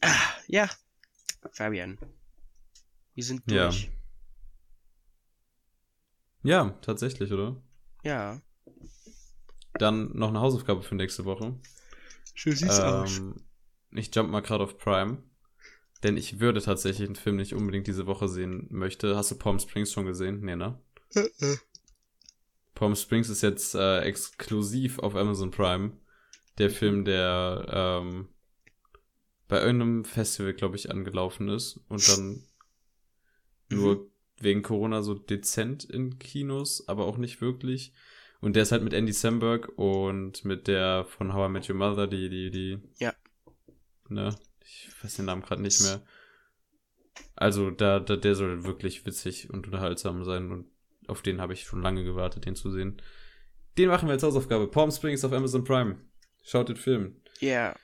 Ah, 0.00 0.34
ja, 0.48 0.68
Fabian. 1.52 1.98
Wir 3.14 3.24
sind 3.24 3.50
Ja. 3.50 3.64
durch. 3.68 3.90
ja, 6.42 6.70
tatsächlich, 6.82 7.32
oder? 7.32 7.56
Ja. 8.02 8.40
Dann 9.78 10.16
noch 10.16 10.28
eine 10.28 10.40
Hausaufgabe 10.40 10.82
für 10.82 10.94
nächste 10.94 11.24
Woche. 11.24 11.58
So 12.36 12.50
sieht's 12.50 12.80
aus. 12.80 13.18
Ähm, 13.18 13.34
ich 13.90 14.14
jump 14.14 14.30
mal 14.30 14.40
gerade 14.40 14.64
auf 14.64 14.78
Prime. 14.78 15.22
Denn 16.02 16.16
ich 16.16 16.38
würde 16.38 16.60
tatsächlich 16.60 17.08
einen 17.08 17.16
Film 17.16 17.36
nicht 17.36 17.54
unbedingt 17.54 17.86
diese 17.86 18.06
Woche 18.06 18.28
sehen 18.28 18.66
möchte. 18.70 19.16
Hast 19.16 19.30
du 19.30 19.36
Palm 19.36 19.58
Springs 19.58 19.92
schon 19.92 20.04
gesehen? 20.04 20.40
Nee, 20.42 20.56
ne? 20.56 20.78
Äh, 21.14 21.56
Palm 22.74 22.94
Springs 22.94 23.28
ist 23.30 23.42
jetzt 23.42 23.74
äh, 23.74 24.00
exklusiv 24.00 24.98
auf 24.98 25.14
Amazon 25.14 25.50
Prime. 25.50 25.92
Der 26.58 26.70
Film, 26.70 27.04
der 27.04 27.66
ähm, 28.02 28.28
bei 29.48 29.60
irgendeinem 29.60 30.04
Festival, 30.04 30.52
glaube 30.52 30.76
ich, 30.76 30.90
angelaufen 30.90 31.48
ist 31.48 31.80
und 31.88 32.06
dann 32.08 32.44
nur 33.70 34.10
wegen 34.38 34.62
Corona 34.62 35.02
so 35.02 35.14
dezent 35.14 35.84
in 35.84 36.18
Kinos, 36.18 36.86
aber 36.88 37.06
auch 37.06 37.16
nicht 37.16 37.40
wirklich. 37.40 37.94
Und 38.40 38.56
der 38.56 38.64
ist 38.64 38.72
halt 38.72 38.82
mit 38.82 38.92
Andy 38.92 39.12
Samberg 39.12 39.70
und 39.76 40.44
mit 40.44 40.66
der 40.66 41.06
von 41.06 41.32
How 41.32 41.48
I 41.48 41.52
Met 41.52 41.68
Your 41.68 41.76
Mother, 41.76 42.06
die, 42.06 42.28
die, 42.28 42.50
die. 42.50 42.78
Ja. 42.98 43.14
Ne? 44.08 44.34
Ich 44.64 44.90
weiß 45.02 45.16
den 45.16 45.26
Namen 45.26 45.42
gerade 45.42 45.62
nicht 45.62 45.80
mehr. 45.80 46.02
Also, 47.36 47.70
da, 47.70 48.00
da, 48.00 48.16
der 48.16 48.34
soll 48.34 48.64
wirklich 48.64 49.06
witzig 49.06 49.50
und 49.50 49.66
unterhaltsam 49.66 50.24
sein 50.24 50.50
und 50.50 50.66
auf 51.06 51.22
den 51.22 51.40
habe 51.40 51.52
ich 51.52 51.64
schon 51.64 51.82
lange 51.82 52.04
gewartet, 52.04 52.46
den 52.46 52.56
zu 52.56 52.70
sehen. 52.70 53.00
Den 53.76 53.88
machen 53.88 54.08
wir 54.08 54.12
als 54.12 54.22
Hausaufgabe. 54.22 54.68
Palm 54.68 54.90
Springs 54.90 55.24
auf 55.24 55.32
Amazon 55.32 55.64
Prime. 55.64 55.98
Schaut 56.44 56.68
den 56.68 56.76
Film. 56.76 57.20
Ja. 57.40 57.74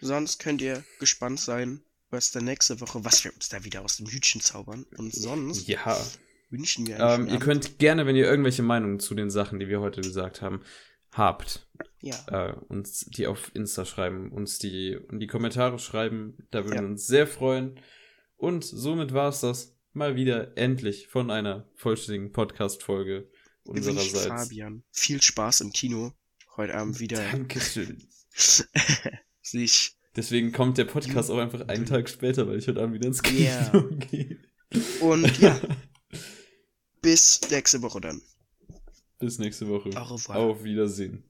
Sonst 0.00 0.38
könnt 0.38 0.60
ihr 0.62 0.84
gespannt 1.00 1.40
sein, 1.40 1.82
was 2.10 2.30
der 2.30 2.42
nächste 2.42 2.80
Woche, 2.80 3.04
was 3.04 3.24
wir 3.24 3.34
uns 3.34 3.48
da 3.48 3.64
wieder 3.64 3.82
aus 3.82 3.96
dem 3.96 4.06
Hütchen 4.06 4.40
zaubern. 4.40 4.84
Und 4.96 5.14
sonst 5.14 5.66
Ja. 5.66 5.98
Wünschen 6.50 6.86
wir 6.86 6.96
Ähm, 6.98 7.02
einen 7.22 7.28
ihr 7.28 7.38
könnt 7.38 7.78
gerne, 7.78 8.06
wenn 8.06 8.16
ihr 8.16 8.26
irgendwelche 8.26 8.62
Meinungen 8.62 9.00
zu 9.00 9.14
den 9.14 9.30
Sachen, 9.30 9.58
die 9.58 9.68
wir 9.68 9.80
heute 9.80 10.00
gesagt 10.00 10.42
haben, 10.42 10.60
habt. 11.12 11.66
Ja. 12.00 12.16
äh, 12.50 12.52
uns 12.68 13.06
die 13.06 13.26
auf 13.26 13.50
Insta 13.54 13.84
schreiben, 13.84 14.30
uns 14.30 14.58
die 14.58 14.98
in 15.10 15.20
die 15.20 15.26
Kommentare 15.26 15.78
schreiben. 15.78 16.36
Da 16.50 16.64
würden 16.64 16.74
Ja. 16.76 16.82
wir 16.82 16.88
uns 16.88 17.06
sehr 17.06 17.26
freuen. 17.26 17.80
Und 18.36 18.62
somit 18.64 19.14
war 19.14 19.28
es 19.30 19.40
das 19.40 19.76
mal 19.92 20.16
wieder 20.16 20.56
endlich 20.58 21.06
von 21.08 21.30
einer 21.30 21.68
vollständigen 21.76 22.32
Podcast-Folge 22.32 23.30
unsererseits. 23.64 24.26
Fabian 24.26 24.82
viel 24.90 25.22
Spaß 25.22 25.62
im 25.62 25.70
Kino. 25.72 26.12
Heute 26.56 26.74
Abend 26.74 27.00
wieder 27.00 27.16
Dankeschön. 27.30 28.02
sich. 29.42 29.96
Deswegen 30.16 30.52
kommt 30.52 30.78
der 30.78 30.84
Podcast 30.84 31.30
auch 31.30 31.38
einfach 31.38 31.66
einen 31.68 31.86
Tag 31.86 32.08
später, 32.08 32.46
weil 32.46 32.58
ich 32.58 32.68
heute 32.68 32.82
Abend 32.82 32.94
wieder 32.94 33.06
ins 33.08 33.22
Kino 33.22 33.40
Ja. 33.40 33.70
gehe. 34.10 34.38
Und 35.00 35.38
ja, 35.40 35.58
bis 37.04 37.38
nächste 37.50 37.82
Woche 37.82 38.00
dann. 38.00 38.22
Bis 39.18 39.38
nächste 39.38 39.68
Woche. 39.68 39.90
Au 39.94 40.14
revoir. 40.14 40.38
Auf 40.38 40.64
Wiedersehen. 40.64 41.22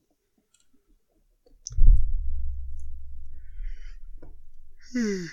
Hm. 4.93 5.31